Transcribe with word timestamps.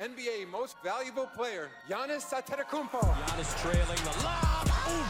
NBA 0.00 0.50
Most 0.50 0.76
Valuable 0.82 1.26
Player, 1.26 1.68
Giannis 1.86 2.32
Antetokounmpo. 2.32 3.02
Giannis 3.02 3.54
trailing 3.60 3.98
the 3.98 4.24
lob. 4.24 4.66
Ooh. 4.88 5.04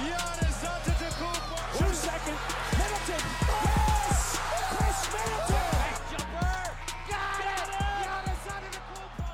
Giannis 0.00 0.64
Antetokounmpo. 0.64 1.76
Two 1.76 1.92
second. 1.92 2.38
Middleton. 2.78 3.20
Yes! 3.66 4.40
Khris 4.70 5.00
Middleton. 5.12 6.00
Jumper. 6.10 6.64
Got 7.10 7.44
it. 7.44 7.68
Giannis 8.08 8.42
Antetokounmpo. 8.56 9.28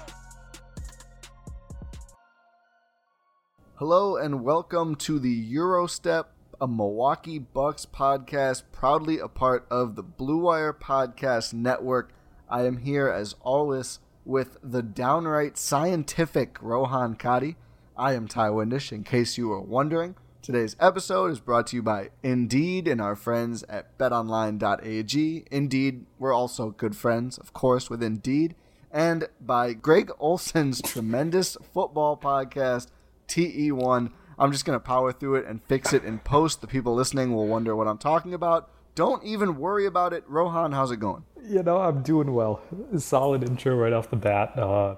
Hello 3.77 4.17
and 4.17 4.43
welcome 4.43 4.97
to 4.97 5.21
the 5.21 5.55
Eurostep, 5.55 6.25
a 6.61 6.67
Milwaukee 6.67 7.39
Bucks 7.39 7.87
podcast, 7.87 8.65
proudly 8.73 9.21
a 9.21 9.29
part 9.29 9.65
of 9.71 9.95
the 9.95 10.03
Blue 10.03 10.39
Wire 10.39 10.73
Podcast 10.73 11.55
Network. 11.55 12.13
I 12.51 12.67
am 12.67 12.79
here 12.79 13.09
as 13.09 13.37
always 13.41 14.01
with 14.25 14.59
the 14.63 14.83
downright 14.83 15.59
scientific 15.59 16.61
Rohan 16.63 17.15
Kadi. 17.15 17.57
I 17.97 18.15
am 18.15 18.27
Ty 18.27 18.49
Windish, 18.49 18.93
in 18.93 19.05
case 19.05 19.39
you 19.39 19.49
were 19.49 19.61
wondering. 19.61 20.17
Today's 20.43 20.77
episode 20.79 21.31
is 21.31 21.41
brought 21.41 21.69
to 21.69 21.77
you 21.77 21.83
by 21.83 22.11
Indeed 22.23 22.87
and 22.89 23.01
our 23.01 23.17
friends 23.17 23.63
at 23.69 23.97
betonline.ag. 23.97 25.45
Indeed, 25.51 26.07
we're 26.19 26.35
also 26.35 26.71
good 26.71 26.97
friends, 26.97 27.39
of 27.39 27.53
course, 27.53 27.89
with 27.89 28.03
Indeed. 28.03 28.55
And 28.91 29.29
by 29.41 29.73
Greg 29.73 30.11
Olsen's 30.19 30.83
tremendous 30.83 31.57
football 31.73 32.17
podcast, 32.17 32.89
TE1. 33.29 34.13
I'm 34.39 34.53
just 34.53 34.65
going 34.65 34.77
to 34.77 34.85
power 34.85 35.13
through 35.13 35.37
it 35.37 35.47
and 35.47 35.63
fix 35.65 35.93
it 35.93 36.05
in 36.05 36.19
post. 36.19 36.61
The 36.61 36.67
people 36.67 36.95
listening 36.95 37.33
will 37.33 37.47
wonder 37.47 37.75
what 37.75 37.89
I'm 37.89 37.99
talking 37.99 38.35
about. 38.35 38.71
Don't 38.95 39.25
even 39.25 39.57
worry 39.57 39.87
about 39.87 40.13
it. 40.13 40.25
Rohan, 40.29 40.73
how's 40.73 40.91
it 40.91 40.99
going? 41.01 41.25
You 41.43 41.63
know, 41.63 41.79
I'm 41.79 42.03
doing 42.03 42.33
well. 42.33 42.63
Solid 42.99 43.43
intro 43.43 43.77
right 43.77 43.93
off 43.93 44.09
the 44.09 44.17
bat. 44.17 44.57
Uh, 44.59 44.97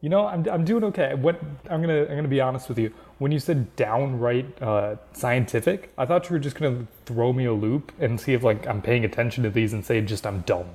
you 0.00 0.08
know, 0.08 0.26
I'm, 0.26 0.46
I'm 0.48 0.64
doing 0.64 0.84
okay. 0.84 1.14
What 1.14 1.40
I'm 1.68 1.80
gonna 1.80 2.02
I'm 2.02 2.14
gonna 2.16 2.28
be 2.28 2.40
honest 2.40 2.68
with 2.68 2.78
you. 2.78 2.92
When 3.18 3.32
you 3.32 3.40
said 3.40 3.74
downright 3.76 4.62
uh, 4.62 4.96
scientific, 5.12 5.92
I 5.98 6.06
thought 6.06 6.28
you 6.28 6.34
were 6.34 6.38
just 6.38 6.56
gonna 6.56 6.86
throw 7.06 7.32
me 7.32 7.46
a 7.46 7.52
loop 7.52 7.92
and 7.98 8.20
see 8.20 8.34
if 8.34 8.42
like 8.44 8.66
I'm 8.66 8.80
paying 8.82 9.04
attention 9.04 9.42
to 9.44 9.50
these 9.50 9.72
and 9.72 9.84
say 9.84 10.00
just 10.00 10.26
I'm 10.26 10.40
dumb. 10.42 10.68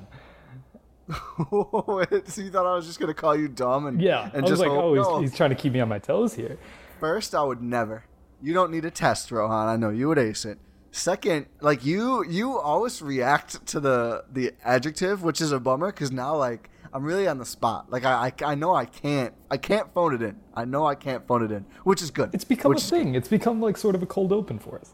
so 1.50 2.04
you 2.36 2.50
thought 2.50 2.66
I 2.66 2.74
was 2.74 2.86
just 2.86 3.00
gonna 3.00 3.14
call 3.14 3.36
you 3.36 3.48
dumb 3.48 3.86
and 3.86 4.00
Yeah, 4.00 4.24
and 4.34 4.38
I 4.38 4.40
was 4.42 4.50
just 4.50 4.60
like, 4.60 4.70
hope- 4.70 4.84
oh, 4.84 4.94
no. 4.94 5.20
he's, 5.20 5.30
he's 5.30 5.36
trying 5.36 5.50
to 5.50 5.56
keep 5.56 5.72
me 5.72 5.80
on 5.80 5.88
my 5.88 5.98
toes 5.98 6.34
here. 6.34 6.58
First, 7.00 7.34
I 7.34 7.42
would 7.42 7.62
never. 7.62 8.04
You 8.42 8.54
don't 8.54 8.70
need 8.70 8.84
a 8.84 8.90
test, 8.90 9.30
Rohan. 9.30 9.68
I 9.68 9.76
know 9.76 9.90
you 9.90 10.08
would 10.08 10.18
ace 10.18 10.44
it. 10.44 10.58
Second, 10.94 11.46
like 11.60 11.84
you, 11.84 12.22
you 12.28 12.58
always 12.58 13.00
react 13.00 13.64
to 13.66 13.80
the 13.80 14.24
the 14.30 14.52
adjective, 14.62 15.22
which 15.22 15.40
is 15.40 15.50
a 15.50 15.58
bummer 15.58 15.90
because 15.90 16.12
now 16.12 16.36
like 16.36 16.68
I'm 16.92 17.02
really 17.02 17.26
on 17.26 17.38
the 17.38 17.46
spot. 17.46 17.90
Like 17.90 18.04
I, 18.04 18.26
I, 18.26 18.52
I 18.52 18.54
know 18.54 18.74
I 18.74 18.84
can't, 18.84 19.32
I 19.50 19.56
can't 19.56 19.92
phone 19.94 20.14
it 20.14 20.20
in. 20.20 20.36
I 20.54 20.66
know 20.66 20.86
I 20.86 20.94
can't 20.94 21.26
phone 21.26 21.42
it 21.42 21.50
in, 21.50 21.64
which 21.84 22.02
is 22.02 22.10
good. 22.10 22.30
It's 22.34 22.44
become 22.44 22.72
a 22.72 22.78
thing. 22.78 23.14
It's 23.14 23.28
become 23.28 23.60
like 23.62 23.78
sort 23.78 23.94
of 23.94 24.02
a 24.02 24.06
cold 24.06 24.32
open 24.32 24.58
for 24.58 24.78
us. 24.78 24.92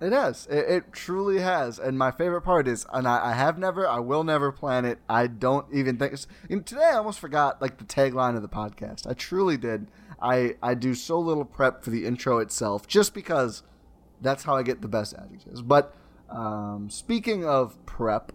It 0.00 0.12
has. 0.12 0.46
It, 0.46 0.68
it 0.68 0.92
truly 0.92 1.40
has. 1.40 1.80
And 1.80 1.98
my 1.98 2.12
favorite 2.12 2.42
part 2.42 2.68
is, 2.68 2.86
and 2.92 3.06
I, 3.06 3.30
I 3.30 3.32
have 3.32 3.58
never, 3.58 3.86
I 3.86 3.98
will 3.98 4.24
never 4.24 4.52
plan 4.52 4.84
it. 4.84 4.98
I 5.08 5.26
don't 5.26 5.66
even 5.74 5.98
think. 5.98 6.14
And 6.48 6.64
today 6.64 6.84
I 6.84 6.94
almost 6.94 7.18
forgot 7.18 7.60
like 7.60 7.78
the 7.78 7.84
tagline 7.84 8.36
of 8.36 8.42
the 8.42 8.48
podcast. 8.48 9.06
I 9.08 9.14
truly 9.14 9.56
did. 9.56 9.88
I 10.22 10.54
I 10.62 10.74
do 10.74 10.94
so 10.94 11.18
little 11.18 11.44
prep 11.44 11.82
for 11.82 11.90
the 11.90 12.06
intro 12.06 12.38
itself, 12.38 12.86
just 12.86 13.14
because 13.14 13.62
that's 14.20 14.44
how 14.44 14.56
I 14.56 14.62
get 14.62 14.82
the 14.82 14.88
best 14.88 15.14
adjectives. 15.14 15.62
But 15.62 15.94
um, 16.28 16.88
speaking 16.90 17.44
of 17.44 17.84
prep, 17.86 18.32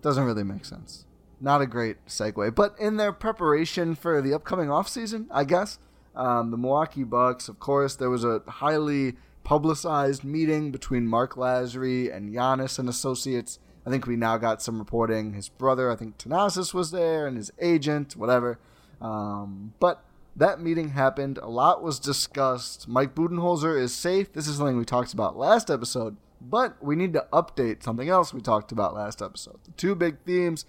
doesn't 0.00 0.24
really 0.24 0.44
make 0.44 0.64
sense. 0.64 1.06
Not 1.40 1.60
a 1.60 1.66
great 1.66 2.04
segue. 2.06 2.54
But 2.54 2.76
in 2.78 2.96
their 2.96 3.12
preparation 3.12 3.94
for 3.94 4.20
the 4.22 4.34
upcoming 4.34 4.68
offseason, 4.68 5.26
I 5.30 5.44
guess, 5.44 5.78
um, 6.14 6.50
the 6.50 6.56
Milwaukee 6.56 7.04
Bucks, 7.04 7.48
of 7.48 7.58
course, 7.58 7.96
there 7.96 8.10
was 8.10 8.24
a 8.24 8.42
highly 8.46 9.14
publicized 9.44 10.24
meeting 10.24 10.70
between 10.70 11.06
Marc 11.06 11.34
Lasry 11.34 12.14
and 12.14 12.32
Giannis 12.32 12.78
and 12.78 12.88
Associates. 12.88 13.58
I 13.84 13.90
think 13.90 14.06
we 14.06 14.16
now 14.16 14.36
got 14.38 14.62
some 14.62 14.78
reporting. 14.78 15.32
His 15.32 15.48
brother, 15.48 15.90
I 15.90 15.96
think 15.96 16.18
Thanasis, 16.18 16.72
was 16.72 16.90
there, 16.90 17.26
and 17.26 17.36
his 17.36 17.50
agent, 17.60 18.14
whatever. 18.16 18.58
Um, 19.00 19.74
but 19.80 20.04
that 20.36 20.60
meeting 20.60 20.90
happened. 20.90 21.38
A 21.38 21.48
lot 21.48 21.82
was 21.82 21.98
discussed. 21.98 22.88
Mike 22.88 23.14
Budenholzer 23.14 23.78
is 23.78 23.94
safe. 23.94 24.32
This 24.32 24.48
is 24.48 24.56
something 24.56 24.78
we 24.78 24.84
talked 24.84 25.12
about 25.12 25.36
last 25.36 25.70
episode, 25.70 26.16
but 26.40 26.82
we 26.82 26.96
need 26.96 27.12
to 27.12 27.26
update 27.32 27.82
something 27.82 28.08
else 28.08 28.32
we 28.32 28.40
talked 28.40 28.72
about 28.72 28.94
last 28.94 29.20
episode. 29.20 29.58
The 29.64 29.72
two 29.72 29.94
big 29.94 30.18
themes 30.24 30.64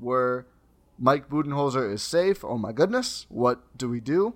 were 0.00 0.46
Mike 0.98 1.28
Budenholzer 1.28 1.92
is 1.92 2.02
safe. 2.02 2.44
Oh 2.44 2.56
my 2.56 2.72
goodness, 2.72 3.26
what 3.28 3.60
do 3.76 3.88
we 3.88 4.00
do? 4.00 4.34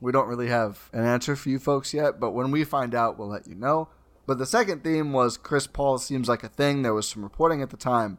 We 0.00 0.12
don't 0.12 0.28
really 0.28 0.48
have 0.48 0.88
an 0.92 1.04
answer 1.04 1.36
for 1.36 1.50
you 1.50 1.58
folks 1.58 1.92
yet, 1.92 2.18
but 2.20 2.30
when 2.30 2.50
we 2.50 2.64
find 2.64 2.94
out, 2.94 3.18
we'll 3.18 3.28
let 3.28 3.46
you 3.46 3.54
know. 3.54 3.88
But 4.26 4.38
the 4.38 4.46
second 4.46 4.84
theme 4.84 5.12
was 5.12 5.36
Chris 5.36 5.66
Paul 5.66 5.98
seems 5.98 6.28
like 6.28 6.44
a 6.44 6.48
thing. 6.48 6.82
There 6.82 6.94
was 6.94 7.08
some 7.08 7.22
reporting 7.22 7.60
at 7.60 7.70
the 7.70 7.76
time. 7.76 8.18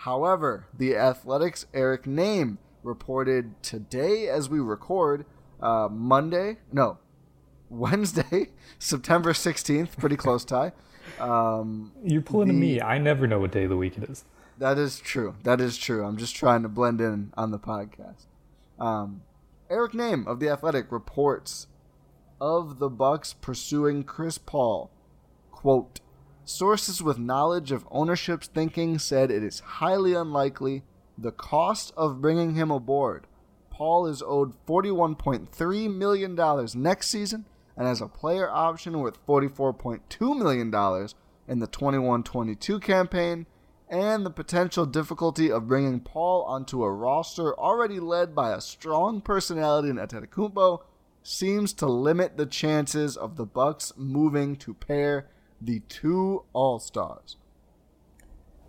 However, 0.00 0.66
the 0.76 0.94
Athletic's 0.94 1.66
Eric 1.72 2.04
Nehm 2.04 2.58
reported 2.86 3.60
today 3.62 4.28
as 4.28 4.48
we 4.48 4.60
record, 4.60 5.26
uh, 5.60 5.88
Monday, 5.90 6.58
no, 6.72 6.98
Wednesday, 7.68 8.48
September 8.78 9.32
16th, 9.32 9.96
pretty 9.98 10.16
close 10.16 10.44
tie. 10.44 10.72
Um, 11.20 11.92
You're 12.04 12.22
pulling 12.22 12.48
the- 12.48 12.54
me. 12.54 12.80
I 12.80 12.98
never 12.98 13.26
know 13.26 13.40
what 13.40 13.52
day 13.52 13.64
of 13.64 13.70
the 13.70 13.76
week 13.76 13.98
it 13.98 14.08
is. 14.08 14.24
that 14.58 14.78
is 14.78 14.98
true. 15.00 15.34
That 15.42 15.60
is 15.60 15.76
true. 15.76 16.04
I'm 16.04 16.16
just 16.16 16.34
trying 16.36 16.62
to 16.62 16.68
blend 16.68 17.00
in 17.00 17.32
on 17.36 17.50
the 17.50 17.58
podcast. 17.58 18.26
Um, 18.78 19.22
Eric 19.68 19.92
Nehm 19.92 20.26
of 20.26 20.38
the 20.40 20.48
Athletic 20.48 20.90
reports 20.92 21.66
of 22.40 22.78
the 22.78 22.88
Bucks 22.90 23.32
pursuing 23.32 24.04
Chris 24.04 24.38
Paul. 24.38 24.90
Quote: 25.50 26.00
Sources 26.44 27.02
with 27.02 27.18
knowledge 27.18 27.72
of 27.72 27.86
ownership's 27.90 28.46
thinking 28.46 28.98
said 28.98 29.30
it 29.30 29.42
is 29.42 29.60
highly 29.60 30.12
unlikely 30.14 30.82
the 31.18 31.32
cost 31.32 31.92
of 31.96 32.20
bringing 32.20 32.54
him 32.54 32.70
aboard. 32.70 33.26
Paul 33.70 34.06
is 34.06 34.22
owed 34.22 34.54
$41.3 34.66 35.94
million 35.94 36.68
next 36.74 37.08
season 37.08 37.44
and 37.76 37.86
has 37.86 38.00
a 38.00 38.08
player 38.08 38.48
option 38.48 38.98
worth 38.98 39.24
$44.2 39.26 40.38
million 40.38 41.08
in 41.48 41.58
the 41.58 41.66
21 41.66 42.22
22 42.22 42.80
campaign, 42.80 43.46
and 43.88 44.26
the 44.26 44.30
potential 44.30 44.86
difficulty 44.86 45.50
of 45.50 45.68
bringing 45.68 46.00
Paul 46.00 46.42
onto 46.44 46.82
a 46.82 46.92
roster 46.92 47.54
already 47.58 48.00
led 48.00 48.34
by 48.34 48.52
a 48.52 48.60
strong 48.60 49.20
personality 49.20 49.90
in 49.90 49.96
Antetokounmpo 49.96 50.80
seems 51.22 51.72
to 51.74 51.86
limit 51.86 52.36
the 52.36 52.46
chances 52.46 53.16
of 53.16 53.36
the 53.36 53.46
Bucks 53.46 53.92
moving 53.96 54.56
to 54.56 54.74
pair 54.74 55.28
the 55.60 55.80
two 55.88 56.44
All-Stars. 56.52 57.36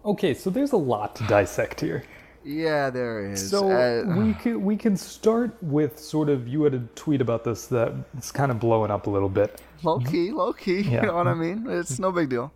Okay, 0.05 0.33
so 0.33 0.49
there's 0.49 0.71
a 0.71 0.77
lot 0.77 1.15
to 1.15 1.23
dissect 1.27 1.81
here. 1.81 2.03
Yeah, 2.47 2.89
there 2.89 3.31
is. 3.31 3.49
So 3.49 3.69
Uh, 3.71 4.15
we 4.17 4.33
can 4.41 4.63
we 4.63 4.77
can 4.77 4.95
start 4.97 5.51
with 5.61 5.99
sort 5.99 6.29
of 6.29 6.47
you 6.47 6.63
had 6.63 6.73
a 6.73 6.79
tweet 6.95 7.21
about 7.21 7.43
this 7.43 7.67
that 7.67 7.93
it's 8.17 8.31
kind 8.31 8.51
of 8.51 8.59
blowing 8.59 8.91
up 8.91 9.07
a 9.07 9.09
little 9.09 9.29
bit. 9.29 9.61
low 9.83 9.99
key, 9.99 10.31
low 10.31 10.53
key. 10.53 10.81
Yeah. 10.87 11.01
You 11.01 11.07
know 11.07 11.15
what 11.15 11.27
I 11.27 11.33
mean? 11.33 11.65
It's 11.69 11.99
no 11.99 12.11
big 12.11 12.29
deal. 12.29 12.51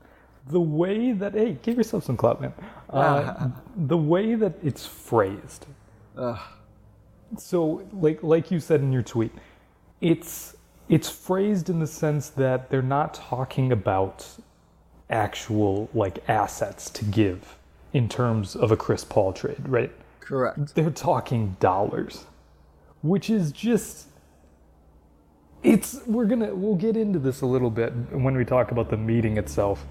The 0.47 0.61
way 0.61 1.11
that 1.11 1.33
hey, 1.33 1.57
give 1.61 1.77
yourself 1.77 2.03
some 2.05 2.17
clout, 2.17 2.41
man. 2.41 2.53
Uh, 2.89 3.49
the 3.75 3.97
way 3.97 4.35
that 4.35 4.53
it's 4.63 4.85
phrased. 4.87 5.65
So 7.37 7.87
like 7.93 8.23
like 8.23 8.51
you 8.51 8.59
said 8.59 8.81
in 8.81 8.91
your 8.91 9.03
tweet, 9.03 9.31
it's 10.01 10.55
it's 10.89 11.09
phrased 11.09 11.69
in 11.69 11.79
the 11.79 11.87
sense 11.87 12.29
that 12.29 12.69
they're 12.69 12.81
not 12.81 13.13
talking 13.13 13.71
about 13.71 14.27
actual 15.09 15.89
like 15.93 16.27
assets 16.29 16.89
to 16.91 17.05
give 17.05 17.57
in 17.93 18.07
terms 18.09 18.55
of 18.55 18.71
a 18.71 18.77
Chris 18.77 19.03
Paul 19.03 19.33
trade, 19.33 19.67
right? 19.67 19.91
Correct. 20.21 20.75
they're 20.75 20.89
talking 20.91 21.57
dollars 21.59 22.25
which 23.01 23.29
is 23.29 23.51
just 23.51 24.07
it's 25.63 26.01
we're 26.05 26.25
gonna 26.25 26.53
we'll 26.53 26.75
get 26.75 26.95
into 26.95 27.19
this 27.19 27.41
a 27.41 27.45
little 27.45 27.69
bit 27.69 27.91
when 28.11 28.35
we 28.35 28.45
talk 28.45 28.71
about 28.71 28.89
the 28.89 28.97
meeting 28.97 29.37
itself 29.37 29.85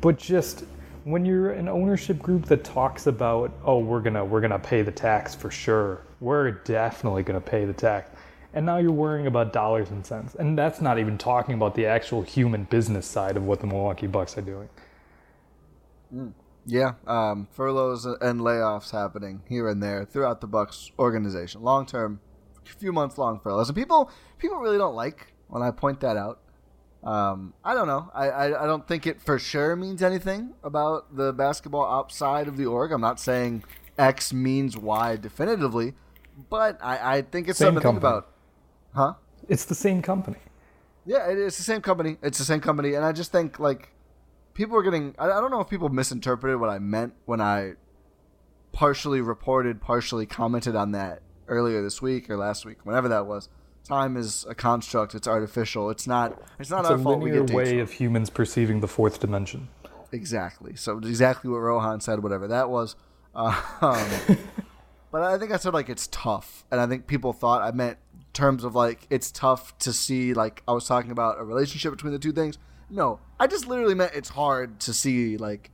but 0.00 0.18
just 0.18 0.64
when 1.04 1.24
you're 1.24 1.52
an 1.52 1.68
ownership 1.68 2.18
group 2.20 2.46
that 2.46 2.64
talks 2.64 3.06
about 3.06 3.52
oh 3.64 3.78
we're 3.78 4.00
gonna 4.00 4.24
we're 4.24 4.40
gonna 4.40 4.58
pay 4.58 4.82
the 4.82 4.90
tax 4.90 5.34
for 5.34 5.50
sure 5.50 6.00
we're 6.20 6.50
definitely 6.50 7.22
gonna 7.22 7.40
pay 7.40 7.64
the 7.64 7.72
tax 7.72 8.10
and 8.54 8.64
now 8.64 8.78
you're 8.78 8.90
worrying 8.90 9.26
about 9.26 9.52
dollars 9.52 9.90
and 9.90 10.04
cents 10.06 10.34
and 10.36 10.56
that's 10.56 10.80
not 10.80 10.98
even 10.98 11.18
talking 11.18 11.54
about 11.54 11.74
the 11.74 11.86
actual 11.86 12.22
human 12.22 12.64
business 12.64 13.06
side 13.06 13.36
of 13.36 13.44
what 13.44 13.60
the 13.60 13.66
milwaukee 13.66 14.06
bucks 14.06 14.38
are 14.38 14.42
doing 14.42 14.68
mm. 16.14 16.32
Yeah, 16.66 16.94
um, 17.06 17.46
furloughs 17.52 18.04
and 18.04 18.40
layoffs 18.40 18.90
happening 18.90 19.42
here 19.48 19.68
and 19.68 19.80
there 19.80 20.04
throughout 20.04 20.40
the 20.40 20.48
Bucks 20.48 20.90
organization. 20.98 21.62
Long 21.62 21.86
term, 21.86 22.20
a 22.66 22.68
few 22.68 22.92
months 22.92 23.16
long 23.18 23.38
furloughs, 23.38 23.68
and 23.68 23.76
people 23.76 24.10
people 24.38 24.58
really 24.58 24.76
don't 24.76 24.96
like 24.96 25.32
when 25.46 25.62
I 25.62 25.70
point 25.70 26.00
that 26.00 26.16
out. 26.16 26.40
Um, 27.04 27.54
I 27.64 27.74
don't 27.74 27.86
know. 27.86 28.10
I, 28.12 28.28
I 28.28 28.64
I 28.64 28.66
don't 28.66 28.86
think 28.86 29.06
it 29.06 29.22
for 29.22 29.38
sure 29.38 29.76
means 29.76 30.02
anything 30.02 30.54
about 30.64 31.16
the 31.16 31.32
basketball 31.32 31.86
outside 31.88 32.48
of 32.48 32.56
the 32.56 32.66
org. 32.66 32.90
I'm 32.90 33.00
not 33.00 33.20
saying 33.20 33.62
X 33.96 34.32
means 34.32 34.76
Y 34.76 35.16
definitively, 35.16 35.94
but 36.50 36.78
I, 36.82 37.18
I 37.18 37.22
think 37.22 37.48
it's 37.48 37.58
Same 37.58 37.66
something 37.66 37.82
to 37.82 37.88
think 37.88 37.98
about. 37.98 38.32
Huh? 38.92 39.14
it's 39.48 39.66
the 39.66 39.74
same 39.74 40.00
company 40.02 40.38
Yeah, 41.04 41.28
it, 41.28 41.38
it's 41.38 41.58
the 41.58 41.62
same 41.62 41.80
company. 41.80 42.16
It's 42.22 42.38
the 42.38 42.44
same 42.44 42.60
company, 42.60 42.94
and 42.94 43.04
I 43.04 43.12
just 43.12 43.30
think 43.30 43.60
like 43.60 43.90
people 44.56 44.76
are 44.76 44.82
getting. 44.82 45.14
I, 45.18 45.26
I 45.26 45.40
don't 45.40 45.50
know 45.50 45.60
if 45.60 45.68
people 45.68 45.88
misinterpreted 45.88 46.58
what 46.58 46.70
I 46.70 46.78
meant 46.78 47.14
when 47.26 47.40
I 47.40 47.74
partially 48.72 49.20
reported, 49.20 49.80
partially 49.80 50.26
commented 50.26 50.74
on 50.74 50.92
that 50.92 51.22
earlier 51.48 51.82
this 51.82 52.02
week 52.02 52.28
or 52.28 52.36
last 52.36 52.66
week, 52.66 52.78
whenever 52.84 53.08
that 53.08 53.26
was. 53.26 53.48
Time 53.84 54.16
is 54.16 54.44
a 54.48 54.54
construct. 54.54 55.14
It's 55.14 55.28
artificial. 55.28 55.90
It's 55.90 56.08
not. 56.08 56.42
It's 56.58 56.70
not 56.70 56.80
it's 56.80 56.90
our 56.90 56.96
a 56.96 56.98
fault. 56.98 57.20
We 57.20 57.30
linear 57.30 57.44
get 57.44 57.54
way 57.54 57.72
wrong. 57.72 57.80
of 57.82 57.92
humans 57.92 58.30
perceiving 58.30 58.80
the 58.80 58.88
fourth 58.88 59.20
dimension 59.20 59.68
Exactly. 60.12 60.76
So 60.76 60.98
exactly 60.98 61.50
what 61.50 61.58
Rohan 61.58 62.00
said, 62.00 62.22
whatever 62.22 62.48
that 62.48 62.70
was. 62.70 62.96
Um, 63.34 63.54
but 65.12 65.22
I 65.22 65.38
think 65.38 65.52
I 65.52 65.56
said 65.56 65.74
like 65.74 65.88
it's 65.88 66.08
tough, 66.08 66.64
and 66.70 66.80
I 66.80 66.86
think 66.86 67.06
people 67.06 67.32
thought 67.32 67.62
I 67.62 67.70
meant 67.70 67.98
terms 68.32 68.64
of 68.64 68.74
like 68.74 69.06
it's 69.10 69.30
tough 69.30 69.76
to 69.78 69.92
see. 69.92 70.34
Like 70.34 70.62
I 70.66 70.72
was 70.72 70.86
talking 70.86 71.10
about 71.10 71.38
a 71.38 71.44
relationship 71.44 71.92
between 71.92 72.12
the 72.12 72.18
two 72.18 72.32
things. 72.32 72.58
No, 72.88 73.18
I 73.40 73.46
just 73.46 73.66
literally 73.66 73.94
meant 73.94 74.12
it's 74.14 74.30
hard 74.30 74.78
to 74.80 74.92
see 74.92 75.36
like 75.36 75.70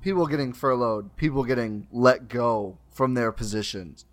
people 0.00 0.26
getting 0.26 0.52
furloughed, 0.52 1.16
people 1.16 1.44
getting 1.44 1.86
let 1.92 2.28
go 2.28 2.78
from 2.90 3.14
their 3.14 3.32
positions. 3.32 4.04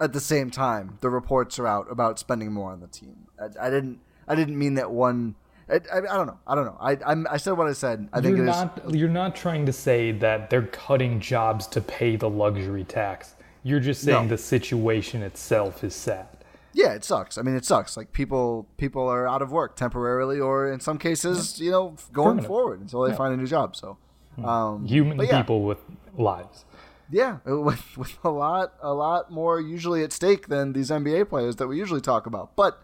At 0.00 0.12
the 0.12 0.20
same 0.20 0.50
time, 0.50 0.96
the 1.00 1.10
reports 1.10 1.58
are 1.58 1.66
out 1.66 1.90
about 1.90 2.18
spending 2.18 2.52
more 2.52 2.70
on 2.72 2.80
the 2.80 2.86
team. 2.86 3.26
I, 3.40 3.66
I 3.66 3.70
didn't. 3.70 4.00
I 4.28 4.34
didn't 4.34 4.58
mean 4.58 4.74
that 4.74 4.90
one. 4.90 5.34
I, 5.70 5.80
I, 5.92 5.98
I 5.98 6.16
don't 6.16 6.26
know. 6.26 6.38
I 6.46 6.54
don't 6.54 6.64
know. 6.66 6.76
I 6.80 6.96
I'm, 7.04 7.26
I 7.30 7.36
said 7.36 7.52
what 7.54 7.66
I 7.66 7.72
said. 7.72 8.08
I 8.12 8.20
think 8.20 8.36
you're 8.36 8.46
it 8.46 8.50
is. 8.50 8.56
not 8.56 8.94
you're 8.94 9.08
not 9.08 9.34
trying 9.34 9.66
to 9.66 9.72
say 9.72 10.12
that 10.12 10.50
they're 10.50 10.66
cutting 10.68 11.18
jobs 11.20 11.66
to 11.68 11.80
pay 11.80 12.16
the 12.16 12.28
luxury 12.30 12.84
tax. 12.84 13.34
You're 13.64 13.80
just 13.80 14.02
saying 14.02 14.24
No. 14.24 14.28
the 14.28 14.38
situation 14.38 15.22
itself 15.22 15.82
is 15.84 15.94
sad. 15.94 16.28
Yeah, 16.72 16.92
it 16.92 17.02
sucks. 17.04 17.38
I 17.38 17.42
mean, 17.42 17.56
it 17.56 17.64
sucks. 17.64 17.96
Like 17.96 18.12
people, 18.12 18.66
people 18.76 19.08
are 19.08 19.26
out 19.26 19.42
of 19.42 19.50
work 19.50 19.74
temporarily, 19.76 20.38
or 20.38 20.70
in 20.70 20.80
some 20.80 20.98
cases, 20.98 21.58
you 21.60 21.70
know, 21.70 21.96
going 22.12 22.28
Permanent. 22.28 22.46
forward 22.46 22.80
until 22.80 23.02
they 23.02 23.14
find 23.14 23.32
a 23.34 23.36
new 23.36 23.46
job. 23.46 23.74
So, 23.74 23.96
um, 24.44 24.86
Human 24.86 25.18
yeah, 25.18 25.40
people 25.40 25.62
with 25.62 25.78
lives. 26.16 26.64
yeah, 27.10 27.38
with 27.46 27.96
with 27.96 28.18
a 28.22 28.30
lot, 28.30 28.74
a 28.82 28.92
lot 28.92 29.30
more 29.32 29.58
usually 29.60 30.04
at 30.04 30.12
stake 30.12 30.48
than 30.48 30.72
these 30.74 30.90
NBA 30.90 31.28
players 31.28 31.56
that 31.56 31.66
we 31.68 31.78
usually 31.78 32.00
talk 32.02 32.26
about. 32.26 32.54
But, 32.54 32.80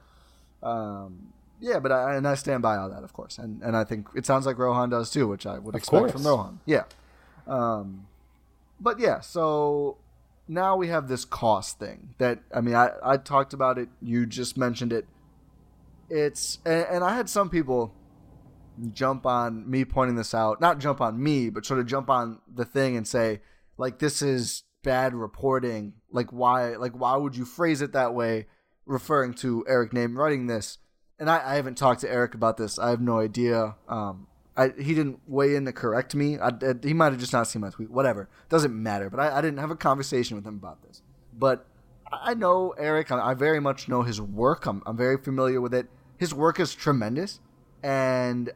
um, 0.62 1.28
yeah, 1.60 1.78
but 1.78 1.92
I 1.92 2.14
and 2.16 2.26
I 2.26 2.34
stand 2.34 2.62
by 2.62 2.76
all 2.76 2.88
that, 2.90 3.04
of 3.04 3.12
course, 3.12 3.38
and 3.38 3.62
and 3.62 3.76
I 3.76 3.84
think 3.84 4.08
it 4.16 4.24
sounds 4.26 4.46
like 4.46 4.58
Rohan 4.58 4.88
does 4.90 5.10
too, 5.10 5.28
which 5.28 5.46
I 5.46 5.58
would 5.58 5.76
expect 5.76 6.10
from. 6.10 6.26
Rohan. 6.26 6.60
Yeah, 6.66 6.84
um, 7.46 8.06
but 8.80 8.98
yeah, 8.98 9.20
so 9.20 9.98
now 10.46 10.76
we 10.76 10.88
have 10.88 11.08
this 11.08 11.24
cost 11.24 11.78
thing 11.78 12.14
that 12.18 12.40
I 12.54 12.60
mean 12.60 12.74
I, 12.74 12.90
I 13.02 13.16
talked 13.16 13.52
about 13.52 13.78
it. 13.78 13.88
You 14.02 14.26
just 14.26 14.56
mentioned 14.56 14.92
it. 14.92 15.06
It's 16.10 16.58
and, 16.64 16.86
and 16.90 17.04
I 17.04 17.14
had 17.14 17.28
some 17.28 17.48
people 17.48 17.94
jump 18.92 19.24
on 19.24 19.70
me 19.70 19.84
pointing 19.84 20.16
this 20.16 20.34
out 20.34 20.60
not 20.60 20.80
jump 20.80 21.00
on 21.00 21.22
me 21.22 21.48
but 21.48 21.64
sort 21.64 21.78
of 21.78 21.86
jump 21.86 22.10
on 22.10 22.40
the 22.52 22.64
thing 22.64 22.96
and 22.96 23.06
say 23.06 23.40
like 23.78 24.00
this 24.00 24.20
is 24.20 24.64
bad 24.84 25.14
reporting. 25.14 25.94
Like 26.12 26.32
why 26.32 26.76
like 26.76 26.92
why 26.92 27.16
would 27.16 27.36
you 27.36 27.44
phrase 27.44 27.82
it 27.82 27.92
that 27.92 28.14
way 28.14 28.46
referring 28.86 29.34
to 29.34 29.64
Eric 29.66 29.90
Nehm 29.90 30.16
writing 30.16 30.46
this? 30.46 30.78
And 31.18 31.30
I, 31.30 31.52
I 31.52 31.54
haven't 31.56 31.78
talked 31.78 32.02
to 32.02 32.10
Eric 32.10 32.34
about 32.34 32.56
this. 32.56 32.78
I 32.78 32.90
have 32.90 33.00
no 33.00 33.18
idea. 33.18 33.74
Um 33.88 34.28
I, 34.56 34.68
he 34.78 34.94
didn't 34.94 35.20
weigh 35.26 35.56
in 35.56 35.64
to 35.64 35.72
correct 35.72 36.14
me. 36.14 36.38
I, 36.38 36.48
I- 36.48 36.74
he 36.82 36.94
might 36.94 37.12
have 37.12 37.18
just 37.18 37.32
not 37.32 37.48
seen 37.48 37.60
my 37.62 37.70
tweet. 37.70 37.90
Whatever, 37.90 38.28
doesn't 38.48 38.74
matter. 38.74 39.10
But 39.10 39.20
I, 39.20 39.38
I 39.38 39.40
didn't 39.40 39.58
have 39.58 39.70
a 39.70 39.76
conversation 39.76 40.36
with 40.36 40.46
him 40.46 40.54
about 40.54 40.82
this. 40.82 41.02
But 41.36 41.66
I 42.12 42.34
know 42.34 42.70
Eric. 42.78 43.10
I, 43.10 43.30
I 43.30 43.34
very 43.34 43.60
much 43.60 43.88
know 43.88 44.02
his 44.02 44.20
work. 44.20 44.66
I'm, 44.66 44.82
I'm 44.86 44.96
very 44.96 45.18
familiar 45.18 45.60
with 45.60 45.74
it. 45.74 45.88
His 46.18 46.32
work 46.32 46.60
is 46.60 46.74
tremendous, 46.74 47.40
and 47.82 48.50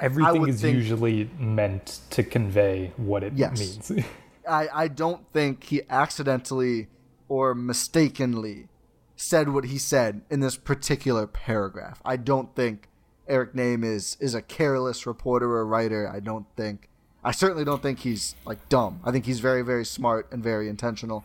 Everything 0.00 0.48
is 0.48 0.60
think- 0.62 0.76
usually 0.76 1.28
meant 1.38 2.00
to 2.10 2.22
convey 2.22 2.92
what 2.96 3.22
it 3.24 3.32
Yes. 3.34 3.88
means. 3.90 4.04
I, 4.48 4.68
I 4.72 4.88
don't 4.88 5.24
think 5.32 5.64
he 5.64 5.82
accidentally 5.90 6.88
or 7.28 7.54
mistakenly 7.54 8.68
said 9.16 9.48
what 9.50 9.64
he 9.66 9.78
said 9.78 10.22
in 10.30 10.40
this 10.40 10.56
particular 10.56 11.26
paragraph. 11.26 12.00
I 12.04 12.16
don't 12.16 12.54
think 12.56 12.88
Eric 13.28 13.54
Nehm 13.54 13.84
is 13.84 14.16
is 14.20 14.34
a 14.34 14.42
careless 14.42 15.06
reporter 15.06 15.50
or 15.50 15.66
writer. 15.66 16.08
I 16.08 16.20
don't 16.20 16.46
think 16.56 16.88
I 17.24 17.30
certainly 17.30 17.64
don't 17.64 17.82
think 17.82 18.00
he's 18.00 18.34
like 18.44 18.68
dumb. 18.68 19.00
I 19.04 19.10
think 19.12 19.26
he's 19.26 19.40
very 19.40 19.62
very 19.62 19.84
smart 19.84 20.30
and 20.32 20.42
very 20.42 20.68
intentional. 20.68 21.24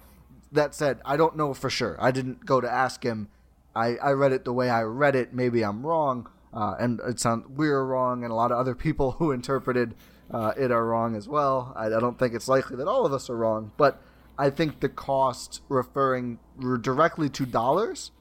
That 0.51 0.73
said, 0.73 0.99
I 1.03 1.17
don't 1.17 1.35
know 1.35 1.53
for 1.53 1.69
sure. 1.69 1.97
I 1.99 2.11
didn't 2.11 2.45
go 2.45 2.61
to 2.61 2.71
ask 2.71 3.03
him. 3.03 3.27
I, 3.75 3.97
I 3.97 4.11
read 4.11 4.31
it 4.31 4.45
the 4.45 4.53
way 4.53 4.69
I 4.69 4.83
read 4.83 5.15
it. 5.15 5.33
Maybe 5.33 5.63
I'm 5.63 5.85
wrong, 5.85 6.29
uh, 6.53 6.75
and 6.79 6.99
it 7.01 7.19
sounds 7.19 7.45
we're 7.49 7.83
wrong, 7.83 8.23
and 8.23 8.31
a 8.31 8.35
lot 8.35 8.51
of 8.51 8.57
other 8.57 8.73
people 8.73 9.11
who 9.13 9.31
interpreted 9.31 9.93
uh, 10.31 10.53
it 10.57 10.71
are 10.71 10.85
wrong 10.85 11.15
as 11.15 11.27
well. 11.27 11.73
I, 11.75 11.87
I 11.87 11.99
don't 11.99 12.17
think 12.17 12.33
it's 12.33 12.47
likely 12.47 12.77
that 12.77 12.87
all 12.87 13.05
of 13.05 13.13
us 13.13 13.29
are 13.29 13.37
wrong, 13.37 13.71
but 13.77 14.01
I 14.37 14.49
think 14.49 14.79
the 14.79 14.89
cost 14.89 15.61
referring 15.67 16.39
directly 16.81 17.29
to 17.29 17.45
dollars, 17.45 18.11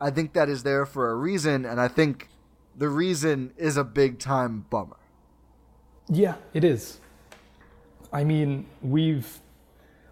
I 0.00 0.10
think 0.10 0.32
that 0.34 0.48
is 0.48 0.62
there 0.62 0.86
for 0.86 1.10
a 1.10 1.14
reason, 1.14 1.64
and 1.64 1.80
I 1.80 1.88
think 1.88 2.28
the 2.76 2.88
reason 2.88 3.52
is 3.56 3.76
a 3.76 3.84
big 3.84 4.18
time 4.18 4.66
bummer. 4.70 4.96
Yeah, 6.08 6.36
it 6.52 6.64
is. 6.64 6.98
I 8.12 8.24
mean, 8.24 8.66
we've 8.82 9.40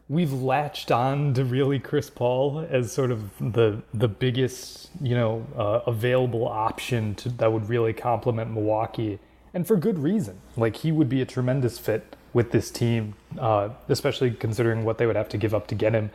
we've 0.08 0.32
latched 0.32 0.90
on 0.90 1.34
to 1.34 1.44
really 1.44 1.78
Chris 1.78 2.10
Paul 2.10 2.66
as 2.68 2.92
sort 2.92 3.10
of 3.10 3.30
the 3.38 3.82
the 3.94 4.08
biggest, 4.08 4.90
you 5.00 5.14
know, 5.14 5.46
uh, 5.56 5.80
available 5.86 6.46
option 6.46 7.14
to, 7.16 7.28
that 7.30 7.52
would 7.52 7.68
really 7.68 7.92
complement 7.92 8.52
Milwaukee, 8.52 9.18
and 9.54 9.66
for 9.66 9.76
good 9.76 9.98
reason. 9.98 10.40
Like 10.56 10.76
he 10.76 10.92
would 10.92 11.08
be 11.08 11.22
a 11.22 11.26
tremendous 11.26 11.78
fit 11.78 12.16
with 12.32 12.50
this 12.50 12.70
team, 12.70 13.14
uh, 13.38 13.70
especially 13.88 14.30
considering 14.30 14.84
what 14.84 14.98
they 14.98 15.06
would 15.06 15.16
have 15.16 15.28
to 15.30 15.38
give 15.38 15.54
up 15.54 15.66
to 15.68 15.74
get 15.74 15.94
him. 15.94 16.10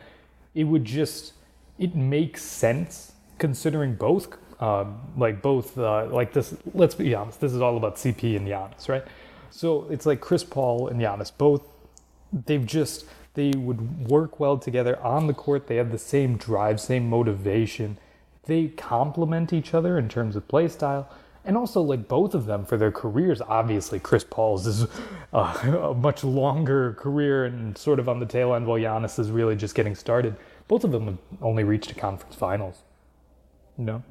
It 0.54 0.64
would 0.64 0.84
just 0.84 1.34
it 1.78 1.94
makes 1.94 2.42
sense 2.42 3.12
considering 3.38 3.94
both, 3.94 4.36
um, 4.60 5.00
like 5.16 5.42
both, 5.42 5.78
uh, 5.78 6.06
like 6.06 6.32
this. 6.32 6.54
Let's 6.74 6.94
be 6.94 7.14
honest, 7.14 7.40
this 7.40 7.52
is 7.52 7.60
all 7.60 7.76
about 7.76 7.96
CP 7.96 8.36
and 8.36 8.46
Giannis, 8.46 8.88
right? 8.88 9.04
So 9.50 9.86
it's 9.90 10.06
like 10.06 10.20
Chris 10.20 10.44
Paul 10.44 10.88
and 10.88 11.00
Giannis 11.00 11.32
both. 11.36 11.62
They've 12.32 12.64
just 12.64 13.06
they 13.34 13.52
would 13.56 14.08
work 14.08 14.40
well 14.40 14.58
together 14.58 15.00
on 15.00 15.26
the 15.26 15.34
court. 15.34 15.66
They 15.66 15.76
have 15.76 15.92
the 15.92 15.98
same 15.98 16.36
drive, 16.36 16.80
same 16.80 17.08
motivation. 17.08 17.98
They 18.44 18.68
complement 18.68 19.52
each 19.52 19.74
other 19.74 19.98
in 19.98 20.08
terms 20.08 20.34
of 20.36 20.48
play 20.48 20.68
style 20.68 21.08
and 21.48 21.56
also 21.56 21.80
like 21.80 22.06
both 22.08 22.34
of 22.34 22.46
them 22.46 22.64
for 22.64 22.76
their 22.76 22.92
careers 22.92 23.40
obviously 23.40 23.98
chris 23.98 24.22
paul's 24.22 24.66
is 24.66 24.86
a 25.32 25.94
much 25.96 26.22
longer 26.22 26.92
career 26.94 27.46
and 27.46 27.76
sort 27.76 27.98
of 27.98 28.08
on 28.08 28.20
the 28.20 28.26
tail 28.26 28.54
end 28.54 28.66
while 28.66 28.78
Giannis 28.78 29.18
is 29.18 29.30
really 29.30 29.56
just 29.56 29.74
getting 29.74 29.94
started 29.94 30.36
both 30.68 30.84
of 30.84 30.92
them 30.92 31.18
only 31.40 31.64
reached 31.64 31.90
a 31.90 31.94
conference 31.94 32.34
finals 32.34 32.82
you 33.78 33.84
know 33.84 34.02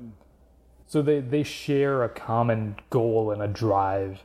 so 0.87 1.01
they 1.01 1.19
they 1.19 1.43
share 1.43 2.03
a 2.03 2.09
common 2.09 2.75
goal 2.89 3.31
and 3.31 3.41
a 3.41 3.47
drive 3.47 4.23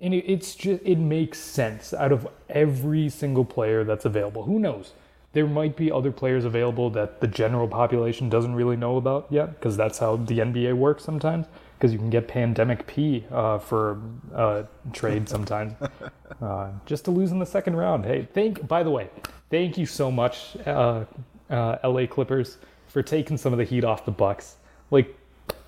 and 0.00 0.14
it, 0.14 0.24
it's 0.26 0.54
just 0.54 0.82
it 0.84 0.98
makes 0.98 1.38
sense 1.38 1.92
out 1.94 2.12
of 2.12 2.26
every 2.48 3.08
single 3.08 3.44
player 3.44 3.84
that's 3.84 4.04
available 4.04 4.44
who 4.44 4.58
knows 4.58 4.92
there 5.32 5.46
might 5.46 5.76
be 5.76 5.92
other 5.92 6.10
players 6.10 6.44
available 6.44 6.90
that 6.90 7.20
the 7.20 7.26
general 7.28 7.68
population 7.68 8.28
doesn't 8.28 8.54
really 8.54 8.76
know 8.76 8.96
about 8.96 9.26
yet 9.30 9.58
because 9.58 9.76
that's 9.76 9.98
how 9.98 10.16
the 10.16 10.38
nba 10.38 10.74
works 10.74 11.04
sometimes 11.04 11.46
because 11.80 11.94
you 11.94 11.98
can 11.98 12.10
get 12.10 12.28
pandemic 12.28 12.86
P 12.86 13.24
uh, 13.32 13.58
for 13.58 13.98
uh, 14.34 14.64
trade 14.92 15.26
sometimes, 15.26 15.72
uh, 16.42 16.70
just 16.84 17.06
to 17.06 17.10
lose 17.10 17.32
in 17.32 17.38
the 17.38 17.46
second 17.46 17.74
round. 17.74 18.04
Hey, 18.04 18.28
thank. 18.34 18.68
By 18.68 18.82
the 18.82 18.90
way, 18.90 19.08
thank 19.48 19.78
you 19.78 19.86
so 19.86 20.10
much, 20.10 20.58
uh, 20.66 21.06
uh, 21.48 21.78
LA 21.82 22.06
Clippers, 22.06 22.58
for 22.88 23.02
taking 23.02 23.38
some 23.38 23.54
of 23.54 23.58
the 23.58 23.64
heat 23.64 23.82
off 23.82 24.04
the 24.04 24.10
Bucks. 24.10 24.56
Like, 24.90 25.16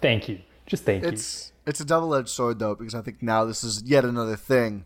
thank 0.03 0.29
you. 0.29 0.41
Just 0.67 0.85
thank 0.85 1.05
it's, 1.05 1.49
you. 1.49 1.71
It's 1.71 1.81
a 1.81 1.85
double-edged 1.85 2.29
sword 2.29 2.59
though, 2.59 2.75
because 2.75 2.95
I 2.95 3.01
think 3.01 3.23
now 3.23 3.45
this 3.45 3.65
is 3.65 3.83
yet 3.85 4.05
another 4.05 4.37
thing 4.37 4.85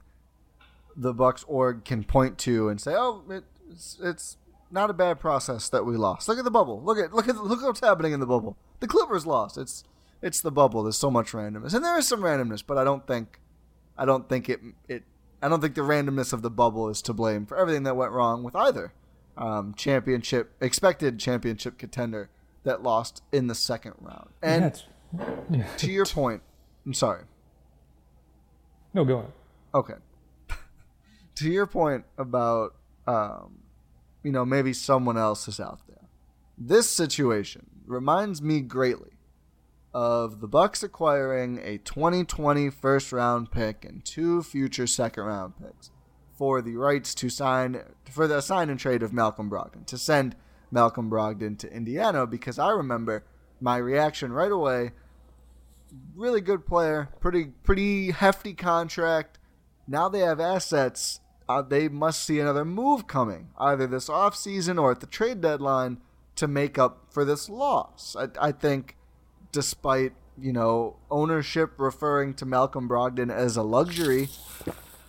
the 0.96 1.12
Bucks 1.12 1.44
org 1.46 1.84
can 1.84 2.04
point 2.04 2.38
to 2.38 2.68
and 2.68 2.80
say, 2.80 2.94
"Oh, 2.96 3.22
it's 3.70 3.98
it's 4.02 4.36
not 4.70 4.90
a 4.90 4.94
bad 4.94 5.20
process 5.20 5.68
that 5.68 5.84
we 5.84 5.96
lost. 5.96 6.28
Look 6.28 6.38
at 6.38 6.44
the 6.44 6.50
bubble. 6.50 6.82
Look 6.82 6.98
at 6.98 7.12
look 7.12 7.28
at 7.28 7.36
look 7.36 7.62
what's 7.62 7.80
happening 7.80 8.12
in 8.12 8.20
the 8.20 8.26
bubble. 8.26 8.56
The 8.80 8.86
Clippers 8.86 9.26
lost. 9.26 9.58
It's 9.58 9.84
it's 10.22 10.40
the 10.40 10.50
bubble. 10.50 10.82
There's 10.82 10.96
so 10.96 11.10
much 11.10 11.32
randomness, 11.32 11.74
and 11.74 11.84
there 11.84 11.98
is 11.98 12.08
some 12.08 12.20
randomness, 12.20 12.62
but 12.66 12.78
I 12.78 12.84
don't 12.84 13.06
think, 13.06 13.38
I 13.98 14.04
don't 14.04 14.28
think 14.28 14.48
it 14.48 14.60
it, 14.88 15.04
I 15.42 15.48
don't 15.48 15.60
think 15.60 15.74
the 15.74 15.82
randomness 15.82 16.32
of 16.32 16.42
the 16.42 16.50
bubble 16.50 16.88
is 16.88 17.02
to 17.02 17.12
blame 17.12 17.46
for 17.46 17.56
everything 17.56 17.82
that 17.82 17.96
went 17.96 18.12
wrong 18.12 18.42
with 18.42 18.56
either 18.56 18.92
um, 19.36 19.74
championship 19.74 20.52
expected 20.60 21.18
championship 21.18 21.78
contender 21.78 22.30
that 22.64 22.82
lost 22.82 23.22
in 23.30 23.46
the 23.46 23.54
second 23.54 23.94
round. 24.00 24.30
And 24.42 24.74
yeah, 24.74 24.92
to 25.78 25.90
your 25.90 26.06
point, 26.06 26.42
I'm 26.84 26.94
sorry. 26.94 27.24
No, 28.94 29.04
go 29.04 29.18
on. 29.18 29.32
Okay. 29.74 29.94
to 31.36 31.50
your 31.50 31.66
point 31.66 32.04
about, 32.16 32.74
um, 33.06 33.58
you 34.22 34.32
know, 34.32 34.44
maybe 34.44 34.72
someone 34.72 35.18
else 35.18 35.48
is 35.48 35.60
out 35.60 35.80
there. 35.88 36.08
This 36.56 36.88
situation 36.88 37.66
reminds 37.86 38.40
me 38.40 38.60
greatly 38.60 39.10
of 39.92 40.40
the 40.40 40.48
Bucks 40.48 40.82
acquiring 40.82 41.58
a 41.62 41.78
2020 41.78 42.70
first 42.70 43.12
round 43.12 43.50
pick 43.50 43.84
and 43.84 44.04
two 44.04 44.42
future 44.42 44.86
second 44.86 45.24
round 45.24 45.54
picks 45.56 45.90
for 46.36 46.60
the 46.60 46.76
rights 46.76 47.14
to 47.14 47.30
sign 47.30 47.82
for 48.10 48.26
the 48.26 48.40
sign 48.40 48.68
and 48.68 48.78
trade 48.78 49.02
of 49.02 49.12
Malcolm 49.12 49.50
Brogdon 49.50 49.86
to 49.86 49.96
send 49.96 50.36
Malcolm 50.70 51.10
Brogdon 51.10 51.58
to 51.58 51.72
Indiana 51.72 52.26
because 52.26 52.58
I 52.58 52.70
remember 52.70 53.24
my 53.60 53.78
reaction 53.78 54.32
right 54.32 54.52
away. 54.52 54.92
Really 56.14 56.40
good 56.40 56.66
player, 56.66 57.10
pretty 57.20 57.46
pretty 57.62 58.10
hefty 58.10 58.54
contract. 58.54 59.38
Now 59.86 60.08
they 60.08 60.20
have 60.20 60.40
assets. 60.40 61.20
Uh, 61.48 61.62
they 61.62 61.88
must 61.88 62.24
see 62.24 62.40
another 62.40 62.64
move 62.64 63.06
coming, 63.06 63.50
either 63.58 63.86
this 63.86 64.08
offseason 64.08 64.80
or 64.80 64.90
at 64.90 65.00
the 65.00 65.06
trade 65.06 65.40
deadline, 65.40 65.98
to 66.34 66.48
make 66.48 66.76
up 66.76 67.06
for 67.10 67.24
this 67.24 67.48
loss. 67.48 68.16
I, 68.18 68.48
I 68.48 68.52
think 68.52 68.96
despite 69.52 70.12
you 70.38 70.52
know 70.52 70.96
ownership 71.10 71.72
referring 71.78 72.34
to 72.34 72.46
Malcolm 72.46 72.88
Brogdon 72.88 73.32
as 73.32 73.56
a 73.56 73.62
luxury. 73.62 74.28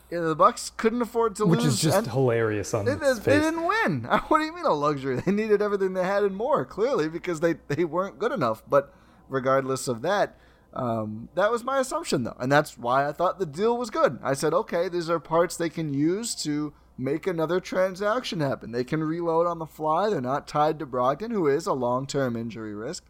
Yeah, 0.10 0.22
the 0.22 0.36
Bucks 0.36 0.72
couldn't 0.78 1.02
afford 1.02 1.36
to 1.36 1.46
Which 1.46 1.60
lose. 1.60 1.66
Which 1.66 1.74
is 1.74 1.82
just 1.82 2.08
hilarious 2.08 2.74
on 2.74 2.86
they, 2.86 2.96
they, 2.96 3.14
they 3.14 3.40
didn't 3.40 3.66
win. 3.66 4.04
What 4.28 4.40
do 4.40 4.46
you 4.46 4.56
mean 4.56 4.64
a 4.64 4.74
luxury? 4.74 5.20
They 5.20 5.34
needed 5.34 5.62
everything 5.62 5.94
they 5.94 6.06
had 6.06 6.24
and 6.24 6.36
more, 6.36 6.64
clearly, 6.64 7.10
because 7.10 7.42
they, 7.42 7.56
they 7.68 7.84
weren't 7.84 8.18
good 8.18 8.32
enough. 8.32 8.64
But 8.70 8.94
regardless 9.28 9.90
of 9.90 10.02
that, 10.04 10.38
um, 10.78 11.28
that 11.36 11.52
was 11.52 11.64
my 11.64 11.80
assumption, 11.80 12.24
though. 12.24 12.38
And 12.40 12.52
that's 12.52 12.78
why 12.78 13.08
I 13.08 13.12
thought 13.12 13.40
the 13.40 13.46
deal 13.46 13.78
was 13.78 13.90
good. 13.90 14.20
I 14.24 14.34
said, 14.34 14.54
okay, 14.54 14.88
these 14.88 15.10
are 15.10 15.20
parts 15.20 15.58
they 15.58 15.70
can 15.70 15.94
use 15.94 16.36
to 16.44 16.74
make 16.98 17.28
another 17.28 17.60
transaction 17.60 18.40
happen. 18.40 18.72
They 18.72 18.84
can 18.84 19.04
reload 19.04 19.48
on 19.48 19.60
the 19.60 19.66
fly. 19.66 20.10
They're 20.10 20.22
not 20.22 20.48
tied 20.48 20.80
to 20.80 20.86
Brogdon, 20.86 21.32
who 21.32 21.48
is 21.48 21.68
a 21.68 21.74
long 21.74 22.08
term 22.08 22.36
injury 22.36 22.74
risk 22.74 23.04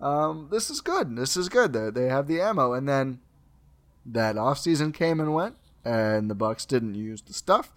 um, 0.00 0.48
this 0.50 0.70
is 0.70 0.80
good. 0.80 1.16
This 1.16 1.36
is 1.36 1.48
good. 1.48 1.72
They 1.72 1.90
they 1.90 2.08
have 2.08 2.26
the 2.26 2.40
ammo, 2.40 2.72
and 2.72 2.88
then 2.88 3.20
that 4.04 4.36
offseason 4.36 4.92
came 4.92 5.20
and 5.20 5.34
went, 5.34 5.56
and 5.84 6.30
the 6.30 6.34
Bucks 6.34 6.66
didn't 6.66 6.94
use 6.94 7.22
the 7.22 7.32
stuff, 7.32 7.72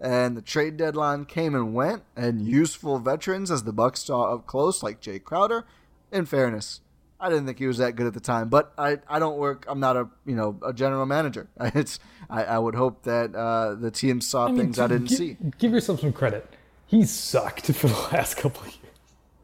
and 0.00 0.36
the 0.36 0.42
trade 0.42 0.76
deadline 0.76 1.24
came 1.24 1.54
and 1.54 1.74
went, 1.74 2.04
and 2.16 2.46
useful 2.46 2.98
veterans 2.98 3.50
as 3.50 3.64
the 3.64 3.72
Bucks 3.72 4.04
saw 4.04 4.34
up 4.34 4.46
close, 4.46 4.82
like 4.82 5.00
Jae 5.00 5.22
Crowder. 5.22 5.64
In 6.12 6.26
fairness, 6.26 6.80
I 7.20 7.28
didn't 7.28 7.46
think 7.46 7.58
he 7.58 7.66
was 7.66 7.78
that 7.78 7.96
good 7.96 8.06
at 8.06 8.14
the 8.14 8.20
time, 8.20 8.48
but 8.48 8.72
I, 8.76 8.98
I 9.08 9.18
don't 9.18 9.38
work. 9.38 9.64
I'm 9.68 9.80
not 9.80 9.96
a 9.96 10.08
you 10.26 10.34
know 10.34 10.58
a 10.64 10.72
general 10.72 11.06
manager. 11.06 11.48
It's 11.74 11.98
I, 12.28 12.44
I 12.44 12.58
would 12.58 12.74
hope 12.74 13.02
that 13.04 13.34
uh, 13.34 13.74
the 13.74 13.90
team 13.90 14.20
saw 14.20 14.46
I 14.46 14.48
mean, 14.48 14.58
things 14.58 14.78
I 14.78 14.86
didn't 14.86 15.08
give, 15.08 15.18
see. 15.18 15.36
Give 15.58 15.72
yourself 15.72 16.00
some 16.00 16.12
credit. 16.12 16.48
He 16.86 17.04
sucked 17.04 17.66
for 17.74 17.88
the 17.88 18.08
last 18.12 18.36
couple 18.36 18.62
of 18.62 18.68
years. 18.68 18.78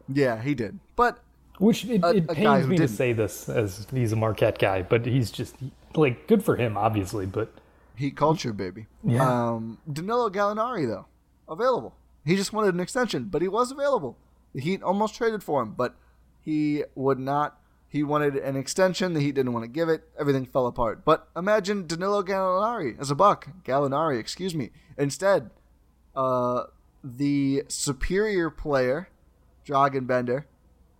Yeah, 0.07 0.41
he 0.41 0.53
did. 0.53 0.79
But 0.95 1.19
which 1.57 1.85
it, 1.85 2.03
a, 2.03 2.09
it 2.09 2.27
pains 2.29 2.67
me 2.67 2.75
didn't. 2.77 2.89
to 2.89 2.95
say 2.95 3.13
this 3.13 3.47
as 3.49 3.87
he's 3.93 4.11
a 4.11 4.15
Marquette 4.15 4.59
guy, 4.59 4.81
but 4.81 5.05
he's 5.05 5.31
just 5.31 5.55
like 5.95 6.27
good 6.27 6.43
for 6.43 6.55
him, 6.55 6.77
obviously. 6.77 7.25
But 7.25 7.51
heat 7.95 8.15
culture, 8.15 8.53
baby. 8.53 8.87
Yeah. 9.03 9.51
Um, 9.51 9.77
Danilo 9.91 10.29
Gallinari 10.29 10.87
though 10.87 11.05
available. 11.51 11.93
He 12.25 12.35
just 12.35 12.53
wanted 12.53 12.73
an 12.73 12.79
extension, 12.79 13.25
but 13.25 13.41
he 13.41 13.47
was 13.47 13.71
available. 13.71 14.17
The 14.53 14.61
Heat 14.61 14.81
almost 14.81 15.15
traded 15.15 15.43
for 15.43 15.61
him, 15.61 15.73
but 15.73 15.95
he 16.41 16.83
would 16.95 17.19
not. 17.19 17.60
He 17.91 18.03
wanted 18.03 18.37
an 18.37 18.55
extension. 18.55 19.13
The 19.13 19.19
Heat 19.19 19.35
didn't 19.35 19.51
want 19.51 19.65
to 19.65 19.69
give 19.69 19.89
it. 19.89 20.03
Everything 20.17 20.45
fell 20.45 20.65
apart. 20.65 21.03
But 21.03 21.27
imagine 21.35 21.87
Danilo 21.87 22.23
Gallinari 22.23 22.97
as 22.97 23.11
a 23.11 23.15
buck. 23.15 23.49
Gallinari, 23.65 24.17
excuse 24.17 24.55
me. 24.55 24.69
Instead, 24.97 25.49
uh, 26.15 26.63
the 27.03 27.63
superior 27.67 28.49
player, 28.49 29.09
Dragan 29.67 30.07
Bender, 30.07 30.47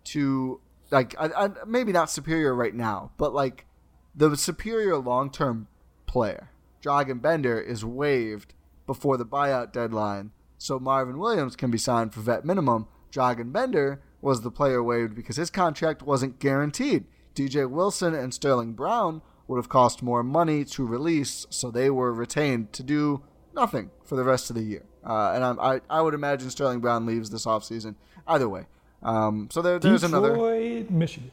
to 0.03 0.60
like 0.91 1.15
I, 1.17 1.45
I, 1.45 1.50
maybe 1.65 1.93
not 1.93 2.12
superior 2.12 2.53
right 2.53 2.75
now, 2.75 3.12
but 3.17 3.33
like 3.33 3.67
the 4.13 4.36
superior 4.36 4.98
long 4.98 5.31
term 5.31 5.69
player. 6.07 6.50
Dragan 6.83 7.21
Bender 7.21 7.57
is 7.62 7.86
waived 7.86 8.53
before 8.86 9.15
the 9.15 9.25
buyout 9.25 9.71
deadline, 9.71 10.31
so 10.57 10.77
Marvin 10.77 11.19
Williams 11.19 11.55
can 11.55 11.71
be 11.71 11.77
signed 11.77 12.13
for 12.13 12.19
vet 12.19 12.43
minimum. 12.43 12.88
Dragan 13.13 13.53
Bender 13.53 14.01
was 14.22 14.42
the 14.42 14.51
player 14.51 14.84
waived 14.84 15.16
because 15.16 15.36
his 15.36 15.50
contract 15.50 16.01
wasn't 16.01 16.40
guaranteed. 16.40 17.06
DJ 17.36 17.70
Wilson 17.70 18.13
and 18.13 18.34
Sterling 18.34 18.74
Brown 18.74 19.22
would 19.48 19.58
have 19.58 19.70
cost 19.70 20.04
more 20.04 20.24
money 20.24 20.63
to 20.66 20.86
release, 20.86 21.46
so 21.50 21.72
they 21.72 21.90
were 21.90 22.13
retained 22.13 22.72
to 22.74 22.84
do 22.84 23.24
nothing 23.54 23.92
for 24.04 24.16
the 24.16 24.24
rest 24.24 24.50
of 24.50 24.56
the 24.56 24.62
year. 24.62 24.86
Uh, 25.06 25.32
and 25.34 25.44
I, 25.44 25.51
I, 25.75 25.82
I 25.90 26.01
would 26.01 26.13
imagine 26.13 26.50
Sterling 26.50 26.80
Brown 26.80 27.06
leaves 27.06 27.30
this 27.30 27.46
offseason. 27.46 27.96
Either 28.28 28.48
way, 28.48 28.68
um, 29.01 29.50
so 29.51 29.62
there, 29.62 29.80
there's 29.80 30.01
Detroit, 30.01 30.24
another. 30.24 30.86
Michigan. 30.90 31.32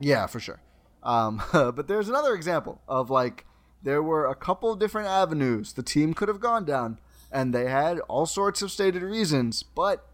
Yeah, 0.00 0.26
for 0.26 0.40
sure. 0.40 0.60
Um, 1.02 1.42
but 1.52 1.86
there's 1.88 2.08
another 2.08 2.34
example 2.34 2.80
of 2.88 3.10
like 3.10 3.46
there 3.82 4.02
were 4.02 4.26
a 4.26 4.34
couple 4.34 4.74
different 4.74 5.08
avenues 5.08 5.72
the 5.72 5.82
team 5.82 6.14
could 6.14 6.28
have 6.28 6.40
gone 6.40 6.64
down, 6.64 6.98
and 7.30 7.54
they 7.54 7.66
had 7.66 8.00
all 8.00 8.26
sorts 8.26 8.62
of 8.62 8.70
stated 8.70 9.02
reasons, 9.02 9.62
but 9.62 10.07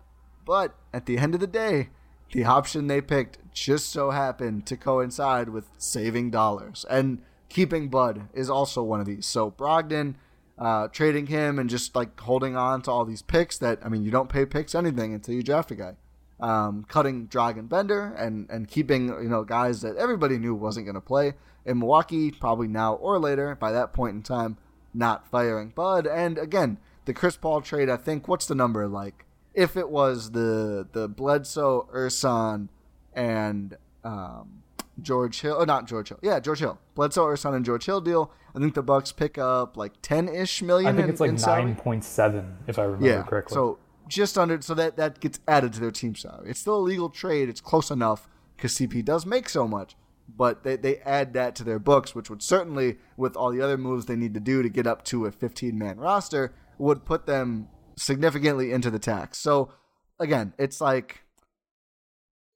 But 0.44 0.74
at 0.92 1.06
the 1.06 1.18
end 1.18 1.34
of 1.34 1.40
the 1.40 1.46
day, 1.46 1.90
the 2.32 2.44
option 2.44 2.86
they 2.86 3.00
picked 3.00 3.38
just 3.52 3.90
so 3.90 4.10
happened 4.10 4.66
to 4.66 4.76
coincide 4.76 5.48
with 5.48 5.68
saving 5.78 6.30
dollars. 6.30 6.84
And 6.90 7.22
keeping 7.48 7.88
Bud 7.88 8.28
is 8.34 8.50
also 8.50 8.82
one 8.82 9.00
of 9.00 9.06
these. 9.06 9.26
So 9.26 9.50
Brogdon, 9.50 10.16
uh, 10.58 10.88
trading 10.88 11.26
him 11.26 11.58
and 11.58 11.70
just 11.70 11.94
like 11.94 12.18
holding 12.18 12.56
on 12.56 12.82
to 12.82 12.90
all 12.90 13.04
these 13.04 13.22
picks 13.22 13.58
that, 13.58 13.78
I 13.84 13.88
mean, 13.88 14.02
you 14.02 14.10
don't 14.10 14.28
pay 14.28 14.44
picks 14.44 14.74
anything 14.74 15.14
until 15.14 15.34
you 15.34 15.42
draft 15.42 15.70
a 15.70 15.74
guy. 15.74 15.96
Um, 16.40 16.84
cutting 16.88 17.28
Dragan 17.28 17.68
Bender 17.68 18.12
and, 18.18 18.50
and 18.50 18.68
keeping, 18.68 19.08
you 19.08 19.28
know, 19.28 19.44
guys 19.44 19.82
that 19.82 19.96
everybody 19.96 20.36
knew 20.36 20.54
wasn't 20.54 20.86
going 20.86 20.96
to 20.96 21.00
play 21.00 21.34
in 21.64 21.78
Milwaukee, 21.78 22.30
probably 22.32 22.66
now 22.66 22.94
or 22.94 23.18
later, 23.18 23.54
by 23.54 23.70
that 23.72 23.92
point 23.92 24.16
in 24.16 24.22
time, 24.22 24.58
not 24.92 25.28
firing 25.28 25.68
Bud. 25.68 26.06
And 26.06 26.36
again, 26.36 26.78
the 27.04 27.14
Chris 27.14 27.36
Paul 27.36 27.60
trade, 27.60 27.88
I 27.88 27.96
think, 27.96 28.26
what's 28.26 28.46
the 28.46 28.54
number 28.54 28.86
like? 28.88 29.24
If 29.54 29.76
it 29.76 29.88
was 29.88 30.32
the 30.32 30.86
the 30.92 31.08
Bledsoe, 31.08 31.88
Ersan, 31.94 32.68
and 33.14 33.76
um, 34.02 34.62
George 35.00 35.40
Hill, 35.40 35.56
oh, 35.58 35.64
not 35.64 35.86
George 35.86 36.08
Hill, 36.08 36.18
yeah, 36.22 36.40
George 36.40 36.58
Hill, 36.58 36.78
Bledsoe, 36.94 37.26
Ersan, 37.26 37.54
and 37.54 37.64
George 37.64 37.86
Hill 37.86 38.00
deal, 38.00 38.32
I 38.54 38.58
think 38.58 38.74
the 38.74 38.82
Bucks 38.82 39.12
pick 39.12 39.38
up 39.38 39.76
like 39.76 39.92
ten 40.02 40.28
ish 40.28 40.62
million. 40.62 40.88
I 40.88 40.92
think 40.92 41.04
in, 41.04 41.10
it's 41.10 41.20
like 41.20 41.32
nine 41.32 41.76
point 41.76 42.04
seven, 42.04 42.56
if 42.66 42.78
I 42.78 42.82
remember 42.84 43.06
Yeah, 43.06 43.22
correctly. 43.22 43.54
so 43.54 43.78
just 44.08 44.36
under, 44.36 44.60
so 44.60 44.74
that 44.74 44.96
that 44.96 45.20
gets 45.20 45.40
added 45.48 45.72
to 45.74 45.80
their 45.80 45.90
team 45.90 46.14
salary. 46.14 46.50
It's 46.50 46.60
still 46.60 46.76
a 46.76 46.80
legal 46.80 47.08
trade. 47.08 47.48
It's 47.48 47.60
close 47.60 47.90
enough 47.90 48.28
because 48.56 48.72
CP 48.76 49.04
does 49.04 49.24
make 49.24 49.48
so 49.48 49.66
much, 49.66 49.96
but 50.36 50.62
they 50.64 50.76
they 50.76 50.98
add 50.98 51.32
that 51.34 51.54
to 51.56 51.64
their 51.64 51.78
books, 51.78 52.14
which 52.14 52.28
would 52.28 52.42
certainly, 52.42 52.98
with 53.16 53.36
all 53.36 53.50
the 53.50 53.60
other 53.60 53.78
moves 53.78 54.06
they 54.06 54.16
need 54.16 54.34
to 54.34 54.40
do 54.40 54.62
to 54.62 54.68
get 54.68 54.86
up 54.86 55.04
to 55.06 55.26
a 55.26 55.32
fifteen 55.32 55.78
man 55.78 55.98
roster, 55.98 56.52
would 56.78 57.04
put 57.04 57.26
them 57.26 57.68
significantly 57.96 58.72
into 58.72 58.90
the 58.90 58.98
tax. 58.98 59.38
So 59.38 59.72
again, 60.18 60.54
it's 60.58 60.80
like 60.80 61.22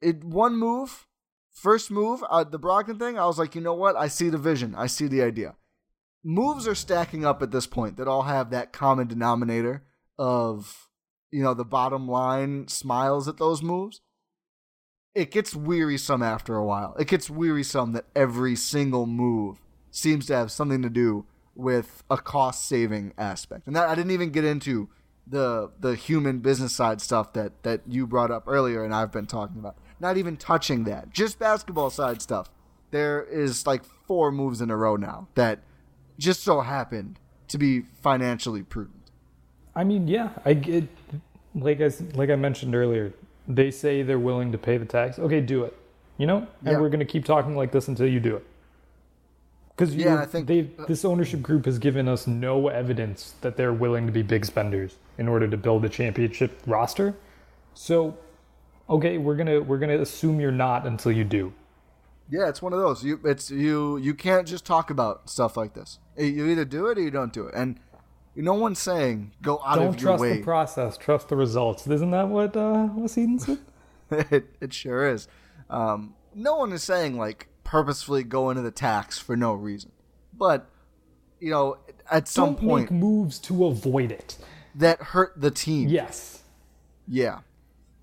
it 0.01 0.25
one 0.25 0.57
move, 0.57 1.07
first 1.51 1.91
move, 1.91 2.23
uh, 2.29 2.45
the 2.45 2.59
Brogdon 2.59 2.99
thing. 2.99 3.19
I 3.19 3.27
was 3.27 3.39
like, 3.39 3.55
you 3.55 3.61
know 3.61 3.75
what? 3.75 3.97
I 3.97 4.09
see 4.09 4.29
the 4.29 4.39
vision. 4.39 4.75
I 4.75 4.87
see 4.87 5.07
the 5.07 5.23
idea. 5.23 5.57
Moves 6.25 6.67
are 6.67 6.75
stacking 6.75 7.25
up 7.25 7.43
at 7.43 7.53
this 7.53 7.67
point 7.67 7.97
that 7.97 8.09
all 8.09 8.23
have 8.23 8.51
that 8.51 8.73
common 8.73 9.07
denominator 9.07 9.85
of 10.19 10.89
you 11.31 11.43
know 11.43 11.55
the 11.55 11.65
bottom 11.65 12.09
line 12.09 12.69
smiles 12.69 13.29
at 13.29 13.39
those 13.39 13.63
moves. 13.63 14.01
It 15.15 15.31
gets 15.31 15.55
wearisome 15.55 16.23
after 16.23 16.57
a 16.57 16.65
while. 16.65 16.95
It 16.99 17.09
gets 17.09 17.31
wearisome 17.31 17.93
that 17.93 18.07
every 18.15 18.55
single 18.55 19.07
move 19.07 19.59
seems 19.91 20.27
to 20.27 20.37
have 20.37 20.53
something 20.53 20.83
to 20.83 20.91
do 20.91 21.27
with 21.55 22.05
a 22.09 22.19
cost 22.19 22.69
saving 22.69 23.13
aspect. 23.19 23.67
And 23.67 23.75
that 23.75 23.89
I 23.89 23.95
didn't 23.95 24.13
even 24.13 24.31
get 24.31 24.45
into 24.45 24.89
the 25.31 25.71
the 25.81 25.95
human 25.95 26.39
business 26.39 26.73
side 26.75 27.01
stuff 27.01 27.33
that 27.35 27.63
that 27.63 27.83
you 27.87 28.07
brought 28.07 28.31
up 28.31 28.45
earlier 28.47 28.85
and 28.85 28.95
I've 28.95 29.13
been 29.13 29.27
talking 29.27 29.59
about. 29.59 29.77
Not 30.01 30.17
even 30.17 30.37
touching 30.37 30.85
that. 30.85 31.11
Just 31.11 31.39
basketball 31.39 31.91
side 31.91 32.23
stuff. 32.23 32.51
There 32.93 33.23
is 33.25 33.67
like 33.67 33.83
four 34.07 34.31
moves 34.31 34.61
in 34.61 34.71
a 34.71 34.77
row 34.77 34.97
now 34.97 35.29
that 35.35 35.61
just 36.19 36.43
so 36.43 36.61
happened 36.61 37.19
to 37.49 37.59
be 37.59 37.81
financially 38.03 38.63
prudent. 38.63 39.11
I 39.75 39.85
mean, 39.85 40.07
yeah, 40.09 40.31
I 40.45 40.55
get 40.55 40.89
like 41.55 41.81
I 41.81 41.91
like 42.15 42.31
I 42.31 42.37
mentioned 42.37 42.75
earlier. 42.75 43.13
They 43.49 43.71
say 43.71 44.03
they're 44.03 44.19
willing 44.19 44.53
to 44.53 44.59
pay 44.59 44.77
the 44.79 44.85
tax. 44.85 45.19
Okay, 45.19 45.41
do 45.41 45.65
it. 45.65 45.77
You 46.17 46.27
know, 46.27 46.39
and 46.39 46.73
Yeah. 46.73 46.79
we're 46.81 46.89
gonna 46.91 47.05
keep 47.05 47.25
talking 47.25 47.57
like 47.57 47.73
this 47.73 47.89
until 47.89 48.07
you 48.09 48.21
do 48.21 48.37
it. 48.37 48.47
Because 49.79 49.95
Yeah, 49.95 50.21
I 50.21 50.27
think- 50.27 50.49
they 50.49 50.63
this 50.89 51.05
ownership 51.05 51.41
group 51.41 51.65
has 51.67 51.79
given 51.79 52.09
us 52.09 52.27
no 52.27 52.67
evidence 52.67 53.35
that 53.43 53.57
they're 53.57 53.73
willing 53.73 54.07
to 54.07 54.13
be 54.13 54.23
big 54.23 54.45
spenders 54.45 54.97
in 55.19 55.29
order 55.29 55.47
to 55.47 55.57
build 55.57 55.85
a 55.85 55.89
championship 55.89 56.61
roster. 56.67 57.15
So, 57.75 58.19
okay, 58.91 59.19
we're 59.19 59.37
gonna 59.37 59.61
we're 59.61 59.79
gonna 59.79 60.01
assume 60.01 60.41
you're 60.41 60.51
not 60.51 60.85
until 60.85 61.13
you 61.13 61.23
do. 61.23 61.53
Yeah, 62.29 62.49
it's 62.49 62.61
one 62.61 62.73
of 62.73 62.81
those. 62.81 63.05
You 63.05 63.21
it's 63.25 63.53
you 63.53 63.99
you 63.99 64.15
can't 64.15 64.49
just 64.49 64.67
talk 64.67 64.91
about 64.91 65.31
stuff 65.31 65.57
like 65.57 65.75
this. 65.75 66.01
You 66.17 66.47
either 66.47 66.65
do 66.65 66.89
it 66.89 66.99
or 66.99 67.03
you 67.03 67.13
don't 67.13 67.33
do 67.33 67.47
it. 67.47 67.55
And 67.55 67.79
no 68.35 68.55
one's 68.55 68.81
saying 68.81 69.31
go 69.43 69.61
out 69.65 69.77
Don't 69.77 69.95
of 69.95 70.01
your 70.01 70.17
trust 70.17 70.25
the 70.25 70.43
process, 70.43 70.99
trust 70.99 71.29
the 71.29 71.37
results. 71.37 71.87
Isn't 71.87 72.11
that 72.11 72.27
what 72.29 72.57
uh, 72.57 72.89
Wes 72.97 73.17
Eden 73.17 73.39
said? 73.39 73.59
it, 74.11 74.57
it 74.61 74.75
sure 74.75 75.09
is. 75.09 75.29
Um, 75.71 76.15
no 76.35 76.57
one 76.57 76.73
is 76.73 76.83
saying 76.83 77.17
like 77.17 77.48
purposefully 77.69 78.23
go 78.23 78.49
into 78.49 78.63
the 78.63 78.71
tax 78.71 79.19
for 79.19 79.37
no 79.37 79.53
reason, 79.53 79.93
but 80.33 80.71
you 81.39 81.51
know, 81.51 81.77
at 82.11 82.27
some 82.27 82.55
Don't 82.55 82.67
point 82.67 82.91
make 82.91 82.99
moves 83.01 83.39
to 83.41 83.67
avoid 83.67 84.11
it. 84.11 84.39
that 84.75 85.01
hurt 85.01 85.35
the 85.41 85.51
team. 85.51 85.89
Yes. 85.89 86.43
Yeah. 87.07 87.41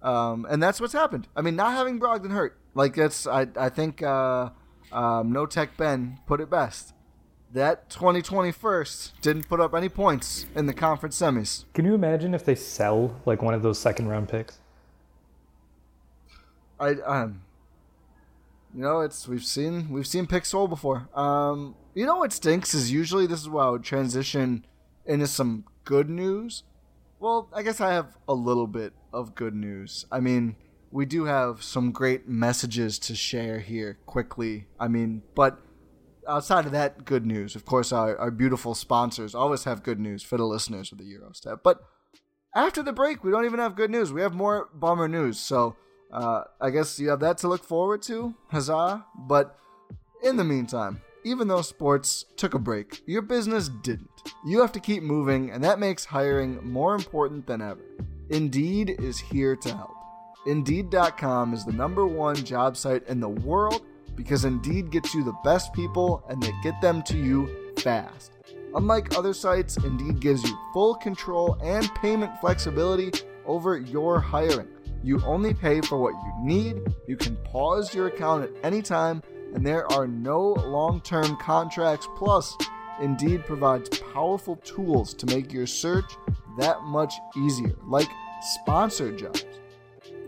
Um, 0.04 0.46
and 0.50 0.62
that's 0.62 0.80
what's 0.80 0.94
happened. 0.94 1.28
I 1.36 1.42
mean, 1.42 1.56
not 1.56 1.72
having 1.74 2.00
Brogdon 2.00 2.32
hurt, 2.32 2.58
like 2.76 2.96
that's 2.96 3.26
I 3.26 3.48
I 3.58 3.70
think 3.70 4.04
uh, 4.04 4.50
um, 4.92 5.32
No 5.32 5.48
Tech 5.48 5.76
Ben 5.78 6.20
put 6.28 6.40
it 6.42 6.50
best. 6.50 6.94
That 7.52 7.90
2020 7.90 8.52
first 8.52 9.20
didn't 9.22 9.48
put 9.50 9.60
up 9.60 9.74
any 9.74 9.90
points 9.90 10.46
in 10.56 10.66
the 10.68 10.74
conference 10.74 11.20
semis. 11.20 11.64
Can 11.74 11.86
you 11.86 11.96
imagine 11.96 12.34
if 12.36 12.46
they 12.46 12.56
sell 12.56 13.20
like 13.26 13.42
one 13.42 13.54
of 13.56 13.64
those 13.64 13.80
second 13.80 14.10
round 14.10 14.30
picks? 14.30 14.60
I 16.80 16.92
um 17.06 17.42
you 18.76 18.82
know 18.82 19.00
it's 19.00 19.28
we've 19.28 19.46
seen 19.46 19.90
we've 19.90 20.06
seen 20.06 20.28
sold 20.44 20.70
before. 20.70 21.10
Um 21.16 21.76
you 21.94 22.06
know 22.06 22.18
what 22.18 22.34
stinks 22.34 22.74
is 22.74 22.92
usually 22.92 23.26
this 23.26 23.40
is 23.40 23.50
where 23.50 23.64
I 23.64 23.70
would 23.70 23.84
transition 23.84 24.66
into 25.06 25.28
some 25.28 25.64
good 25.86 26.10
news. 26.10 26.64
Well, 27.20 27.50
I 27.54 27.64
guess 27.64 27.80
I 27.80 27.94
have 27.94 28.18
a 28.28 28.34
little 28.34 28.68
bit 28.68 28.92
of 29.14 29.34
good 29.34 29.56
news. 29.56 30.06
I 30.12 30.20
mean, 30.20 30.58
we 30.92 31.06
do 31.06 31.26
have 31.26 31.64
some 31.64 31.92
great 31.92 32.28
messages 32.28 33.00
to 33.00 33.16
share 33.16 33.60
here 33.60 33.98
quickly. 34.06 34.68
I 34.78 34.90
mean, 34.90 35.22
but 35.36 35.58
outside 36.28 36.66
of 36.66 36.74
that 36.74 37.06
good 37.06 37.26
news, 37.26 37.56
of 37.56 37.64
course 37.64 37.94
our, 37.94 38.18
our 38.18 38.32
beautiful 38.32 38.76
sponsors 38.76 39.34
always 39.34 39.64
have 39.64 39.84
good 39.84 40.00
news 40.00 40.22
for 40.22 40.38
the 40.38 40.46
listeners 40.46 40.92
of 40.92 40.98
the 40.98 41.06
Eurostep. 41.06 41.60
But 41.64 41.80
after 42.54 42.84
the 42.84 42.94
break, 42.94 43.24
we 43.24 43.32
don't 43.32 43.46
even 43.46 43.60
have 43.60 43.76
good 43.76 43.92
news. 43.92 44.12
We 44.12 44.22
have 44.22 44.34
more 44.34 44.68
bummer 44.74 45.08
news. 45.08 45.40
So 45.40 45.78
uh, 46.16 46.46
I 46.62 46.70
guess 46.70 46.98
you 46.98 47.10
have 47.10 47.20
that 47.20 47.38
to 47.40 47.50
look 47.50 47.64
forward 47.64 48.02
to. 48.04 48.34
Huzzah. 48.48 49.06
But 49.18 49.60
in 50.24 50.38
the 50.38 50.46
meantime, 50.46 51.02
even 51.26 51.50
though 51.50 51.62
sports 51.62 52.24
took 52.38 52.54
a 52.54 52.60
break, 52.60 53.02
your 53.06 53.22
business 53.22 53.68
didn't. 53.68 54.10
You 54.46 54.62
have 54.62 54.72
to 54.72 54.80
keep 54.80 55.04
moving, 55.04 55.52
and 55.52 55.62
that 55.66 55.78
makes 55.78 56.06
hiring 56.06 56.66
more 56.66 56.96
important 56.96 57.46
than 57.46 57.62
ever. 57.62 57.82
Indeed 58.30 58.96
is 58.98 59.20
here 59.20 59.58
to 59.58 59.76
help. 59.76 59.92
Indeed.com 60.48 61.54
is 61.54 61.66
the 61.66 61.74
number 61.74 62.08
one 62.08 62.38
job 62.38 62.78
site 62.78 63.06
in 63.08 63.20
the 63.20 63.30
world 63.30 63.82
because 64.16 64.46
Indeed 64.46 64.92
gets 64.92 65.14
you 65.14 65.24
the 65.24 65.36
best 65.44 65.74
people 65.74 66.24
and 66.30 66.42
they 66.42 66.54
get 66.64 66.80
them 66.80 67.04
to 67.04 67.18
you 67.18 67.74
fast. 67.80 68.32
Unlike 68.74 69.18
other 69.18 69.34
sites, 69.34 69.76
Indeed 69.78 70.22
gives 70.22 70.44
you 70.44 70.58
full 70.72 70.96
control 70.96 71.58
and 71.62 71.94
payment 71.96 72.40
flexibility 72.40 73.12
over 73.46 73.78
your 73.78 74.20
hiring. 74.20 74.68
You 75.06 75.22
only 75.24 75.54
pay 75.54 75.82
for 75.82 76.00
what 76.00 76.16
you 76.16 76.34
need, 76.40 76.82
you 77.06 77.16
can 77.16 77.36
pause 77.44 77.94
your 77.94 78.08
account 78.08 78.44
at 78.44 78.50
any 78.64 78.82
time, 78.82 79.22
and 79.54 79.64
there 79.64 79.86
are 79.92 80.08
no 80.08 80.54
long 80.54 81.00
term 81.00 81.38
contracts. 81.38 82.08
Plus, 82.16 82.58
Indeed 83.00 83.46
provides 83.46 84.00
powerful 84.00 84.56
tools 84.56 85.14
to 85.14 85.28
make 85.28 85.54
your 85.54 85.68
search 85.68 86.12
that 86.58 86.82
much 86.86 87.14
easier, 87.38 87.76
like 87.86 88.08
sponsored 88.42 89.20
jobs. 89.20 89.46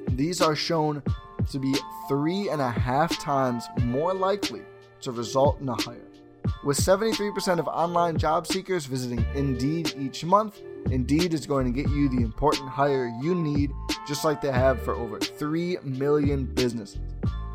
These 0.09 0.41
are 0.41 0.55
shown 0.55 1.01
to 1.49 1.57
be 1.57 1.73
three 2.07 2.49
and 2.49 2.61
a 2.61 2.69
half 2.69 3.17
times 3.17 3.67
more 3.81 4.13
likely 4.13 4.61
to 5.01 5.11
result 5.11 5.59
in 5.59 5.69
a 5.69 5.81
hire. 5.81 6.05
With 6.63 6.77
73% 6.77 7.57
of 7.57 7.67
online 7.67 8.19
job 8.19 8.45
seekers 8.45 8.85
visiting 8.85 9.25
Indeed 9.33 9.95
each 9.97 10.23
month, 10.23 10.61
Indeed 10.91 11.33
is 11.33 11.45
going 11.45 11.65
to 11.65 11.71
get 11.71 11.91
you 11.91 12.09
the 12.09 12.23
important 12.23 12.69
hire 12.69 13.07
you 13.21 13.35
need, 13.35 13.71
just 14.07 14.23
like 14.23 14.41
they 14.41 14.51
have 14.51 14.81
for 14.83 14.93
over 14.93 15.19
3 15.19 15.77
million 15.83 16.45
businesses. 16.45 16.99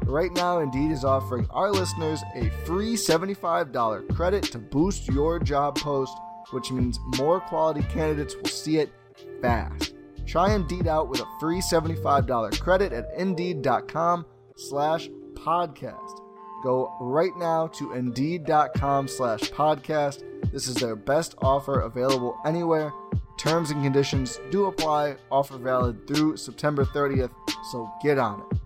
Right 0.05 0.33
now, 0.33 0.59
Indeed 0.59 0.90
is 0.90 1.05
offering 1.05 1.47
our 1.51 1.71
listeners 1.71 2.23
a 2.35 2.51
free 2.66 2.95
$75 2.95 4.14
credit 4.14 4.42
to 4.45 4.59
boost 4.59 5.09
your 5.09 5.38
job 5.38 5.79
post, 5.79 6.16
which 6.51 6.71
means 6.73 6.99
more 7.16 7.40
quality 7.40 7.83
candidates 7.85 8.37
will 8.37 8.47
see 8.47 8.79
it 8.79 8.92
fast. 9.40 9.95
Try 10.27 10.55
Indeed 10.55 10.87
out 10.87 11.09
with 11.09 11.21
a 11.21 11.27
free 11.40 11.61
$75 11.61 12.61
credit 12.61 12.92
at 12.92 13.11
Indeed.com 13.16 14.27
slash 14.57 15.09
podcast. 15.35 16.21
Go 16.62 16.95
right 17.01 17.37
now 17.37 17.66
to 17.68 17.92
Indeed.com 17.92 19.09
slash 19.09 19.40
podcast. 19.51 20.23
This 20.53 20.68
is 20.68 20.77
their 20.77 20.97
best 20.97 21.35
offer 21.38 21.81
available 21.81 22.38
anywhere. 22.45 22.92
Terms 23.37 23.71
and 23.71 23.83
conditions 23.83 24.40
do 24.51 24.66
apply. 24.66 25.16
Offer 25.31 25.59
valid 25.59 26.07
through 26.07 26.37
September 26.37 26.85
30th, 26.85 27.33
so 27.71 27.90
get 28.03 28.18
on 28.18 28.45
it. 28.51 28.59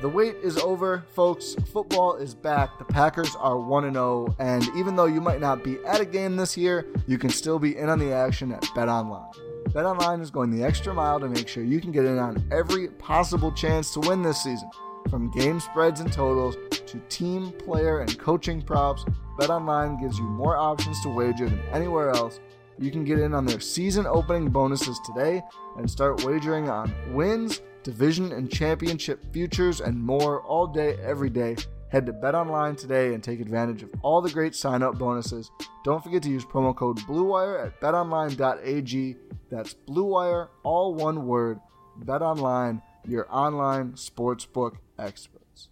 The 0.00 0.08
wait 0.08 0.36
is 0.42 0.56
over, 0.58 1.04
folks. 1.14 1.54
Football 1.72 2.16
is 2.16 2.34
back. 2.34 2.78
The 2.78 2.84
Packers 2.84 3.34
are 3.36 3.58
1 3.58 3.92
0, 3.92 4.36
and 4.38 4.64
even 4.76 4.94
though 4.94 5.06
you 5.06 5.20
might 5.20 5.40
not 5.40 5.64
be 5.64 5.78
at 5.84 6.00
a 6.00 6.04
game 6.04 6.36
this 6.36 6.56
year, 6.56 6.86
you 7.06 7.18
can 7.18 7.30
still 7.30 7.58
be 7.58 7.76
in 7.76 7.88
on 7.88 7.98
the 7.98 8.12
action 8.12 8.52
at 8.52 8.64
Bet 8.74 8.88
Online. 8.88 9.30
BetOnline 9.70 10.22
is 10.22 10.30
going 10.30 10.50
the 10.50 10.64
extra 10.64 10.94
mile 10.94 11.20
to 11.20 11.28
make 11.28 11.46
sure 11.46 11.62
you 11.62 11.80
can 11.80 11.92
get 11.92 12.04
in 12.04 12.18
on 12.18 12.42
every 12.50 12.88
possible 12.88 13.52
chance 13.52 13.92
to 13.92 14.00
win 14.00 14.22
this 14.22 14.42
season. 14.42 14.70
From 15.10 15.30
game 15.30 15.60
spreads 15.60 16.00
and 16.00 16.12
totals 16.12 16.56
to 16.70 16.98
team, 17.08 17.52
player, 17.52 18.00
and 18.00 18.18
coaching 18.18 18.62
props, 18.62 19.04
BetOnline 19.38 20.00
gives 20.00 20.18
you 20.18 20.24
more 20.24 20.56
options 20.56 21.00
to 21.02 21.08
wager 21.08 21.48
than 21.48 21.60
anywhere 21.72 22.10
else. 22.10 22.40
You 22.80 22.92
can 22.92 23.04
get 23.04 23.18
in 23.18 23.34
on 23.34 23.44
their 23.44 23.58
season 23.58 24.06
opening 24.06 24.50
bonuses 24.50 25.00
today 25.00 25.42
and 25.76 25.90
start 25.90 26.24
wagering 26.24 26.68
on 26.68 26.94
wins, 27.12 27.60
division 27.82 28.32
and 28.32 28.50
championship 28.50 29.24
futures, 29.32 29.80
and 29.80 30.00
more 30.00 30.42
all 30.42 30.66
day, 30.66 30.96
every 31.02 31.30
day. 31.30 31.56
Head 31.88 32.06
to 32.06 32.12
BetOnline 32.12 32.76
today 32.76 33.14
and 33.14 33.24
take 33.24 33.40
advantage 33.40 33.82
of 33.82 33.90
all 34.02 34.20
the 34.20 34.30
great 34.30 34.54
sign 34.54 34.82
up 34.82 34.98
bonuses. 34.98 35.50
Don't 35.84 36.04
forget 36.04 36.22
to 36.22 36.30
use 36.30 36.44
promo 36.44 36.76
code 36.76 36.98
BLUEWIRE 36.98 37.66
at 37.66 37.80
betonline.ag. 37.80 39.16
That's 39.50 39.74
BLUEWIRE, 39.74 40.48
all 40.62 40.94
one 40.94 41.26
word. 41.26 41.58
BetOnline, 42.04 42.82
your 43.06 43.26
online 43.34 43.92
sportsbook 43.92 44.76
experts. 44.98 45.68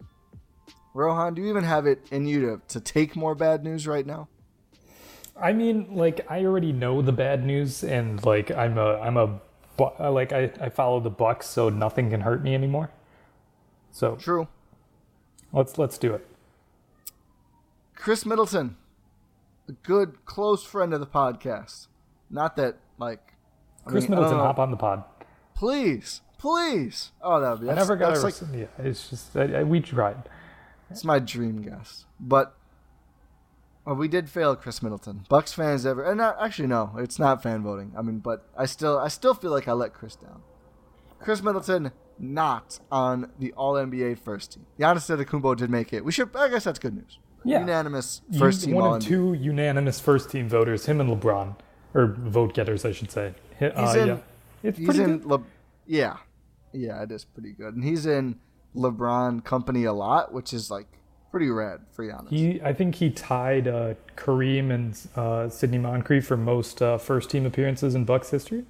Rohan, 0.93 1.35
do 1.35 1.43
you 1.43 1.49
even 1.49 1.63
have 1.63 1.85
it 1.85 2.07
in 2.11 2.25
you 2.25 2.41
to, 2.41 2.61
to 2.67 2.81
take 2.81 3.15
more 3.15 3.35
bad 3.35 3.63
news 3.63 3.87
right 3.87 4.05
now? 4.05 4.27
I 5.41 5.53
mean, 5.53 5.95
like 5.95 6.25
I 6.29 6.45
already 6.45 6.71
know 6.71 7.01
the 7.01 7.11
bad 7.11 7.45
news, 7.45 7.83
and 7.83 8.23
like 8.25 8.51
I'm 8.51 8.77
a 8.77 8.99
I'm 8.99 9.17
a 9.17 9.39
uh, 9.79 10.11
like 10.11 10.33
I 10.33 10.51
I 10.59 10.69
follow 10.69 10.99
the 10.99 11.09
Bucks, 11.09 11.47
so 11.47 11.69
nothing 11.69 12.09
can 12.09 12.21
hurt 12.21 12.43
me 12.43 12.55
anymore. 12.55 12.91
So 13.91 14.15
true. 14.15 14.47
Let's 15.53 15.77
let's 15.77 15.97
do 15.97 16.13
it. 16.13 16.27
Khris 17.95 18.25
Middleton, 18.25 18.77
a 19.67 19.71
good 19.71 20.25
close 20.25 20.63
friend 20.63 20.93
of 20.93 20.99
the 20.99 21.07
podcast. 21.07 21.87
Not 22.29 22.55
that 22.57 22.77
like 22.97 23.33
I 23.85 23.89
Khris 23.91 24.03
mean, 24.03 24.11
Middleton, 24.11 24.37
hop 24.37 24.59
on 24.59 24.71
the 24.71 24.77
pod. 24.77 25.03
Please, 25.55 26.21
please. 26.37 27.11
Oh, 27.21 27.39
that 27.39 27.51
would 27.51 27.61
be. 27.61 27.69
I 27.69 27.75
never 27.75 27.95
got 27.95 28.17
a. 28.17 28.19
Like, 28.19 28.35
yeah, 28.53 28.65
it's 28.79 29.09
just 29.09 29.35
I, 29.35 29.59
I, 29.59 29.63
we 29.63 29.79
tried. 29.79 30.29
It's 30.89 31.03
my 31.03 31.19
dream 31.19 31.61
guest, 31.61 32.05
but 32.19 32.55
well, 33.87 33.95
we 33.95 34.09
did 34.09 34.29
fail 34.29 34.53
Khris 34.57 34.83
Middleton. 34.83 35.23
Bucks 35.29 35.53
fans 35.53 35.85
ever, 35.85 36.03
and 36.03 36.17
not, 36.17 36.35
actually 36.41 36.67
no, 36.67 36.91
it's 36.97 37.17
not 37.17 37.41
fan 37.41 37.63
voting. 37.63 37.93
I 37.97 38.01
mean, 38.01 38.19
but 38.19 38.45
I 38.57 38.65
still, 38.65 38.99
I 38.99 39.07
still 39.07 39.33
feel 39.33 39.49
like 39.49 39.69
I 39.69 39.71
let 39.71 39.93
Khris 39.93 40.17
down. 40.17 40.41
Khris 41.19 41.41
Middleton 41.41 41.93
not 42.19 42.79
on 42.91 43.31
the 43.39 43.53
All 43.53 43.75
NBA 43.75 44.19
first 44.19 44.51
team. 44.51 44.65
Giannis 44.77 45.07
Antetokounmpo 45.09 45.55
did 45.55 45.69
make 45.69 45.93
it. 45.93 46.03
We 46.03 46.11
should, 46.11 46.35
I 46.35 46.49
guess 46.49 46.65
that's 46.65 46.79
good 46.79 46.95
news. 46.95 47.19
Yeah, 47.45 47.61
unanimous 47.61 48.23
first 48.37 48.65
team. 48.65 48.75
One 48.75 48.83
All 48.83 48.95
of 48.95 49.03
two 49.03 49.33
unanimous 49.35 50.01
first 50.01 50.29
team 50.31 50.49
voters, 50.49 50.85
him 50.85 50.99
and 50.99 51.09
LeBron, 51.09 51.55
or 51.93 52.07
vote 52.07 52.55
getters, 52.55 52.83
I 52.83 52.91
should 52.91 53.09
say. 53.09 53.35
Uh, 53.61 53.85
he's 53.85 53.95
in, 53.95 54.07
yeah. 54.09 54.17
It's 54.63 54.77
he's 54.77 54.99
in 54.99 55.25
Le, 55.25 55.41
yeah, 55.85 56.17
yeah, 56.73 57.03
it 57.03 57.11
is 57.13 57.23
pretty 57.23 57.53
good, 57.53 57.73
and 57.73 57.85
he's 57.85 58.05
in 58.05 58.39
LeBron 58.75 59.45
company 59.45 59.85
a 59.85 59.93
lot, 59.93 60.33
which 60.33 60.51
is 60.51 60.69
like 60.69 60.87
pretty 61.37 61.51
rad 61.51 61.81
for 61.91 62.03
Giannis. 62.03 62.29
He, 62.29 62.59
I 62.63 62.73
think 62.73 62.95
he 62.95 63.11
tied 63.11 63.67
uh, 63.67 63.93
Kareem 64.15 64.71
and 64.71 64.99
uh, 65.15 65.49
Sidney 65.49 65.77
Moncrief 65.77 66.25
for 66.25 66.35
most 66.35 66.81
uh, 66.81 66.97
first 66.97 67.29
team 67.29 67.45
appearances 67.45 67.93
in 67.93 68.05
Bucks 68.05 68.31
history. 68.31 68.65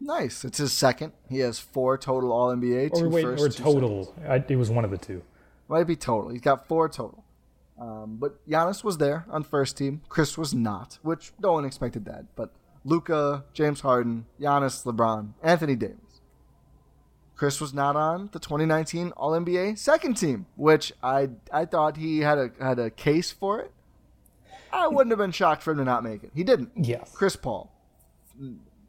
Nice. 0.00 0.44
It's 0.44 0.58
his 0.58 0.72
second. 0.72 1.12
He 1.28 1.40
has 1.40 1.58
four 1.58 1.98
total 1.98 2.32
All 2.32 2.54
NBA. 2.54 2.90
Or 2.92 3.08
wait, 3.08 3.24
first, 3.24 3.58
or 3.60 3.62
total. 3.62 4.14
I, 4.28 4.36
it 4.36 4.54
was 4.54 4.70
one 4.70 4.84
of 4.84 4.92
the 4.92 4.98
two. 4.98 5.22
Might 5.68 5.84
be 5.84 5.96
total. 5.96 6.30
He's 6.30 6.40
got 6.40 6.68
four 6.68 6.88
total. 6.88 7.24
Um, 7.80 8.18
but 8.20 8.48
Giannis 8.48 8.84
was 8.84 8.98
there 8.98 9.26
on 9.28 9.42
first 9.42 9.76
team. 9.76 10.02
Khris 10.08 10.38
was 10.38 10.54
not, 10.54 11.00
which 11.02 11.32
no 11.40 11.54
one 11.54 11.64
expected 11.64 12.04
that. 12.04 12.26
But 12.36 12.52
Luka, 12.84 13.44
James 13.52 13.80
Harden, 13.80 14.26
Giannis, 14.40 14.84
LeBron, 14.84 15.32
Anthony 15.42 15.74
Davis. 15.74 16.11
Khris 17.36 17.60
was 17.60 17.74
not 17.74 17.96
on 17.96 18.28
the 18.32 18.38
2019 18.38 19.10
All 19.16 19.32
NBA 19.32 19.78
second 19.78 20.14
team, 20.14 20.46
which 20.56 20.92
I 21.02 21.30
I 21.52 21.64
thought 21.64 21.96
he 21.96 22.20
had 22.20 22.38
a 22.38 22.50
had 22.60 22.78
a 22.78 22.90
case 22.90 23.30
for 23.32 23.60
it. 23.60 23.72
I 24.72 24.88
wouldn't 24.88 25.10
have 25.10 25.18
been 25.18 25.32
shocked 25.32 25.62
for 25.62 25.72
him 25.72 25.78
to 25.78 25.84
not 25.84 26.02
make 26.02 26.24
it. 26.24 26.30
He 26.34 26.44
didn't. 26.44 26.70
Yes. 26.76 27.10
Chris 27.14 27.36
Paul, 27.36 27.70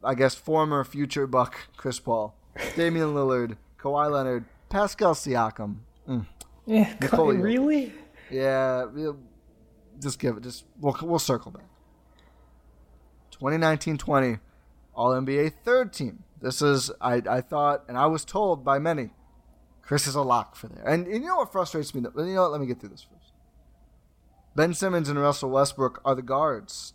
I 0.02 0.14
guess 0.14 0.34
former 0.34 0.82
future 0.84 1.26
Buck 1.26 1.58
Chris 1.76 1.98
Paul, 1.98 2.34
Damian 2.76 3.14
Lillard, 3.14 3.56
Kawhi 3.78 4.10
Leonard, 4.10 4.44
Pascal 4.70 5.14
Siakam. 5.14 5.76
Mm. 6.08 6.26
Yeah, 6.66 6.94
really? 7.02 7.92
Yeah, 8.30 8.86
just 10.00 10.18
give 10.18 10.36
it. 10.36 10.42
Just 10.42 10.64
we'll 10.80 10.96
we'll 11.02 11.18
circle 11.18 11.50
back. 11.50 11.64
2019-20 13.40 14.38
All 14.94 15.10
NBA 15.10 15.52
third 15.64 15.92
team. 15.92 16.24
This 16.40 16.62
is 16.62 16.90
I 17.00 17.22
I 17.28 17.40
thought 17.40 17.84
and 17.88 17.96
I 17.96 18.06
was 18.06 18.24
told 18.24 18.64
by 18.64 18.78
many, 18.78 19.10
Khris 19.82 20.06
is 20.06 20.14
a 20.14 20.22
lock 20.22 20.56
for 20.56 20.68
there. 20.68 20.86
And, 20.86 21.06
and 21.06 21.22
you 21.22 21.28
know 21.28 21.36
what 21.36 21.52
frustrates 21.52 21.94
me? 21.94 22.02
You 22.02 22.24
know 22.34 22.42
what? 22.42 22.52
Let 22.52 22.60
me 22.60 22.66
get 22.66 22.80
through 22.80 22.90
this 22.90 23.02
first. 23.02 23.32
Ben 24.56 24.74
Simmons 24.74 25.08
and 25.08 25.18
Russell 25.18 25.50
Westbrook 25.50 26.00
are 26.04 26.14
the 26.14 26.22
guards 26.22 26.94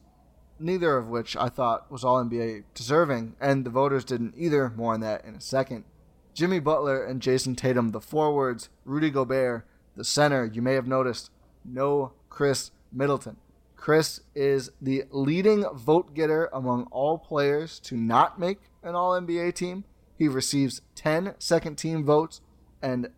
neither 0.60 0.98
of 0.98 1.08
which 1.08 1.36
I 1.36 1.50
thought 1.50 1.90
was 1.92 2.04
All 2.04 2.24
NBA 2.24 2.64
deserving, 2.74 3.36
and 3.40 3.66
the 3.66 3.70
voters 3.70 4.04
didn't 4.04 4.36
either. 4.38 4.72
More 4.76 4.94
on 4.94 5.00
that 5.02 5.26
in 5.26 5.36
a 5.36 5.42
second. 5.42 5.86
Jimmy 6.34 6.60
Butler 6.60 7.04
and 7.04 7.22
Jayson 7.22 7.56
Tatum, 7.56 7.90
the 7.90 8.02
forwards, 8.02 8.70
Rudy 8.86 9.10
Gobert, 9.10 9.66
the 9.96 10.04
center. 10.04 10.46
You 10.46 10.62
may 10.62 10.74
have 10.74 10.88
noticed 10.88 11.32
no 11.66 12.14
Khris 12.30 12.72
Middleton. 12.92 13.38
Khris 13.80 14.22
is 14.36 14.72
the 14.82 15.06
leading 15.10 15.66
vote 15.74 16.14
getter 16.14 16.50
among 16.52 16.84
all 16.92 17.18
players 17.18 17.80
to 17.82 17.96
not 17.96 18.40
make 18.40 18.60
an 18.84 18.94
All 18.94 19.20
NBA 19.20 19.56
team. 19.56 19.86
He 20.18 20.28
receives 20.28 20.82
10 20.96 21.36
second 21.40 21.78
team 21.78 22.04
votes 22.04 22.42
and 22.82 23.10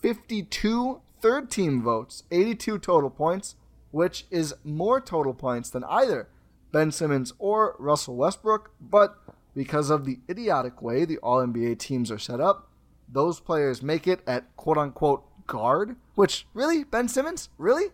52 0.00 1.00
third 1.20 1.50
team 1.50 1.82
votes, 1.82 2.22
82 2.30 2.78
total 2.78 3.10
points, 3.10 3.56
which 3.90 4.26
is 4.30 4.54
more 4.62 5.00
total 5.00 5.34
points 5.34 5.68
than 5.70 5.84
either 5.84 6.28
Ben 6.70 6.92
Simmons 6.92 7.32
or 7.38 7.76
Russell 7.78 8.16
Westbrook, 8.16 8.70
but 8.80 9.16
because 9.54 9.90
of 9.90 10.04
the 10.04 10.18
idiotic 10.28 10.82
way 10.82 11.04
the 11.04 11.18
All 11.18 11.44
NBA 11.44 11.78
teams 11.78 12.10
are 12.10 12.18
set 12.18 12.40
up, 12.40 12.68
those 13.08 13.40
players 13.40 13.82
make 13.82 14.06
it 14.06 14.20
at 14.26 14.54
quote 14.56 14.78
unquote 14.78 15.24
guard. 15.46 15.96
Which 16.14 16.46
really, 16.54 16.84
Ben 16.84 17.08
Simmons, 17.08 17.48
really? 17.58 17.86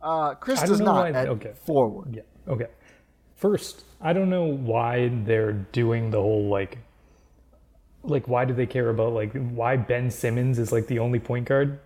Uh, 0.00 0.34
Khris 0.34 0.62
does 0.62 0.80
not 0.80 0.96
why, 0.96 1.10
at 1.10 1.28
okay. 1.28 1.52
forward. 1.64 2.14
Yeah. 2.14 2.52
Okay. 2.52 2.68
First, 3.36 3.84
I 4.00 4.12
don't 4.12 4.30
know 4.30 4.44
why 4.44 5.08
they're 5.08 5.52
doing 5.52 6.10
the 6.10 6.20
whole 6.20 6.48
like, 6.48 6.78
like 8.02 8.26
why 8.28 8.44
do 8.44 8.54
they 8.54 8.66
care 8.66 8.90
about 8.90 9.12
like 9.12 9.32
why 9.32 9.76
Ben 9.76 10.10
Simmons 10.10 10.58
is 10.58 10.72
like 10.72 10.86
the 10.86 10.98
only 10.98 11.18
point 11.18 11.46
guard? 11.46 11.80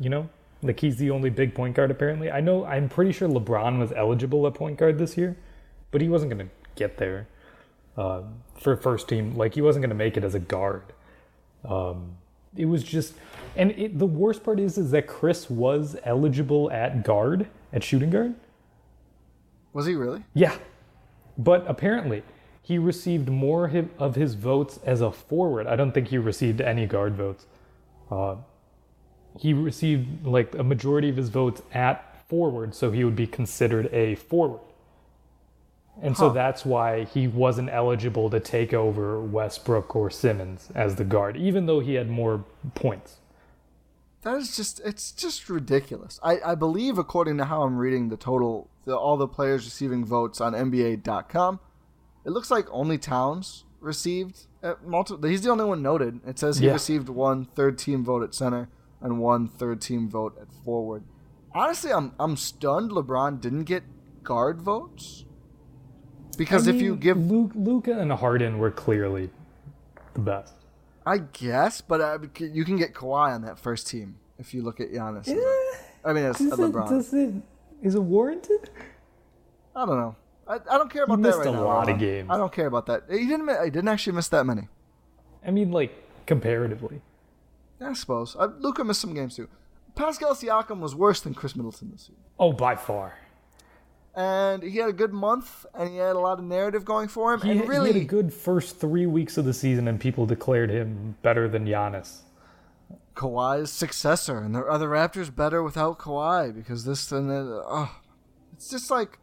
You 0.00 0.10
know, 0.10 0.28
like 0.62 0.80
he's 0.80 0.96
the 0.96 1.10
only 1.10 1.30
big 1.30 1.54
point 1.54 1.76
guard 1.76 1.90
apparently. 1.90 2.30
I 2.30 2.40
know. 2.40 2.64
I'm 2.64 2.88
pretty 2.88 3.12
sure 3.12 3.28
LeBron 3.28 3.78
was 3.78 3.92
eligible 3.92 4.46
at 4.46 4.54
point 4.54 4.78
guard 4.78 4.98
this 4.98 5.16
year 5.16 5.36
but 5.90 6.00
he 6.00 6.08
wasn't 6.08 6.32
going 6.32 6.46
to 6.46 6.54
get 6.76 6.96
there 6.98 7.26
uh, 7.96 8.22
for 8.60 8.76
first 8.76 9.08
team. 9.08 9.36
Like 9.36 9.54
he 9.54 9.62
wasn't 9.62 9.82
going 9.82 9.90
to 9.90 9.96
make 9.96 10.16
it 10.16 10.24
as 10.24 10.34
a 10.34 10.40
guard. 10.40 10.84
Um, 11.64 12.16
it 12.56 12.66
was 12.66 12.82
just, 12.82 13.14
and 13.56 13.72
it, 13.72 13.98
the 13.98 14.06
worst 14.06 14.42
part 14.42 14.60
is, 14.60 14.78
is 14.78 14.90
that 14.92 15.06
Khris 15.06 15.50
was 15.50 15.96
eligible 16.04 16.70
at 16.70 17.04
guard, 17.04 17.48
at 17.72 17.84
shooting 17.84 18.10
guard. 18.10 18.34
Was 19.72 19.86
he 19.86 19.94
really? 19.94 20.24
Yeah, 20.34 20.56
but 21.36 21.64
apparently 21.68 22.22
he 22.62 22.78
received 22.78 23.28
more 23.28 23.70
of 23.98 24.14
his 24.14 24.34
votes 24.34 24.78
as 24.84 25.00
a 25.00 25.10
forward. 25.10 25.66
I 25.66 25.76
don't 25.76 25.92
think 25.92 26.08
he 26.08 26.18
received 26.18 26.60
any 26.60 26.86
guard 26.86 27.14
votes. 27.14 27.46
Uh, 28.10 28.36
he 29.38 29.52
received 29.52 30.26
like 30.26 30.54
a 30.54 30.62
majority 30.62 31.08
of 31.08 31.16
his 31.16 31.28
votes 31.28 31.62
at 31.72 32.26
forward, 32.28 32.74
so 32.74 32.90
he 32.90 33.04
would 33.04 33.16
be 33.16 33.26
considered 33.26 33.88
a 33.92 34.16
forward. 34.16 34.60
And 36.02 36.14
huh. 36.14 36.20
so 36.20 36.30
that's 36.30 36.64
why 36.64 37.04
he 37.04 37.26
wasn't 37.26 37.70
eligible 37.70 38.30
to 38.30 38.40
take 38.40 38.74
over 38.74 39.20
Westbrook 39.20 39.96
or 39.96 40.10
Simmons 40.10 40.68
as 40.74 40.96
the 40.96 41.04
guard, 41.04 41.36
even 41.36 41.66
though 41.66 41.80
he 41.80 41.94
had 41.94 42.08
more 42.08 42.44
points. 42.74 43.16
That 44.22 44.36
is 44.36 44.56
just 44.56 44.80
it's 44.84 45.12
just 45.12 45.48
ridiculous. 45.48 46.18
I, 46.22 46.40
I 46.44 46.54
believe 46.54 46.98
according 46.98 47.38
to 47.38 47.44
how 47.44 47.62
I'm 47.62 47.78
reading 47.78 48.08
the 48.08 48.16
total 48.16 48.68
the, 48.84 48.96
all 48.96 49.16
the 49.16 49.28
players 49.28 49.64
receiving 49.64 50.04
votes 50.04 50.40
on 50.40 50.54
NBA.com, 50.54 51.60
it 52.24 52.30
looks 52.30 52.50
like 52.50 52.66
only 52.70 52.98
Towns 52.98 53.64
received 53.80 54.46
uh, 54.62 54.74
multiple 54.84 55.28
he's 55.28 55.42
the 55.42 55.50
only 55.50 55.64
one 55.64 55.82
noted. 55.82 56.20
It 56.26 56.38
says 56.38 56.58
he 56.58 56.66
yeah. 56.66 56.72
received 56.72 57.08
one 57.08 57.44
third 57.44 57.78
team 57.78 58.04
vote 58.04 58.24
at 58.24 58.34
center 58.34 58.68
and 59.00 59.20
one 59.20 59.46
third 59.46 59.80
team 59.80 60.08
vote 60.08 60.36
at 60.40 60.52
forward. 60.64 61.04
Honestly, 61.54 61.92
I'm 61.92 62.12
I'm 62.18 62.36
stunned 62.36 62.90
LeBron 62.90 63.40
didn't 63.40 63.64
get 63.64 63.84
guard 64.24 64.60
votes 64.60 65.24
because 66.36 66.66
I 66.66 66.72
mean, 66.72 66.80
if 66.80 66.82
you 66.82 66.96
give 66.96 67.18
Luka 67.18 67.98
and 67.98 68.12
Harden 68.12 68.58
were 68.58 68.70
clearly 68.72 69.30
the 70.14 70.20
best. 70.20 70.54
I 71.08 71.18
guess, 71.18 71.80
but 71.80 72.00
uh, 72.00 72.18
you 72.38 72.64
can 72.64 72.76
get 72.76 72.92
Kawhi 72.94 73.34
on 73.34 73.42
that 73.42 73.58
first 73.58 73.86
team 73.88 74.16
if 74.38 74.52
you 74.52 74.62
look 74.62 74.80
at 74.80 74.90
Giannis. 74.92 75.26
Yeah. 75.26 75.80
I 76.04 76.12
mean, 76.12 76.24
as, 76.24 76.38
does 76.38 76.52
LeBron. 76.58 76.86
It, 76.86 76.90
does 76.90 77.14
it, 77.14 77.34
is 77.82 77.94
it 77.94 78.00
warranted? 78.02 78.70
I 79.74 79.86
don't 79.86 79.96
know. 79.96 80.16
I, 80.46 80.54
I 80.70 80.78
don't 80.78 80.90
care 80.90 81.04
about 81.04 81.18
he 81.18 81.22
that 81.22 81.28
missed 81.28 81.38
right 81.38 81.48
a 81.48 81.52
now. 81.52 81.64
lot 81.64 81.88
of 81.88 81.98
games. 81.98 82.28
I 82.30 82.36
don't 82.36 82.52
care 82.52 82.66
about 82.66 82.86
that. 82.86 83.04
He 83.10 83.26
didn't. 83.26 83.46
mi- 83.46 83.54
He 83.64 83.70
didn't 83.70 83.88
actually 83.88 84.16
miss 84.16 84.28
that 84.28 84.44
many. 84.44 84.68
I 85.46 85.50
mean, 85.50 85.70
like 85.70 85.92
comparatively. 86.26 87.00
I 87.80 87.92
suppose. 87.94 88.36
Uh, 88.38 88.48
Luka 88.58 88.84
missed 88.84 89.00
some 89.00 89.14
games 89.14 89.36
too. 89.36 89.48
Pascal 89.94 90.34
Siakam 90.34 90.80
was 90.80 90.94
worse 90.94 91.20
than 91.20 91.34
Khris 91.34 91.56
Middleton 91.56 91.90
this 91.92 92.08
year. 92.08 92.18
Oh, 92.38 92.52
by 92.52 92.76
far. 92.76 93.18
And 94.14 94.62
he 94.62 94.78
had 94.78 94.88
a 94.88 94.92
good 94.92 95.12
month, 95.12 95.64
and 95.74 95.90
he 95.90 95.96
had 95.96 96.16
a 96.16 96.18
lot 96.18 96.38
of 96.38 96.44
narrative 96.44 96.84
going 96.84 97.08
for 97.08 97.32
him. 97.32 97.40
He, 97.40 97.50
and 97.52 97.60
he 97.60 97.66
really, 97.66 97.92
had 97.92 98.02
a 98.02 98.04
good 98.04 98.32
first 98.32 98.80
three 98.80 99.06
weeks 99.06 99.38
of 99.38 99.44
the 99.44 99.54
season, 99.54 99.86
and 99.86 100.00
people 100.00 100.26
declared 100.26 100.70
him 100.70 101.16
better 101.22 101.48
than 101.48 101.66
Giannis. 101.66 102.22
Kawhi's 103.14 103.70
successor, 103.70 104.38
and 104.38 104.54
the 104.54 104.64
are 104.64 104.78
the 104.78 104.86
Raptors 104.86 105.34
better 105.34 105.62
without 105.62 105.98
Kawhi 105.98 106.54
because 106.54 106.84
this 106.84 107.12
and 107.12 107.30
that. 107.30 107.64
Oh, 107.66 107.94
it's 108.52 108.70
just 108.70 108.90
like 108.90 109.18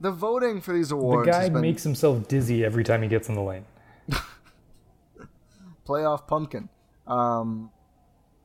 the 0.00 0.10
voting 0.10 0.60
for 0.60 0.72
these 0.72 0.90
awards. 0.90 1.26
The 1.26 1.32
guy 1.32 1.48
been 1.48 1.62
makes 1.62 1.82
himself 1.82 2.26
dizzy 2.28 2.64
every 2.64 2.84
time 2.84 3.02
he 3.02 3.08
gets 3.08 3.28
in 3.28 3.34
the 3.34 3.42
lane. 3.42 3.64
playoff 5.86 6.26
pumpkin. 6.26 6.68
Um, 7.06 7.70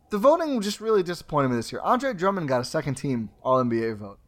the 0.10 0.18
voting 0.18 0.62
just 0.62 0.82
really 0.82 1.04
disappointed 1.04 1.50
me 1.50 1.56
this 1.56 1.72
year. 1.72 1.82
Andre 1.82 2.13
Drummond 2.13 2.48
got 2.48 2.62
a 2.62 2.65
second 2.65 2.96
team 2.96 3.30
All 3.41 3.63
NBA 3.63 3.98
vote. 3.98 4.20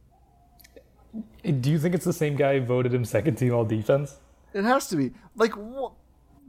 Do 1.44 1.70
you 1.72 1.80
think 1.80 1.96
it's 1.96 2.06
the 2.06 2.14
same 2.14 2.36
guy 2.36 2.60
who 2.60 2.66
voted 2.66 2.94
him 2.94 3.06
second 3.06 3.36
team 3.36 3.54
all 3.54 3.66
defense? 3.66 4.18
It 4.54 4.64
has 4.64 4.88
to 4.90 4.96
be 4.96 5.12
like 5.36 5.52
wh- 5.54 5.92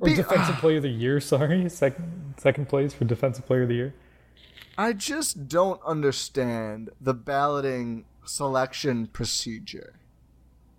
Or 0.00 0.04
be- 0.04 0.14
defensive 0.14 0.56
player 0.60 0.76
of 0.78 0.82
the 0.82 0.88
year, 0.88 1.20
sorry. 1.34 1.68
Second 1.68 2.34
second 2.38 2.68
place 2.68 2.92
for 2.92 3.04
defensive 3.04 3.46
player 3.46 3.62
of 3.62 3.68
the 3.68 3.74
year. 3.74 3.94
I 4.76 4.92
just 4.92 5.48
don't 5.48 5.80
understand 5.84 6.90
the 7.00 7.12
balloting 7.14 8.04
selection 8.24 9.08
procedure. 9.08 9.94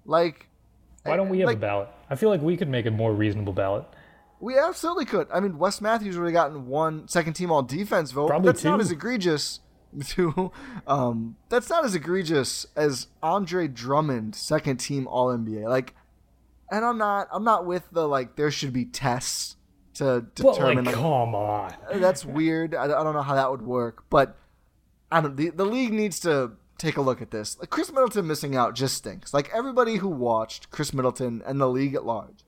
Like, 0.05 0.47
Why 1.03 1.17
don't 1.17 1.29
we 1.29 1.39
have 1.39 1.47
like, 1.47 1.57
a 1.57 1.59
ballot? 1.59 1.89
I 2.09 2.15
feel 2.15 2.29
like 2.29 2.41
we 2.41 2.55
could 2.57 2.69
make 2.69 2.85
a 2.85 2.91
more 2.91 3.13
reasonable 3.13 3.53
ballot. 3.53 3.85
We 4.39 4.57
absolutely 4.57 5.03
could. 5.05 5.27
I 5.33 5.41
mean, 5.41 5.57
Wes 5.57 5.81
Matthews 5.81 6.17
already 6.17 6.31
gotten 6.31 6.67
one 6.67 7.09
second 7.09 7.33
team 7.33 7.51
all 7.51 7.61
defense 7.61 8.11
vote. 8.11 8.27
Probably 8.27 8.47
that's 8.47 8.63
not 8.63 8.77
two. 8.77 8.81
as 8.81 8.91
egregious. 8.91 9.59
Two. 10.05 10.51
Um, 10.87 11.35
that's 11.49 11.69
not 11.69 11.85
as 11.85 11.95
egregious 11.95 12.65
as 12.75 13.07
Andre 13.23 13.67
Drummond 13.67 14.35
second 14.35 14.77
team 14.77 15.07
all 15.07 15.27
NBA. 15.27 15.67
Like, 15.67 15.95
and 16.71 16.85
I'm 16.85 16.97
not. 16.97 17.27
I'm 17.31 17.43
not 17.43 17.65
with 17.65 17.89
the 17.91 18.07
like. 18.07 18.35
There 18.35 18.51
should 18.51 18.73
be 18.73 18.85
tests 18.85 19.55
to 19.95 20.25
determine. 20.35 20.85
like, 20.85 20.95
like, 20.95 20.95
come 20.95 21.35
on. 21.35 21.73
that's 21.95 22.23
weird. 22.23 22.75
I, 22.75 22.83
I 22.83 22.87
don't 23.03 23.13
know 23.13 23.21
how 23.21 23.35
that 23.35 23.49
would 23.49 23.63
work, 23.63 24.05
but 24.09 24.37
I 25.11 25.21
don't. 25.21 25.35
The, 25.35 25.49
the 25.49 25.65
league 25.65 25.93
needs 25.93 26.19
to 26.21 26.53
take 26.77 26.97
a 26.97 27.01
look 27.01 27.21
at 27.21 27.31
this. 27.31 27.59
Like 27.59 27.69
Khris 27.69 27.91
Middleton 27.91 28.25
missing 28.25 28.55
out 28.55 28.75
just 28.75 28.95
stinks. 28.95 29.33
Like 29.33 29.49
everybody 29.53 29.97
who 29.97 30.07
watched 30.07 30.71
Khris 30.71 30.93
Middleton 30.93 31.43
and 31.45 31.59
the 31.59 31.67
league 31.67 31.93
at 31.93 32.05
large 32.05 32.45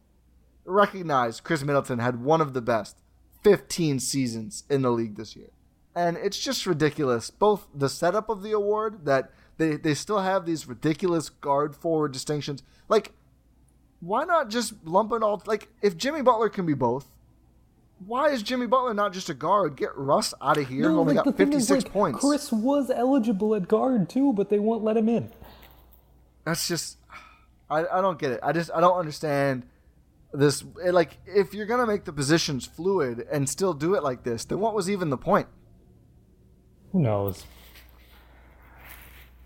recognized 0.66 1.44
Khris 1.44 1.64
Middleton 1.64 2.00
had 2.00 2.24
one 2.24 2.42
of 2.42 2.54
the 2.54 2.62
best 2.62 2.98
15 3.44 4.00
seasons 4.00 4.64
in 4.70 4.82
the 4.82 4.92
league 4.92 5.16
this 5.16 5.36
year. 5.36 5.50
And 5.96 6.18
it's 6.18 6.40
just 6.40 6.66
ridiculous. 6.66 7.30
Both 7.30 7.68
the 7.74 7.90
setup 7.90 8.30
of 8.30 8.44
the 8.44 8.52
award 8.52 9.06
that 9.06 9.32
they, 9.58 9.76
they 9.76 9.94
still 9.94 10.20
have 10.20 10.46
these 10.46 10.68
ridiculous 10.68 11.30
guard 11.30 11.76
forward 11.76 12.14
distinctions. 12.14 12.64
Like, 12.88 13.12
why 14.00 14.24
not 14.24 14.50
just 14.50 14.74
lump 14.86 15.12
it 15.12 15.22
all? 15.22 15.42
Like, 15.46 15.70
if 15.82 15.98
Jimmy 15.98 16.22
Butler 16.22 16.50
can 16.50 16.66
be 16.66 16.74
both, 16.74 17.08
why 18.06 18.30
is 18.30 18.42
Jimmy 18.42 18.66
Butler 18.66 18.94
not 18.94 19.14
just 19.14 19.30
a 19.30 19.34
guard? 19.34 19.76
Get 19.76 19.96
Russ 19.96 20.34
out 20.42 20.58
of 20.58 20.68
here. 20.68 20.90
No, 20.90 21.00
only 21.00 21.14
like, 21.14 21.26
got 21.26 21.34
is, 21.34 21.38
56 21.38 21.84
like, 21.84 21.94
points. 21.94 22.20
Khris 22.20 22.52
was 22.52 22.90
eligible 22.90 23.54
at 23.54 23.68
guard 23.68 24.10
too, 24.10 24.34
but 24.34 24.50
they 24.50 24.60
won't 24.60 24.84
let 24.84 24.98
him 24.98 25.08
in. 25.08 25.32
That's 26.46 26.68
just, 26.68 26.98
I, 27.70 27.86
I 27.86 28.02
don't 28.02 28.18
get 28.18 28.32
it. 28.32 28.40
I 28.42 28.52
just 28.52 28.72
I 28.74 28.82
don't 28.82 28.98
understand 28.98 29.68
this. 30.34 30.64
like, 30.84 31.20
if 31.28 31.54
you're 31.54 31.68
gonna 31.68 31.86
make 31.86 32.06
the 32.06 32.14
positions 32.14 32.66
fluid 32.66 33.28
and 33.32 33.48
still 33.48 33.74
do 33.74 33.94
it 33.94 34.04
like 34.04 34.24
this, 34.24 34.46
then 34.46 34.60
what 34.60 34.74
was 34.74 34.90
even 34.90 35.12
the 35.12 35.18
point? 35.18 35.48
Who 36.92 37.00
knows? 37.02 37.46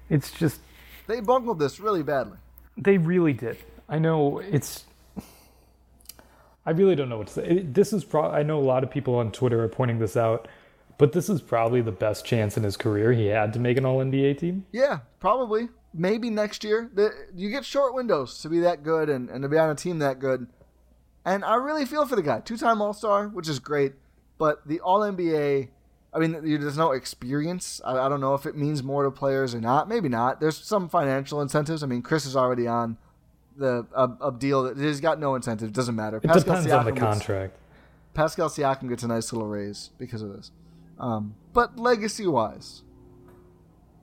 It's 0.09 0.31
just 0.31 0.59
They 1.07 1.19
bungled 1.19 1.59
this 1.59 1.79
really 1.79 2.03
badly. 2.03 2.37
They 2.77 2.97
really 2.97 3.33
did. 3.33 3.57
I 3.87 3.99
know 3.99 4.39
it's. 4.39 4.85
I 6.65 6.71
really 6.71 6.95
don't 6.95 7.09
know 7.09 7.19
what 7.19 7.27
to 7.27 7.33
say. 7.33 7.59
This 7.59 7.93
is 7.93 8.03
pro. 8.03 8.29
I 8.29 8.43
know 8.43 8.59
a 8.59 8.61
lot 8.61 8.83
of 8.83 8.89
people 8.89 9.15
on 9.15 9.31
Twitter 9.31 9.63
are 9.63 9.67
pointing 9.67 9.99
this 9.99 10.17
out, 10.17 10.47
but 10.97 11.11
this 11.11 11.29
is 11.29 11.41
probably 11.41 11.81
the 11.81 11.91
best 11.91 12.25
chance 12.25 12.57
in 12.57 12.63
his 12.63 12.75
career 12.75 13.13
he 13.13 13.27
had 13.27 13.53
to 13.53 13.59
make 13.59 13.77
an 13.77 13.85
All 13.85 13.99
NBA 13.99 14.39
team. 14.39 14.65
Yeah, 14.71 14.99
probably. 15.19 15.69
Maybe 15.93 16.29
next 16.29 16.63
year. 16.63 16.89
The, 16.93 17.11
you 17.35 17.49
get 17.51 17.63
short 17.63 17.93
windows 17.93 18.41
to 18.41 18.49
be 18.49 18.59
that 18.59 18.83
good 18.83 19.09
and, 19.09 19.29
and 19.29 19.43
to 19.43 19.47
be 19.49 19.57
on 19.57 19.69
a 19.69 19.75
team 19.75 19.99
that 19.99 20.19
good. 20.19 20.47
And 21.23 21.45
I 21.45 21.55
really 21.55 21.85
feel 21.85 22.05
for 22.05 22.15
the 22.15 22.21
guy. 22.23 22.39
Two 22.41 22.57
time 22.57 22.81
All 22.81 22.93
Star, 22.93 23.27
which 23.27 23.47
is 23.47 23.59
great. 23.59 23.93
But 24.37 24.67
the 24.67 24.79
All 24.81 25.01
NBA, 25.01 25.69
I 26.15 26.19
mean, 26.19 26.31
there's 26.61 26.77
no 26.77 26.93
experience. 26.93 27.81
I, 27.83 27.97
I 27.97 28.09
don't 28.09 28.21
know 28.21 28.35
if 28.35 28.45
it 28.45 28.55
means 28.55 28.81
more 28.81 29.03
to 29.03 29.11
players 29.11 29.53
or 29.53 29.59
not. 29.59 29.89
Maybe 29.89 30.07
not. 30.07 30.39
There's 30.39 30.57
some 30.57 30.87
financial 30.87 31.41
incentives. 31.41 31.83
I 31.83 31.87
mean, 31.87 32.01
Khris 32.01 32.25
is 32.25 32.37
already 32.37 32.67
on 32.67 32.97
the 33.57 33.85
a, 33.93 34.27
a 34.27 34.31
deal 34.31 34.63
that 34.63 34.77
he's 34.77 35.01
got 35.01 35.19
no 35.19 35.35
incentive. 35.35 35.73
Doesn't 35.73 35.95
matter. 35.95 36.17
It 36.17 36.21
depends 36.21 36.47
on 36.47 36.63
the 36.63 36.69
Siakam 36.69 36.85
gets- 36.95 36.99
contract. 36.99 37.57
Pascal 38.13 38.47
Siakam 38.47 38.87
gets 38.87 39.03
a 39.03 39.09
nice 39.09 39.33
little 39.33 39.47
raise 39.47 39.89
because 39.97 40.21
of 40.21 40.33
this. 40.33 40.51
Um, 40.97 41.35
but 41.51 41.77
legacy 41.77 42.25
wise, 42.25 42.83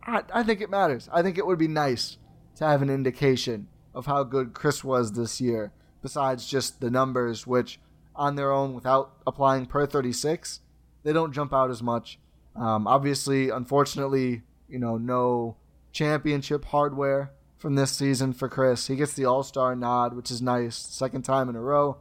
I, 0.03 0.23
I 0.35 0.43
think 0.43 0.61
it 0.61 0.69
matters. 0.69 1.09
I 1.11 1.23
think 1.23 1.39
it 1.39 1.47
would 1.47 1.59
be 1.59 1.69
nice 1.69 2.19
to 2.57 2.67
have 2.67 2.83
an 2.83 2.91
indication 2.91 3.69
of 3.95 4.05
how 4.05 4.23
good 4.25 4.53
Khris 4.53 4.85
was 4.85 5.13
this 5.13 5.41
year, 5.41 5.73
besides 6.03 6.47
just 6.47 6.81
the 6.81 6.91
numbers, 6.91 7.47
which 7.47 7.81
on 8.15 8.37
their 8.37 8.53
own, 8.53 8.75
without 8.75 9.15
applying 9.27 9.65
per 9.65 9.87
36, 9.87 10.61
they 11.03 11.13
don't 11.13 11.33
jump 11.33 11.53
out 11.53 11.71
as 11.71 11.83
much. 11.83 12.19
Um, 12.57 12.87
obviously, 12.87 13.49
unfortunately, 13.51 14.43
you 14.69 14.79
know, 14.79 14.97
no 14.99 15.57
championship 15.93 16.65
hardware 16.67 17.33
from 17.57 17.75
this 17.75 17.91
season 17.93 18.33
for 18.33 18.49
Khris. 18.49 18.87
He 18.89 18.97
gets 18.97 19.13
the 19.15 19.25
All 19.25 19.43
Star 19.43 19.75
nod, 19.77 20.15
which 20.15 20.31
is 20.31 20.43
nice, 20.43 20.77
second 20.77 21.23
time 21.23 21.49
in 21.49 21.57
a 21.57 21.61
row 21.61 21.99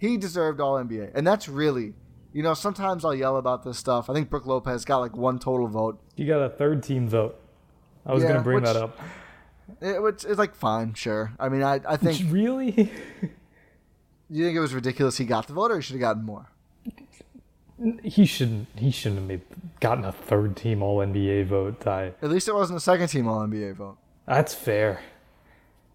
he 0.00 0.16
deserved 0.16 0.60
all 0.60 0.74
NBA. 0.74 1.10
And 1.14 1.26
that's 1.26 1.48
really, 1.48 1.92
you 2.32 2.40
know, 2.42 2.54
sometimes 2.54 3.04
I'll 3.04 3.14
yell 3.16 3.36
about 3.36 3.64
this 3.64 3.78
stuff. 3.78 4.08
I 4.08 4.14
think 4.14 4.30
Brook 4.30 4.46
Lopez 4.46 4.84
got 4.84 4.98
like 4.98 5.16
one 5.16 5.40
total 5.40 5.66
vote. 5.66 6.00
You 6.14 6.24
got 6.24 6.40
a 6.40 6.48
third 6.48 6.84
team 6.84 7.08
vote. 7.08 7.36
I 8.06 8.14
was 8.14 8.22
Yeah, 8.22 8.28
going 8.28 8.38
to 8.38 8.44
bring 8.44 8.54
which- 8.56 8.64
that 8.64 8.76
up. 8.76 8.96
It, 9.82 10.00
which 10.00 10.24
is 10.24 10.38
like 10.38 10.54
fine, 10.54 10.94
sure. 10.94 11.32
I 11.38 11.48
mean, 11.48 11.62
I, 11.64 11.80
I 11.86 11.96
think. 11.96 12.32
really? 12.32 12.70
you 14.30 14.44
think 14.44 14.56
it 14.56 14.60
was 14.60 14.72
ridiculous 14.72 15.18
he 15.18 15.24
got 15.24 15.46
the 15.46 15.52
vote 15.52 15.70
or 15.72 15.76
he 15.76 15.82
should 15.82 15.94
have 15.94 16.00
gotten 16.00 16.24
more? 16.24 16.46
He 18.02 18.26
shouldn't. 18.26 18.66
He 18.76 18.90
shouldn't 18.90 19.20
have 19.20 19.28
made, 19.28 19.40
gotten 19.80 20.04
a 20.04 20.12
third 20.12 20.56
team 20.56 20.82
All 20.82 20.98
NBA 20.98 21.46
vote. 21.46 21.80
Ty. 21.80 22.12
At 22.22 22.30
least 22.30 22.48
it 22.48 22.54
wasn't 22.54 22.76
a 22.76 22.80
second 22.80 23.08
team 23.08 23.28
All 23.28 23.40
NBA 23.46 23.76
vote. 23.76 23.98
That's 24.26 24.52
fair. 24.54 25.00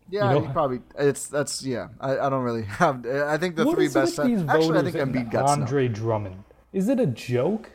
Yeah, 0.09 0.31
You 0.33 0.39
he 0.41 0.45
know- 0.47 0.53
probably. 0.53 0.79
It's 0.97 1.27
that's 1.27 1.63
yeah. 1.63 1.89
I, 1.99 2.17
I 2.17 2.29
don't 2.29 2.43
really 2.43 2.63
have. 2.63 3.05
I 3.05 3.37
think 3.37 3.55
the 3.55 3.65
three 3.65 3.87
best. 3.89 4.21
these 4.23 4.41
actually, 4.47 4.79
I 4.79 4.83
think 4.83 4.95
Embiid 4.95 5.31
got 5.31 5.47
snubbed. 5.47 5.61
Andre 5.63 5.87
Drummond. 5.87 6.43
Is 6.71 6.87
it 6.89 6.99
a 6.99 7.05
joke 7.07 7.71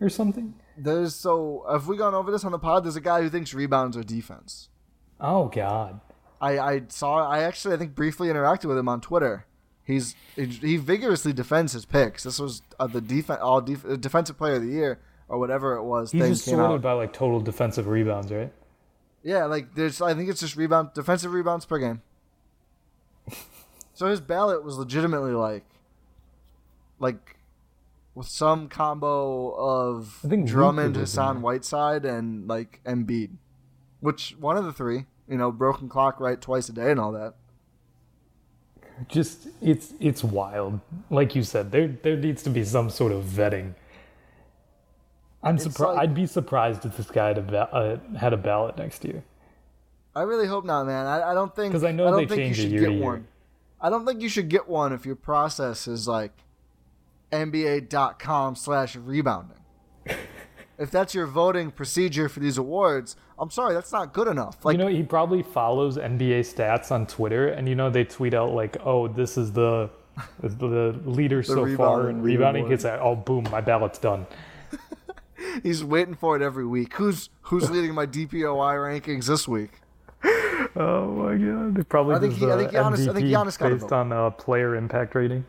or 0.00 0.08
something? 0.08 0.54
There's 0.76 1.14
so 1.14 1.64
have 1.70 1.86
we 1.86 1.96
gone 1.96 2.14
over 2.14 2.30
this 2.30 2.44
on 2.44 2.52
the 2.52 2.58
pod? 2.58 2.84
There's 2.84 2.96
a 2.96 3.00
guy 3.00 3.22
who 3.22 3.30
thinks 3.30 3.54
rebounds 3.54 3.96
are 3.96 4.02
defense. 4.02 4.68
Oh 5.20 5.46
God. 5.48 6.00
I, 6.40 6.58
I 6.58 6.82
saw 6.88 7.26
I 7.28 7.40
actually 7.42 7.74
I 7.74 7.78
think 7.78 7.94
briefly 7.94 8.28
interacted 8.28 8.64
with 8.66 8.76
him 8.76 8.88
on 8.88 9.00
Twitter. 9.00 9.46
He's 9.84 10.14
he, 10.34 10.46
he 10.46 10.76
vigorously 10.76 11.32
defends 11.32 11.72
his 11.72 11.84
picks. 11.84 12.22
This 12.22 12.38
was 12.38 12.62
uh, 12.80 12.86
the 12.86 13.00
defense 13.00 13.40
all 13.42 13.60
def- 13.60 13.84
uh, 13.84 13.96
defensive 13.96 14.38
player 14.38 14.54
of 14.54 14.62
the 14.62 14.68
year 14.68 14.98
or 15.28 15.38
whatever 15.38 15.76
it 15.76 15.84
was. 15.84 16.12
He's 16.12 16.22
just 16.28 16.44
came 16.46 16.56
sorted 16.56 16.76
out. 16.76 16.82
by 16.82 16.92
like 16.92 17.12
total 17.12 17.40
defensive 17.40 17.86
rebounds, 17.86 18.32
right? 18.32 18.52
Yeah, 19.22 19.44
like 19.44 19.74
there's 19.74 20.00
I 20.00 20.14
think 20.14 20.30
it's 20.30 20.40
just 20.40 20.56
rebound 20.56 20.90
defensive 20.94 21.32
rebounds 21.32 21.66
per 21.66 21.78
game. 21.78 22.02
so 23.94 24.06
his 24.06 24.20
ballot 24.20 24.64
was 24.64 24.78
legitimately 24.78 25.32
like 25.32 25.64
like 26.98 27.36
with 28.14 28.28
some 28.28 28.68
combo 28.68 29.50
of 29.50 30.20
I 30.24 30.28
think 30.28 30.46
Drummond, 30.46 30.94
Luka 30.94 31.00
was 31.00 31.14
in 31.16 31.20
Hassan. 31.22 31.42
Whiteside, 31.42 32.04
and 32.04 32.48
like 32.48 32.80
Embiid, 32.84 33.32
which 34.00 34.36
one 34.38 34.56
of 34.56 34.64
the 34.64 34.72
three, 34.72 35.06
you 35.28 35.36
know, 35.36 35.50
broken 35.52 35.88
clock 35.88 36.20
right 36.20 36.40
twice 36.40 36.68
a 36.68 36.72
day 36.72 36.90
and 36.90 37.00
all 37.00 37.12
that. 37.12 37.34
Just 39.08 39.48
it's 39.60 39.92
it's 40.00 40.22
wild. 40.22 40.80
Like 41.10 41.34
you 41.34 41.42
said, 41.42 41.72
there 41.72 41.88
there 41.88 42.16
needs 42.16 42.42
to 42.44 42.50
be 42.50 42.64
some 42.64 42.90
sort 42.90 43.12
of 43.12 43.24
vetting. 43.24 43.74
I'm 45.42 45.58
surprised. 45.58 45.96
like- 45.96 45.98
I'd 45.98 46.14
be 46.14 46.26
surprised 46.26 46.84
if 46.86 46.96
this 46.96 47.10
guy 47.10 47.28
had 47.28 47.38
a, 47.38 47.42
ba- 47.42 47.74
uh, 47.74 48.16
had 48.16 48.32
a 48.32 48.36
ballot 48.36 48.78
next 48.78 49.04
year. 49.04 49.22
I 50.16 50.22
really 50.22 50.46
hope 50.46 50.64
not, 50.64 50.86
man. 50.86 51.06
I, 51.06 51.32
I 51.32 51.34
don't 51.34 51.54
think 51.54 51.72
'Cause 51.72 51.84
I 51.84 51.92
know 51.92 52.04
don't 52.10 52.16
they 52.16 52.26
think 52.26 52.38
change 52.54 52.58
you 52.60 52.62
should 52.78 52.80
get 52.80 52.92
year. 52.92 53.02
one. 53.04 53.26
I 53.80 53.90
don't 53.90 54.06
think 54.06 54.22
you 54.22 54.28
should 54.30 54.48
get 54.48 54.68
one 54.68 54.92
if 54.92 55.04
your 55.04 55.16
process 55.16 55.86
is 55.88 56.06
like 56.08 56.32
NBA.com 57.32 58.54
slash 58.56 58.96
rebounding. 58.96 59.58
If 60.84 60.90
that's 60.90 61.14
your 61.14 61.26
voting 61.26 61.70
procedure 61.70 62.28
for 62.28 62.40
these 62.40 62.58
awards, 62.58 63.16
I'm 63.38 63.50
sorry, 63.50 63.72
that's 63.72 63.90
not 63.90 64.12
good 64.12 64.28
enough. 64.28 64.62
Like 64.66 64.74
you 64.76 64.84
know, 64.84 64.86
he 64.90 65.02
probably 65.02 65.42
follows 65.42 65.96
NBA 65.96 66.40
stats 66.40 66.92
on 66.92 67.06
Twitter, 67.06 67.48
and 67.48 67.66
you 67.66 67.74
know 67.74 67.88
they 67.88 68.04
tweet 68.04 68.34
out 68.34 68.52
like, 68.52 68.76
"Oh, 68.84 69.08
this 69.08 69.38
is 69.38 69.50
the 69.52 69.88
the 70.42 70.94
leader 71.06 71.42
so 71.42 71.74
far 71.74 72.10
in 72.10 72.20
rebounding." 72.20 72.68
Gets 72.68 72.82
that. 72.82 73.00
Oh, 73.00 73.16
boom, 73.16 73.44
my 73.50 73.62
ballot's 73.62 73.98
done. 73.98 74.26
he's 75.62 75.82
waiting 75.82 76.14
for 76.14 76.36
it 76.36 76.42
every 76.42 76.66
week. 76.66 76.92
Who's 76.96 77.30
who's 77.44 77.70
leading 77.70 77.94
my 77.94 78.04
DPOI 78.06 78.74
rankings 78.76 79.26
this 79.26 79.48
week? 79.48 79.70
Oh 80.76 81.06
my 81.12 81.36
god! 81.36 81.78
It 81.78 81.88
probably 81.88 82.16
I 82.16 82.18
think 82.18 82.34
he- 82.34 82.50
I 82.50 82.56
think 82.58 82.72
Giannis- 82.72 83.08
I 83.08 83.12
think 83.14 83.26
Giannis 83.28 83.58
got 83.58 83.70
based 83.70 83.92
on 83.92 84.12
uh, 84.12 84.30
player 84.30 84.74
impact 84.74 85.14
rating. 85.14 85.44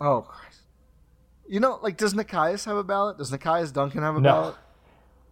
Oh 0.00 0.20
Christ. 0.22 0.60
You 1.48 1.60
know, 1.60 1.78
like 1.82 1.96
does 1.96 2.12
Nekias 2.14 2.66
have 2.66 2.76
a 2.76 2.84
ballot? 2.84 3.16
Does 3.18 3.30
Nekias 3.30 3.72
Duncan 3.72 4.02
have 4.02 4.16
a 4.16 4.20
No. 4.20 4.28
ballot? 4.30 4.54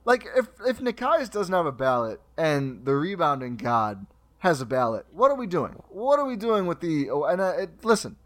Like 0.05 0.27
if 0.37 0.49
if 0.67 0.81
Nekias 0.81 1.31
doesn't 1.31 1.55
have 1.55 1.67
a 1.67 1.73
ballot 1.73 2.21
and 2.37 2.85
the 2.85 2.95
rebounding 2.95 3.57
god 3.57 4.07
has 4.39 4.61
a 4.61 4.67
ballot, 4.67 5.07
what 5.13 5.31
are 5.31 5.37
we 5.37 5.47
doing? 5.47 5.73
What 5.89 6.19
are 6.19 6.27
we 6.27 6.37
doing 6.37 6.67
with 6.67 6.81
the? 6.81 7.09
Oh, 7.11 7.25
and 7.25 7.41
uh, 7.41 7.55
it, 7.59 7.85
listen, 7.85 8.17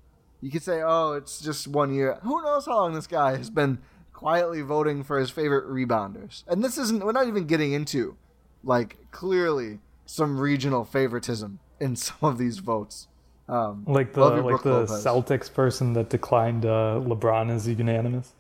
you 0.41 0.51
could 0.51 0.63
say, 0.63 0.83
oh, 0.83 1.13
it's 1.13 1.41
just 1.41 1.69
one 1.69 1.95
year. 1.95 2.19
Who 2.23 2.43
knows 2.43 2.67
how 2.67 2.77
long 2.77 2.95
this 2.95 3.07
guy 3.07 3.37
has 3.37 3.51
been 3.51 3.79
quietly 4.13 4.63
voting 4.63 5.05
for 5.05 5.21
his 5.21 5.31
favorite 5.31 5.69
rebounders? 5.69 6.43
And 6.49 6.63
this 6.65 6.77
isn't. 6.79 7.05
We're 7.05 7.13
not 7.13 7.29
even 7.29 7.47
getting 7.47 7.73
into 7.73 8.17
like 8.65 8.97
clearly 9.13 9.79
some 10.07 10.39
regional 10.41 10.85
favoritism 10.85 11.61
in 11.79 11.95
some 12.07 12.19
of 12.23 12.39
these 12.39 12.59
votes. 12.59 13.07
Um, 13.49 13.85
Like 13.87 14.13
the 14.13 14.21
like 14.27 14.43
Brook 14.43 14.63
the 14.63 14.73
Lopez. 14.81 14.91
Celtics 15.05 15.53
person 15.53 15.95
that 15.95 16.11
declined 16.11 16.67
uh, 16.67 17.01
LeBron 17.03 17.51
as 17.51 17.67
unanimous. 17.67 18.35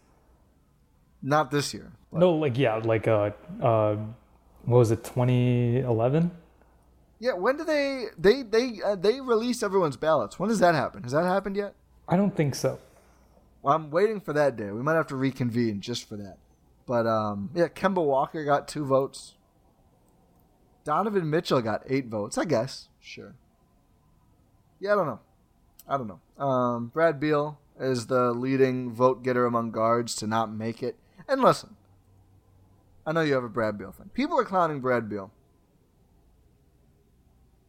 Not 1.23 1.51
this 1.51 1.75
year. 1.75 1.93
No, 2.13 2.33
like 2.33 2.57
yeah, 2.57 2.77
like 2.77 3.09
uh, 3.09 3.31
uh, 3.63 3.97
what 4.65 4.79
was 4.79 4.91
it, 4.91 5.05
2011? 5.05 6.31
Yeah, 7.21 7.33
when 7.33 7.57
do 7.57 7.65
they 7.65 8.07
they 8.17 8.43
they 8.43 8.81
uh, 8.85 8.95
they 8.95 9.21
release 9.21 9.63
everyone's 9.63 9.97
ballots? 9.97 10.39
When 10.39 10.49
does 10.49 10.61
that 10.61 10.75
happen? 10.75 11.03
Has 11.03 11.13
that 11.13 11.25
happened 11.25 11.57
yet? 11.57 11.75
I 12.09 12.17
don't 12.17 12.35
think 12.35 12.55
so. 12.55 12.79
Well, 13.63 13.75
I'm 13.75 13.91
waiting 13.91 14.21
for 14.21 14.33
that 14.33 14.57
day. 14.57 14.71
We 14.71 14.83
might 14.83 14.95
have 14.95 15.09
to 15.09 15.17
reconvene 15.17 15.81
just 15.81 16.09
for 16.09 16.17
that. 16.17 16.37
But 16.87 17.07
um, 17.07 17.51
yeah, 17.55 17.69
Kemba 17.69 18.05
Walker 18.05 18.45
got 18.45 18.69
two 18.69 18.85
votes. 18.85 19.35
Donovan 20.85 21.29
Mitchell 21.29 21.61
got 21.61 21.83
eight 21.89 22.07
votes. 22.07 22.39
I 22.39 22.45
guess. 22.45 22.89
Sure. 23.01 23.35
Yeah, 24.81 24.93
I 24.93 24.95
don't 24.95 25.07
know. 25.07 25.21
I 25.89 25.97
don't 25.97 26.07
know. 26.07 26.45
Um, 26.45 26.87
Brad 26.89 27.19
Beal 27.19 27.59
is 27.81 28.07
the 28.07 28.33
leading 28.33 28.93
vote 28.93 29.23
getter 29.25 29.45
among 29.45 29.73
guards 29.73 30.15
to 30.17 30.27
not 30.27 30.53
make 30.53 30.83
it. 30.83 30.97
And 31.29 31.41
listen, 31.43 31.77
I 33.07 33.13
know 33.13 33.21
you 33.21 33.35
have 33.35 33.45
a 33.45 33.49
Brad 33.49 33.77
Beal 33.79 33.93
thing. 33.93 34.11
People 34.15 34.39
are 34.39 34.45
clowning 34.45 34.81
Brad 34.81 35.09
Beal. 35.09 35.31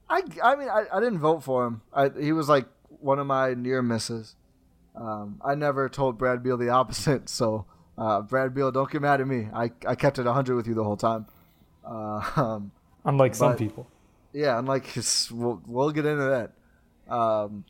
I, 0.09 0.21
I 0.43 0.55
mean, 0.55 0.69
I, 0.69 0.85
I 0.91 0.99
didn't 0.99 1.19
vote 1.19 1.43
for 1.43 1.65
him. 1.67 1.81
I, 1.93 2.09
he 2.19 2.31
was 2.31 2.49
like 2.49 2.65
one 2.87 3.19
of 3.19 3.27
my 3.27 3.53
near 3.53 3.81
misses. 3.81 4.35
Um, 4.95 5.39
I 5.45 5.55
never 5.55 5.87
told 5.87 6.17
Brad 6.17 6.41
Beal 6.41 6.57
the 6.57 6.69
opposite. 6.69 7.29
So, 7.29 7.65
uh, 7.97 8.21
Brad 8.21 8.53
Beal, 8.55 8.71
don't 8.71 8.89
get 8.89 9.01
mad 9.01 9.21
at 9.21 9.27
me. 9.27 9.47
I, 9.53 9.71
I 9.85 9.95
kept 9.95 10.17
it 10.19 10.25
100 10.25 10.55
with 10.55 10.67
you 10.67 10.73
the 10.73 10.83
whole 10.83 10.97
time. 10.97 11.27
Uh, 11.85 12.21
um, 12.35 12.71
Unlike 13.05 13.35
some 13.35 13.51
But- 13.51 13.57
people. 13.59 13.87
yeah, 14.33 14.57
unlike 14.59 14.85
his, 14.87 15.29
we'll, 15.31 15.61
we'll 15.67 15.91
get 15.91 16.05
into 16.05 16.23
that. 16.23 17.13
Um, 17.13 17.65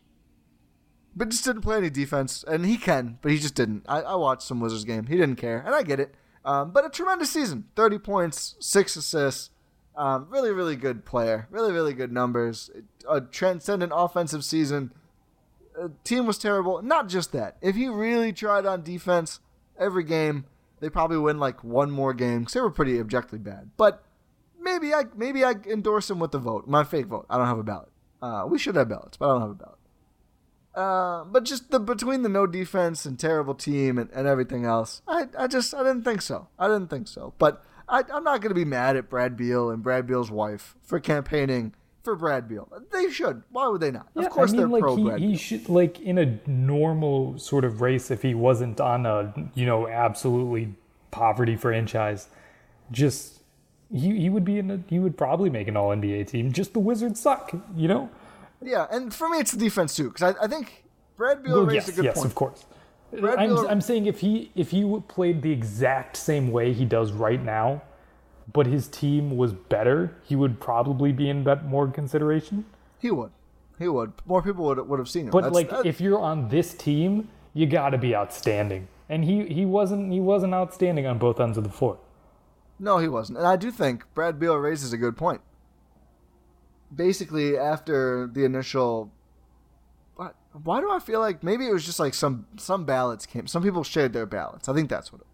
but 1.16 1.30
just 1.30 1.46
didn't 1.46 1.62
play 1.62 1.78
any 1.78 1.90
defense, 1.90 2.44
and 2.48 2.66
he 2.66 2.78
can, 2.78 3.18
but 3.22 3.32
he 3.32 3.40
just 3.40 3.56
didn't. 3.56 3.86
I, 3.88 4.02
I 4.02 4.16
watched 4.16 4.44
some 4.44 4.60
Wizards 4.60 4.86
game. 4.86 5.08
He 5.08 5.16
didn't 5.16 5.36
care, 5.36 5.64
and 5.66 5.76
I 5.76 5.84
get 5.84 6.00
it. 6.00 6.16
Um, 6.46 6.72
but 6.72 6.86
a 6.86 6.90
tremendous 6.90 7.32
season: 7.32 7.66
thirty 7.76 7.98
points, 7.98 8.56
six 8.60 8.96
assists. 8.96 9.52
Um, 9.96 10.28
really, 10.30 10.52
really 10.52 10.78
good 10.78 11.04
player. 11.04 11.48
Really, 11.52 11.74
really 11.74 11.94
good 11.94 12.12
numbers. 12.12 12.70
A 13.10 13.20
transcendent 13.20 13.92
offensive 13.94 14.46
season. 14.46 14.94
Team 16.04 16.26
was 16.26 16.38
terrible. 16.38 16.82
Not 16.82 17.10
just 17.10 17.32
that. 17.34 17.58
If 17.62 17.76
he 17.76 17.88
really 17.90 18.32
tried 18.32 18.66
on 18.66 18.84
defense 18.84 19.40
every 19.78 20.04
game, 20.04 20.46
they 20.80 20.90
probably 20.90 21.18
win 21.18 21.40
like 21.40 21.64
one 21.64 21.92
more 21.92 22.14
game 22.14 22.40
because 22.40 22.54
they 22.54 22.62
were 22.62 22.72
pretty 22.72 23.00
objectively 23.00 23.40
bad. 23.40 23.72
But 23.76 24.04
maybe 24.60 24.94
I 24.94 25.04
maybe 25.16 25.44
I 25.44 25.56
endorse 25.70 26.10
him 26.10 26.20
with 26.20 26.32
the 26.32 26.40
vote. 26.40 26.68
My 26.68 26.84
fake 26.84 27.08
vote. 27.08 27.26
I 27.30 27.38
don't 27.38 27.48
have 27.48 27.60
a 27.60 27.64
ballot. 27.64 27.90
Uh, 28.22 28.46
we 28.48 28.60
should 28.60 28.76
have 28.76 28.90
ballots, 28.90 29.18
but 29.18 29.26
I 29.26 29.34
don't 29.34 29.42
have 29.42 29.52
a 29.52 29.56
ballot. 29.56 29.79
Uh, 30.76 31.24
but 31.26 31.44
just 31.44 31.72
the 31.72 31.80
between 31.80 32.22
the 32.22 32.30
no 32.30 32.46
defense 32.46 33.06
and 33.06 33.20
terrible 33.20 33.56
team 33.56 33.98
and, 33.98 34.10
and 34.12 34.28
everything 34.28 34.66
else, 34.66 35.02
I, 35.08 35.28
I 35.38 35.48
just 35.48 35.74
I 35.74 35.80
didn't 35.80 36.04
think 36.04 36.22
so. 36.22 36.48
I 36.58 36.68
didn't 36.68 36.90
think 36.90 37.08
so. 37.08 37.34
But 37.40 37.64
I, 37.88 38.04
I'm 38.14 38.24
not 38.24 38.42
going 38.42 38.50
to 38.50 38.56
be 38.56 38.66
mad 38.66 38.96
at 38.96 39.10
Brad 39.10 39.36
Beal 39.36 39.70
and 39.70 39.82
Brad 39.82 40.06
Beal's 40.06 40.30
wife 40.32 40.76
for 40.84 41.00
campaigning 41.00 41.74
for 42.04 42.16
Brad 42.16 42.48
Beal. 42.48 42.72
They 42.92 43.10
should. 43.10 43.44
Why 43.52 43.68
would 43.68 43.82
they 43.82 43.92
not? 43.92 44.08
Yeah, 44.16 44.24
of 44.24 44.30
course 44.30 44.52
I 44.52 44.54
mean, 44.54 44.58
they're 44.58 44.68
like 44.68 44.82
pro 44.82 44.96
he, 44.96 45.04
Brad. 45.04 45.20
he 45.20 45.28
Beal. 45.30 45.38
should 45.38 45.70
like 45.70 46.00
in 46.00 46.18
a 46.18 46.40
normal 46.48 47.38
sort 47.40 47.66
of 47.66 47.82
race 47.82 48.12
if 48.12 48.22
he 48.22 48.34
wasn't 48.34 48.80
on 48.80 49.06
a 49.06 49.34
you 49.56 49.66
know 49.66 49.88
absolutely 49.88 50.76
poverty 51.12 51.56
franchise, 51.56 52.28
just 52.92 53.40
he 53.92 54.20
he 54.20 54.30
would 54.30 54.46
be 54.46 54.60
in 54.60 54.72
a 54.72 54.80
he 54.88 55.00
would 55.00 55.18
probably 55.18 55.50
make 55.50 55.68
an 55.68 55.76
All 55.76 55.90
NBA 55.90 56.28
team. 56.28 56.52
Just 56.52 56.74
the 56.74 56.80
Wizards 56.80 57.20
suck, 57.20 57.54
you 57.76 57.88
know. 57.88 58.10
Yeah, 58.62 58.88
and 58.92 59.14
for 59.14 59.30
me 59.30 59.38
it's 59.40 59.52
the 59.52 59.58
defense 59.58 59.96
too 59.96 60.10
because 60.10 60.36
I, 60.36 60.44
I 60.44 60.48
think 60.48 60.84
Brad 61.18 61.44
Beal 61.44 61.54
Well, 61.58 61.66
raised 61.66 61.88
yes, 61.88 61.90
a 61.90 61.92
good 61.92 61.96
point. 61.98 62.06
yes, 62.06 62.16
point. 62.16 62.26
of 62.28 62.36
course. 62.36 62.66
Brad 63.20 63.40
I'm, 63.40 63.50
Beal- 63.50 63.68
I'm 63.68 63.82
saying 63.82 64.06
if 64.06 64.20
he 64.20 64.52
if 64.56 64.72
he 64.72 65.00
played 65.08 65.42
the 65.42 65.52
exact 65.52 66.18
same 66.18 66.52
way 66.52 66.74
he 66.74 66.86
does 66.86 67.12
right 67.12 67.42
now, 67.44 67.82
but 68.52 68.68
his 68.68 68.88
team 68.88 69.38
was 69.38 69.54
better, 69.54 70.16
he 70.24 70.36
would 70.36 70.60
probably 70.60 71.12
be 71.12 71.30
in 71.30 71.44
bet 71.44 71.66
more 71.66 71.88
consideration. 71.88 72.66
He 73.00 73.12
would. 73.12 73.32
He 73.78 73.88
would. 73.88 74.12
More 74.26 74.42
people 74.42 74.66
would 74.66 74.80
would 74.88 75.00
have 75.00 75.10
seen 75.10 75.26
him. 75.26 75.32
But 75.32 75.42
That's- 75.42 75.56
like 75.56 75.70
that- 75.70 75.86
if 75.86 76.02
you're 76.02 76.20
on 76.20 76.50
this 76.50 76.74
team, 76.74 77.30
you 77.54 77.66
got 77.66 77.92
to 77.92 77.98
be 77.98 78.14
outstanding. 78.16 78.88
And 79.08 79.24
he 79.26 79.46
he 79.48 79.66
wasn't 79.66 80.12
he 80.12 80.20
wasn't 80.20 80.54
outstanding 80.54 81.08
on 81.08 81.18
both 81.18 81.40
ends 81.40 81.58
of 81.58 81.64
the 81.64 81.70
floor. 81.72 81.98
No, 82.78 82.98
he 83.00 83.08
wasn't. 83.08 83.40
And 83.40 83.48
I 83.48 83.56
do 83.56 83.72
think 83.72 84.04
Brad 84.14 84.40
Beal 84.40 84.56
raises 84.56 84.94
a 84.94 84.98
good 84.98 85.18
point. 85.18 85.42
Basically, 86.94 87.58
after 87.58 88.30
the 88.32 88.46
initial. 88.46 89.12
What? 90.16 90.36
Why 90.64 90.82
do 90.82 90.92
I 90.92 91.00
feel 91.00 91.20
like 91.20 91.44
maybe 91.44 91.68
it 91.68 91.74
was 91.74 91.86
just 91.86 92.00
like 92.00 92.14
some 92.14 92.48
some 92.58 92.86
ballots 92.86 93.26
came. 93.26 93.48
Some 93.48 93.64
people 93.64 93.84
shared 93.84 94.14
their 94.14 94.26
ballots. 94.26 94.68
I 94.68 94.74
think 94.74 94.90
that's 94.90 95.12
what 95.12 95.22
it 95.22 95.28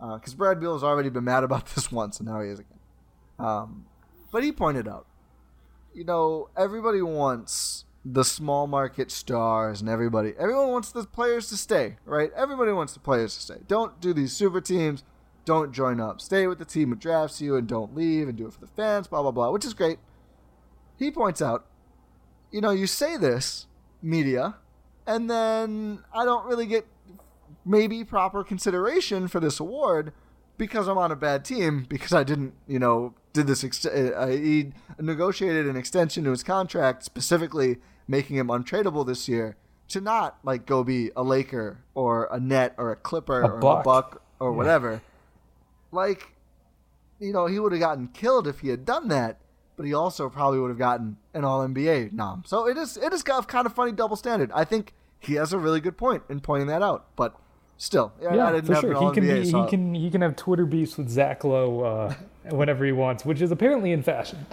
was. 0.00 0.20
Because 0.20 0.34
Brad 0.34 0.60
Beal 0.60 0.74
has 0.74 0.84
already 0.84 1.10
been 1.10 1.24
mad 1.24 1.44
about 1.44 1.66
this 1.74 1.92
once, 1.92 2.18
and 2.18 2.28
now 2.28 2.40
he 2.40 2.48
is 2.48 2.58
again. 2.58 2.78
Um, 3.38 3.86
but 4.32 4.42
he 4.42 4.52
pointed 4.52 4.88
out, 4.88 5.06
you 5.94 6.04
know, 6.04 6.48
everybody 6.56 7.02
wants 7.02 7.84
the 8.04 8.24
small 8.24 8.66
market 8.66 9.10
stars, 9.10 9.80
and 9.80 9.88
everybody, 9.88 10.34
everyone 10.38 10.68
wants 10.68 10.92
the 10.92 11.04
players 11.04 11.48
to 11.48 11.56
stay, 11.56 11.96
right? 12.04 12.30
Everybody 12.36 12.72
wants 12.72 12.92
the 12.94 13.00
players 13.00 13.34
to 13.34 13.42
stay. 13.42 13.58
Don't 13.66 14.00
do 14.00 14.12
these 14.12 14.32
super 14.32 14.60
teams. 14.60 15.04
Don't 15.44 15.72
join 15.72 16.00
up. 16.00 16.20
Stay 16.20 16.46
with 16.46 16.58
the 16.58 16.64
team 16.64 16.90
who 16.90 16.94
drafts 16.94 17.40
you, 17.40 17.56
and 17.56 17.66
don't 17.66 17.94
leave, 17.94 18.28
and 18.28 18.36
do 18.36 18.46
it 18.46 18.52
for 18.52 18.60
the 18.60 18.66
fans. 18.66 19.08
Blah 19.08 19.22
blah 19.22 19.30
blah, 19.30 19.50
which 19.50 19.64
is 19.64 19.74
great. 19.74 19.98
He 20.98 21.10
points 21.10 21.40
out, 21.40 21.66
you 22.50 22.60
know, 22.60 22.70
you 22.70 22.86
say 22.86 23.16
this 23.16 23.66
media, 24.02 24.56
and 25.06 25.30
then 25.30 26.02
I 26.14 26.24
don't 26.24 26.46
really 26.46 26.66
get 26.66 26.86
maybe 27.64 28.04
proper 28.04 28.42
consideration 28.44 29.28
for 29.28 29.40
this 29.40 29.60
award 29.60 30.12
because 30.56 30.88
I'm 30.88 30.98
on 30.98 31.12
a 31.12 31.16
bad 31.16 31.44
team 31.44 31.86
because 31.88 32.12
I 32.12 32.24
didn't, 32.24 32.54
you 32.66 32.78
know, 32.78 33.14
did 33.32 33.46
this. 33.46 33.62
Ex- 33.62 33.86
uh, 33.86 34.26
he 34.28 34.72
negotiated 34.98 35.66
an 35.66 35.76
extension 35.76 36.24
to 36.24 36.30
his 36.30 36.42
contract, 36.42 37.04
specifically 37.04 37.76
making 38.08 38.36
him 38.36 38.48
untradeable 38.48 39.06
this 39.06 39.28
year 39.28 39.56
to 39.88 40.00
not 40.00 40.38
like 40.42 40.66
go 40.66 40.82
be 40.82 41.10
a 41.16 41.22
Laker 41.22 41.78
or 41.94 42.28
a 42.32 42.40
Net 42.40 42.74
or 42.76 42.90
a 42.90 42.96
Clipper 42.96 43.42
A 43.42 43.48
or 43.48 43.56
a 43.58 43.60
Buck. 43.60 43.84
Buck 43.84 44.22
or 44.40 44.50
Yeah. 44.50 44.56
whatever. 44.56 45.02
Like, 45.92 46.34
you 47.20 47.32
know, 47.32 47.46
he 47.46 47.58
would 47.58 47.72
have 47.72 47.80
gotten 47.80 48.08
killed 48.08 48.46
if 48.48 48.60
he 48.60 48.68
had 48.68 48.84
done 48.84 49.08
that, 49.08 49.38
but 49.78 49.86
he 49.86 49.94
also 49.94 50.28
probably 50.28 50.58
would 50.58 50.70
have 50.70 50.78
gotten 50.78 51.16
an 51.32 51.44
All 51.44 51.66
NBA 51.66 52.12
nom. 52.12 52.42
So 52.44 52.66
it 52.66 52.76
is 52.76 52.96
it 52.98 53.12
is 53.12 53.22
kind 53.22 53.38
of 53.38 53.46
kind 53.46 53.64
of 53.64 53.72
funny 53.72 53.92
double 53.92 54.16
standard. 54.16 54.50
I 54.52 54.64
think 54.64 54.92
he 55.20 55.34
has 55.34 55.52
a 55.52 55.58
really 55.58 55.80
good 55.80 55.96
point 55.96 56.24
in 56.28 56.40
pointing 56.40 56.66
that 56.66 56.82
out, 56.82 57.06
but 57.14 57.36
still, 57.76 58.12
yeah, 58.20 58.48
I 58.48 58.52
didn't 58.52 58.66
for 58.66 58.74
sure. 58.74 58.92
He 58.94 59.14
can 59.14 59.24
NBA. 59.24 59.42
be, 59.42 59.50
so 59.50 59.62
he 59.62 59.70
can 59.70 59.94
he 59.94 60.10
can 60.10 60.20
have 60.20 60.34
Twitter 60.34 60.66
beefs 60.66 60.98
with 60.98 61.08
Zach 61.08 61.44
Lowe 61.44 61.82
uh, 61.82 62.14
whenever 62.50 62.84
he 62.84 62.90
wants, 62.90 63.24
which 63.24 63.40
is 63.40 63.52
apparently 63.52 63.92
in 63.92 64.02
fashion. 64.02 64.46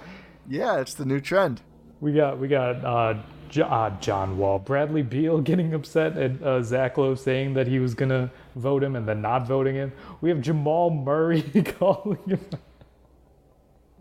yeah, 0.47 0.79
it's 0.79 0.93
the 0.93 1.05
new 1.05 1.19
trend. 1.19 1.61
We 2.01 2.13
got 2.13 2.37
we 2.37 2.47
got 2.47 2.85
uh, 2.85 3.15
uh, 3.63 3.99
John 3.99 4.37
Wall, 4.37 4.59
Bradley 4.59 5.01
Beal 5.01 5.41
getting 5.41 5.73
upset 5.73 6.19
at 6.19 6.39
uh, 6.43 6.61
Zach 6.61 6.99
Lowe 6.99 7.15
saying 7.15 7.55
that 7.55 7.65
he 7.65 7.79
was 7.79 7.95
gonna 7.95 8.29
vote 8.55 8.83
him 8.83 8.95
and 8.95 9.07
then 9.07 9.23
not 9.23 9.47
voting 9.47 9.73
him. 9.73 9.91
We 10.21 10.29
have 10.29 10.39
Jamal 10.39 10.91
Murray 10.91 11.41
calling 11.79 12.19
him. 12.27 12.45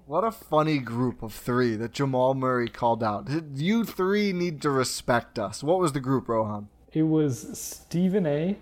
What 0.06 0.22
a 0.22 0.30
funny 0.30 0.78
group 0.78 1.22
of 1.22 1.32
three 1.32 1.76
that 1.76 1.92
Jamal 1.92 2.34
Murray 2.34 2.68
called 2.68 3.02
out. 3.02 3.26
You 3.54 3.84
three 3.84 4.34
need 4.34 4.60
to 4.62 4.70
respect 4.70 5.38
us. 5.38 5.62
What 5.62 5.78
was 5.78 5.92
the 5.92 6.00
group, 6.00 6.28
Rohan? 6.28 6.68
It 6.92 7.04
was 7.04 7.58
Stephen 7.58 8.26
A. 8.26 8.58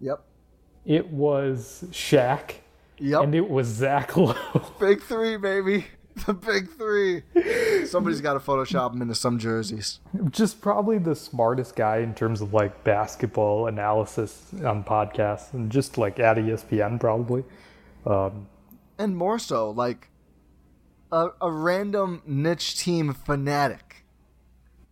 Yep. 0.00 0.24
It 0.84 1.08
was 1.08 1.84
Shaq. 1.92 2.54
Yep. 2.98 3.22
And 3.22 3.34
it 3.34 3.48
was 3.48 3.68
Zach 3.68 4.16
Lowe. 4.16 4.34
Big 4.80 5.02
three, 5.02 5.36
baby. 5.36 5.86
The 6.26 6.34
big 6.34 6.68
three. 6.76 7.22
Somebody's 7.86 8.20
got 8.20 8.34
to 8.34 8.38
Photoshop 8.38 8.92
him 8.92 9.00
into 9.00 9.14
some 9.14 9.38
jerseys. 9.38 10.00
Just 10.28 10.60
probably 10.60 10.98
the 10.98 11.16
smartest 11.16 11.74
guy 11.74 12.00
in 12.00 12.14
terms 12.14 12.42
of 12.42 12.52
like 12.52 12.84
basketball 12.84 13.66
analysis 13.66 14.52
on 14.62 14.84
podcasts 14.84 15.54
and 15.54 15.72
just 15.72 15.96
like 15.96 16.20
at 16.20 16.36
ESPN 16.36 17.00
probably. 17.00 17.44
Um, 18.04 18.46
and 18.98 19.16
more 19.16 19.38
so, 19.38 19.70
like 19.70 20.10
a, 21.12 21.28
a 21.40 21.50
random 21.50 22.22
niche 22.26 22.76
team 22.76 23.14
fanatic. 23.14 24.04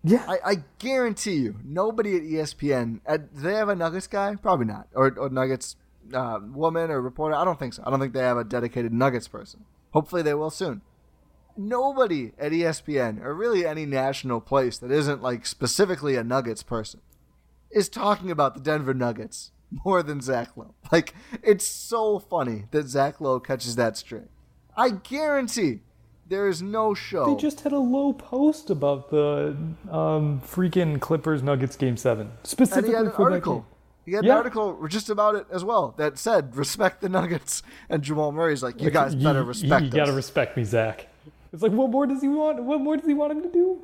Yeah. 0.04 0.24
I, 0.28 0.38
I 0.44 0.54
guarantee 0.78 1.34
you, 1.34 1.56
nobody 1.64 2.16
at 2.16 2.22
ESPN, 2.22 3.00
uh, 3.06 3.16
do 3.16 3.26
they 3.34 3.54
have 3.54 3.68
a 3.68 3.74
Nuggets 3.74 4.06
guy? 4.06 4.36
Probably 4.36 4.66
not. 4.66 4.88
Or, 4.94 5.12
or 5.18 5.28
Nuggets 5.28 5.76
uh, 6.14 6.38
woman 6.42 6.90
or 6.90 7.00
reporter? 7.00 7.34
I 7.34 7.44
don't 7.44 7.58
think 7.58 7.74
so. 7.74 7.82
I 7.84 7.90
don't 7.90 8.00
think 8.00 8.12
they 8.12 8.20
have 8.20 8.38
a 8.38 8.44
dedicated 8.44 8.92
Nuggets 8.92 9.28
person. 9.28 9.64
Hopefully 9.92 10.22
they 10.22 10.34
will 10.34 10.50
soon 10.50 10.82
nobody 11.56 12.32
at 12.38 12.52
ESPN 12.52 13.22
or 13.22 13.34
really 13.34 13.66
any 13.66 13.86
national 13.86 14.40
place 14.40 14.78
that 14.78 14.90
isn't 14.90 15.22
like 15.22 15.46
specifically 15.46 16.16
a 16.16 16.24
Nuggets 16.24 16.62
person 16.62 17.00
is 17.70 17.88
talking 17.88 18.30
about 18.30 18.54
the 18.54 18.60
Denver 18.60 18.94
Nuggets 18.94 19.52
more 19.84 20.02
than 20.02 20.20
Zach 20.20 20.56
Lowe. 20.56 20.74
Like 20.90 21.14
it's 21.42 21.64
so 21.64 22.18
funny 22.18 22.64
that 22.72 22.88
Zach 22.88 23.20
Lowe 23.20 23.38
catches 23.38 23.76
that 23.76 23.96
string. 23.96 24.28
I 24.76 24.90
guarantee 24.90 25.80
there 26.30 26.48
is 26.48 26.62
no 26.62 26.94
show. 26.94 27.34
They 27.34 27.40
just 27.42 27.60
had 27.60 27.72
a 27.72 27.78
low 27.78 28.14
post 28.14 28.70
about 28.70 29.10
the 29.10 29.54
um, 29.90 30.40
freaking 30.40 30.98
Clippers 31.00 31.42
Nuggets 31.42 31.76
game 31.76 31.96
seven 31.98 32.30
specifically 32.44 32.78
and 32.78 32.86
he 32.88 32.94
had 32.96 33.06
an 33.06 33.12
for 33.12 33.24
article. 33.30 33.66
He 34.06 34.12
had 34.12 34.24
Yeah. 34.24 34.32
an 34.32 34.36
article 34.38 34.88
just 34.88 35.10
about 35.10 35.34
it 35.34 35.46
as 35.52 35.62
well 35.64 35.92
that 35.98 36.16
said 36.18 36.56
respect 36.56 37.02
the 37.02 37.08
Nuggets, 37.10 37.62
and 37.90 38.02
Jamal 38.02 38.32
Murray's 38.32 38.62
like, 38.62 38.80
you 38.80 38.90
guys 38.90 39.14
better 39.14 39.44
respect 39.44 39.82
You, 39.82 39.88
us. 39.88 39.94
gotta 39.94 40.12
respect 40.12 40.56
me, 40.56 40.64
Zach. 40.64 41.08
It's 41.52 41.62
like, 41.62 41.72
what 41.72 41.90
more 41.90 42.06
does 42.06 42.22
he 42.22 42.28
want? 42.28 42.62
What 42.62 42.80
more 42.80 42.96
does 42.96 43.06
he 43.06 43.12
want 43.14 43.32
him 43.32 43.42
to 43.42 43.50
do? 43.52 43.78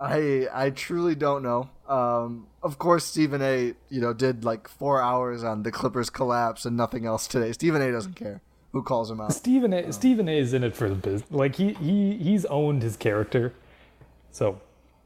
I 0.00 0.48
I 0.52 0.70
truly 0.70 1.14
don't 1.14 1.42
know. 1.42 1.68
Um, 1.88 2.46
of 2.62 2.78
course, 2.78 3.04
Stephen 3.04 3.42
A. 3.42 3.74
You 3.90 4.00
know 4.00 4.12
did 4.14 4.44
like 4.44 4.68
four 4.68 5.02
hours 5.02 5.42
on 5.44 5.62
the 5.64 5.70
Clippers 5.72 6.08
collapse 6.10 6.64
and 6.64 6.76
nothing 6.76 7.04
else 7.04 7.26
today. 7.26 7.52
Stephen 7.52 7.82
A. 7.82 7.90
doesn't 7.92 8.14
care 8.16 8.40
who 8.72 8.82
calls 8.82 9.10
him 9.10 9.20
out. 9.20 9.32
Stephen 9.32 9.72
A. 9.72 9.92
Stephen 9.92 10.28
A. 10.28 10.38
is 10.38 10.54
in 10.54 10.64
it 10.64 10.76
for 10.76 10.88
the 10.88 10.94
biz. 10.94 11.24
Like 11.30 11.56
he 11.56 11.74
he 11.74 12.16
he's 12.16 12.44
owned 12.46 12.82
his 12.82 12.96
character, 12.96 13.52
so 14.30 14.60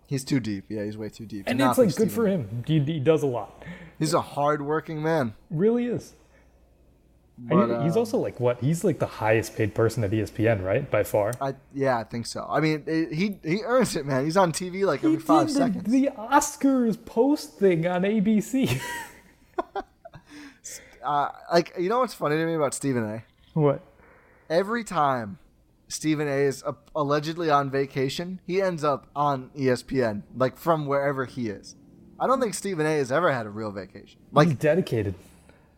He's 0.07 0.25
too 0.25 0.41
deep. 0.41 0.67
Yeah, 0.69 0.85
he's 0.85 0.99
way 0.99 1.09
too 1.09 1.27
deep. 1.27 1.45
and 1.47 1.59
not 1.59 1.71
it's 1.71 1.79
like 1.79 1.89
good 1.89 2.11
Stephen 2.11 2.15
for 2.15 2.27
him. 2.27 2.65
He, 2.67 2.79
he 2.81 3.01
does 3.01 3.23
a 3.23 3.27
lot. 3.27 3.63
He's 3.99 4.13
a 4.13 4.21
hard-working 4.21 5.03
man. 5.03 5.35
Really 5.51 5.87
is. 5.87 6.13
But, 7.37 7.71
And 7.71 7.85
he's 7.85 7.97
uh, 7.97 8.01
also 8.01 8.19
like 8.19 8.39
what? 8.39 8.61
He's 8.61 8.85
like 8.85 9.01
the 9.01 9.07
highest 9.07 9.57
paid 9.57 9.75
person 9.75 10.05
at 10.05 10.13
ESPN, 10.13 10.63
right? 10.63 10.89
By 10.89 11.03
far. 11.03 11.33
I 11.41 11.55
yeah, 11.73 11.99
I 11.99 12.05
think 12.05 12.27
so. 12.27 12.47
I 12.49 12.61
mean, 12.61 12.85
it, 12.87 13.13
he 13.13 13.39
he 13.43 13.63
earns 13.65 13.97
it, 13.97 14.07
man. 14.07 14.25
He's 14.25 14.37
on 14.37 14.53
TV 14.53 14.85
like 14.87 15.03
every 15.03 15.19
five 15.19 15.49
the, 15.49 15.55
seconds. 15.55 15.91
the 15.91 16.11
Oscars 16.17 17.05
post 17.05 17.55
thing 17.59 17.87
on 17.87 18.03
ABC. 18.03 18.81
Uh, 21.05 21.31
like 21.53 21.71
you 21.79 21.91
know 21.91 21.99
what's 21.99 22.15
funny 22.15 22.35
to 22.35 22.47
me 22.47 22.55
about 22.55 22.73
Stephen 22.73 23.05
A. 23.05 23.23
what? 23.55 23.83
Every 24.51 24.85
time 24.85 25.39
Stephen 25.89 26.29
A. 26.29 26.33
is 26.43 26.63
allegedly 26.95 27.51
on 27.51 27.71
vacation, 27.71 28.41
he 28.47 28.61
ends 28.61 28.85
up 28.85 29.09
on 29.17 29.51
ESPN, 29.57 30.23
like 30.37 30.57
from 30.57 30.87
wherever 30.87 31.25
he 31.25 31.49
is. 31.49 31.77
I 32.21 32.27
don't 32.27 32.41
think 32.41 32.55
Stephen 32.55 32.87
A. 32.87 32.97
has 32.99 33.11
ever 33.11 33.33
had 33.33 33.47
a 33.47 33.51
real 33.51 33.73
vacation. 33.73 34.21
Like 34.33 34.49
He's 34.49 34.57
dedicated. 34.59 35.15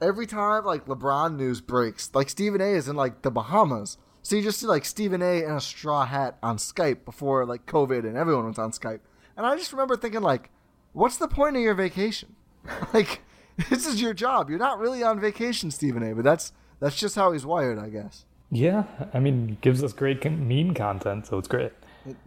every 0.01 0.27
time 0.27 0.65
like 0.65 0.87
LeBron 0.87 1.37
news 1.37 1.61
breaks, 1.61 2.11
like 2.15 2.29
Stephen 2.29 2.61
A 2.61 2.73
is 2.73 2.89
in 2.89 2.97
like 2.97 3.23
the 3.23 3.31
Bahamas. 3.31 3.99
So 4.23 4.37
you 4.37 4.43
just 4.43 4.61
see 4.61 4.67
like 4.67 4.85
Stephen 4.85 5.23
A 5.23 5.45
in 5.45 5.53
a 5.53 5.61
straw 5.61 6.05
hat 6.05 6.37
on 6.43 6.57
Skype 6.59 7.05
before 7.05 7.47
like 7.47 7.65
COVID 7.67 8.01
and 8.01 8.17
everyone 8.17 8.47
was 8.47 8.59
on 8.59 8.73
Skype. 8.73 9.01
And 9.37 9.47
I 9.47 9.57
just 9.57 9.73
remember 9.73 9.97
thinking 9.97 10.23
like, 10.23 10.51
what's 10.93 11.17
the 11.17 11.29
point 11.29 11.57
of 11.57 11.63
your 11.63 11.75
vacation? 11.75 12.35
like 12.93 13.23
this 13.71 13.87
is 13.87 14.01
your 14.03 14.13
job. 14.15 14.51
You're 14.51 14.59
not 14.59 14.79
really 14.79 15.03
on 15.03 15.21
vacation, 15.21 15.71
Stephen 15.71 16.03
A, 16.03 16.15
but 16.15 16.25
that's 16.25 16.53
that's 16.81 16.97
just 16.97 17.17
how 17.17 17.33
he's 17.33 17.47
wired, 17.47 17.79
I 17.79 17.89
guess. 17.89 18.25
Yeah, 18.51 18.85
I 19.13 19.19
mean, 19.19 19.59
gives 19.61 19.83
us 19.83 19.93
great 19.93 20.25
meme 20.25 20.75
content, 20.75 21.27
so 21.27 21.39
it's 21.39 21.49
great. 21.49 21.73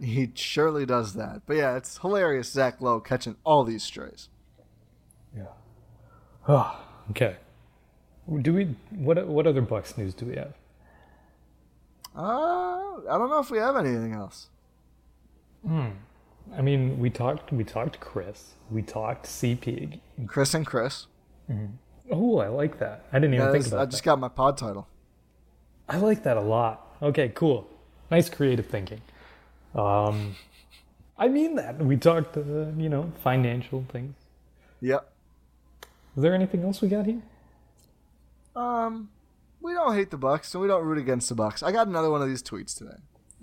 He 0.00 0.30
surely 0.34 0.84
does 0.84 1.14
that. 1.14 1.42
But 1.46 1.56
yeah, 1.56 1.76
it's 1.76 1.98
hilarious 1.98 2.50
Zach 2.50 2.80
Lowe 2.80 3.00
catching 3.00 3.36
all 3.44 3.64
these 3.64 3.82
strays. 3.82 4.28
Oh, 6.48 6.80
okay. 7.10 7.36
Do 8.42 8.52
we? 8.52 8.76
What? 8.90 9.26
What 9.26 9.46
other 9.46 9.60
Bucks 9.60 9.96
news 9.98 10.14
do 10.14 10.26
we 10.26 10.36
have? 10.36 10.54
Uh, 12.16 12.96
I 13.08 13.18
don't 13.18 13.30
know 13.30 13.38
if 13.40 13.50
we 13.50 13.58
have 13.58 13.76
anything 13.76 14.14
else. 14.14 14.48
Hmm. 15.66 15.90
I 16.56 16.62
mean, 16.62 16.98
we 16.98 17.10
talked. 17.10 17.52
We 17.52 17.64
talked 17.64 18.00
Chris. 18.00 18.54
We 18.70 18.82
talked 18.82 19.26
CP. 19.26 20.00
Chris 20.26 20.54
and 20.54 20.66
Chris. 20.66 21.06
Oh, 22.10 22.38
I 22.38 22.48
like 22.48 22.78
that. 22.80 23.04
I 23.12 23.18
didn't 23.18 23.34
even 23.34 23.46
Yeah, 23.46 23.52
think 23.52 23.66
about 23.66 23.76
I 23.76 23.84
that. 23.84 23.88
I 23.88 23.90
just 23.90 24.02
got 24.02 24.18
my 24.18 24.28
pod 24.28 24.56
title. 24.58 24.88
I 25.88 25.98
like 25.98 26.22
that 26.24 26.36
a 26.36 26.40
lot. 26.40 26.96
Okay, 27.02 27.30
cool. 27.34 27.68
Nice 28.10 28.28
creative 28.28 28.66
thinking. 28.66 29.00
Um, 29.74 30.34
I 31.18 31.28
mean 31.28 31.54
that. 31.56 31.78
We 31.78 31.96
talked, 31.96 32.36
uh, 32.36 32.66
you 32.76 32.88
know, 32.88 33.12
financial 33.22 33.84
things. 33.90 34.14
Yep. 34.80 35.10
Is 36.16 36.22
there 36.22 36.34
anything 36.34 36.64
else 36.64 36.80
we 36.80 36.88
got 36.88 37.06
here? 37.06 37.22
Um, 38.56 39.10
we 39.60 39.72
don't 39.72 39.94
hate 39.94 40.10
the 40.10 40.16
Bucks, 40.16 40.52
and 40.54 40.62
we 40.62 40.68
don't 40.68 40.84
root 40.84 40.98
against 40.98 41.28
the 41.28 41.34
Bucks. 41.34 41.62
I 41.62 41.70
got 41.70 41.86
another 41.86 42.10
one 42.10 42.22
of 42.22 42.28
these 42.28 42.42
tweets 42.42 42.76
today. 42.76 42.96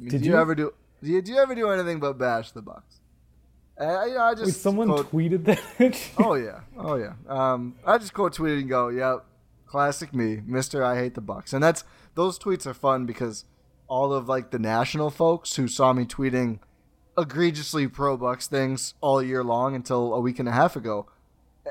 Did 0.03 0.25
you, 0.25 0.33
you? 0.33 0.37
ever 0.37 0.53
do? 0.53 0.73
Do 1.01 1.09
you 1.09 1.37
ever 1.37 1.55
do 1.55 1.69
anything 1.69 1.99
but 1.99 2.17
bash 2.17 2.51
the 2.51 2.61
Bucks? 2.61 2.96
You 3.79 3.85
know, 3.85 4.21
I 4.21 4.33
just 4.33 4.45
Wait, 4.45 4.55
someone 4.55 4.87
quote, 4.87 5.11
tweeted 5.11 5.43
that. 5.45 6.11
oh 6.17 6.33
yeah, 6.33 6.61
oh 6.77 6.95
yeah. 6.95 7.13
Um, 7.27 7.75
I 7.85 7.97
just 7.97 8.13
quote 8.13 8.35
tweeted 8.35 8.61
and 8.61 8.69
go, 8.69 8.89
"Yep, 8.89 9.25
classic 9.67 10.13
me, 10.15 10.41
Mister. 10.45 10.83
I 10.83 10.95
hate 10.95 11.13
the 11.13 11.21
Bucks." 11.21 11.53
And 11.53 11.63
that's 11.63 11.83
those 12.15 12.39
tweets 12.39 12.65
are 12.65 12.73
fun 12.73 13.05
because 13.05 13.45
all 13.87 14.13
of 14.13 14.27
like 14.27 14.49
the 14.51 14.59
national 14.59 15.11
folks 15.11 15.55
who 15.55 15.67
saw 15.67 15.93
me 15.93 16.05
tweeting 16.05 16.59
egregiously 17.17 17.87
pro 17.87 18.17
Bucks 18.17 18.47
things 18.47 18.95
all 19.01 19.21
year 19.21 19.43
long 19.43 19.75
until 19.75 20.13
a 20.13 20.19
week 20.19 20.39
and 20.39 20.49
a 20.49 20.51
half 20.51 20.75
ago, 20.75 21.07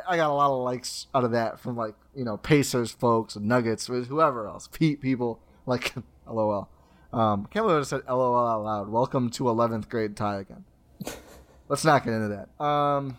I 0.08 0.16
got 0.16 0.30
a 0.30 0.34
lot 0.34 0.50
of 0.50 0.62
likes 0.62 1.08
out 1.14 1.24
of 1.24 1.32
that 1.32 1.58
from 1.58 1.76
like 1.76 1.94
you 2.14 2.24
know 2.24 2.36
Pacers 2.36 2.92
folks 2.92 3.36
Nuggets, 3.36 3.86
whoever 3.86 4.46
else, 4.46 4.68
Pete 4.68 5.00
people 5.00 5.40
like, 5.66 5.92
lol. 6.30 6.68
Um, 7.12 7.46
can't 7.50 7.66
believe 7.66 7.80
I 7.80 7.84
said 7.84 8.02
lol 8.08 8.46
out 8.46 8.62
loud. 8.62 8.88
Welcome 8.90 9.30
to 9.30 9.44
11th 9.44 9.88
grade 9.88 10.16
tie 10.16 10.40
again. 10.40 10.64
Let's 11.68 11.84
not 11.84 12.04
get 12.04 12.12
into 12.12 12.28
that. 12.28 12.64
Um, 12.64 13.18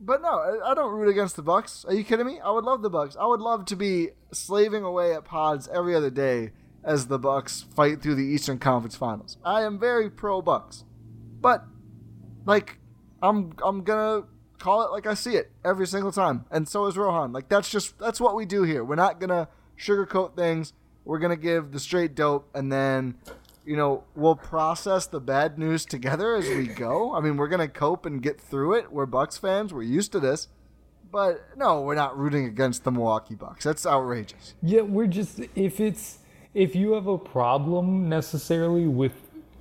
but 0.00 0.22
no, 0.22 0.28
I, 0.28 0.70
I 0.70 0.74
don't 0.74 0.92
root 0.92 1.10
against 1.10 1.36
the 1.36 1.42
Bucks. 1.42 1.84
Are 1.86 1.94
you 1.94 2.04
kidding 2.04 2.26
me? 2.26 2.40
I 2.40 2.50
would 2.50 2.64
love 2.64 2.82
the 2.82 2.90
Bucks. 2.90 3.16
I 3.20 3.26
would 3.26 3.40
love 3.40 3.66
to 3.66 3.76
be 3.76 4.10
slaving 4.32 4.82
away 4.82 5.12
at 5.14 5.24
pods 5.24 5.68
every 5.72 5.94
other 5.94 6.10
day 6.10 6.52
as 6.82 7.06
the 7.06 7.18
Bucks 7.18 7.66
fight 7.74 8.02
through 8.02 8.14
the 8.14 8.24
Eastern 8.24 8.58
Conference 8.58 8.96
Finals. 8.96 9.36
I 9.44 9.62
am 9.62 9.78
very 9.78 10.08
pro 10.08 10.40
Bucks, 10.40 10.84
but 11.40 11.64
like 12.46 12.78
I'm 13.22 13.52
I'm 13.62 13.82
gonna 13.82 14.24
call 14.58 14.82
it 14.82 14.90
like 14.90 15.06
I 15.06 15.14
see 15.14 15.36
it 15.36 15.50
every 15.64 15.86
single 15.86 16.12
time, 16.12 16.46
and 16.50 16.66
so 16.66 16.86
is 16.86 16.96
Rohan. 16.96 17.32
Like 17.32 17.48
that's 17.48 17.70
just 17.70 17.98
that's 17.98 18.20
what 18.20 18.34
we 18.34 18.46
do 18.46 18.62
here. 18.62 18.82
We're 18.84 18.94
not 18.94 19.20
gonna 19.20 19.48
sugarcoat 19.78 20.36
things. 20.36 20.72
We're 21.04 21.18
gonna 21.18 21.36
give 21.36 21.72
the 21.72 21.80
straight 21.80 22.14
dope, 22.14 22.48
and 22.54 22.72
then 22.72 23.16
you 23.64 23.76
know 23.76 24.04
we'll 24.14 24.36
process 24.36 25.06
the 25.06 25.20
bad 25.20 25.58
news 25.58 25.84
together 25.84 26.34
as 26.36 26.48
we 26.48 26.66
go. 26.66 27.14
I 27.14 27.20
mean, 27.20 27.36
we're 27.36 27.48
gonna 27.48 27.68
cope 27.68 28.06
and 28.06 28.22
get 28.22 28.40
through 28.40 28.74
it. 28.74 28.92
We're 28.92 29.06
Bucks 29.06 29.38
fans. 29.38 29.72
We're 29.72 29.82
used 29.82 30.12
to 30.12 30.20
this. 30.20 30.48
But 31.12 31.44
no, 31.56 31.80
we're 31.80 31.96
not 31.96 32.16
rooting 32.16 32.44
against 32.44 32.84
the 32.84 32.92
Milwaukee 32.92 33.34
Bucks. 33.34 33.64
That's 33.64 33.84
outrageous. 33.84 34.54
Yeah, 34.62 34.82
we're 34.82 35.08
just 35.08 35.40
if 35.56 35.80
it's 35.80 36.18
if 36.54 36.74
you 36.76 36.92
have 36.92 37.06
a 37.08 37.18
problem 37.18 38.08
necessarily 38.08 38.86
with 38.86 39.12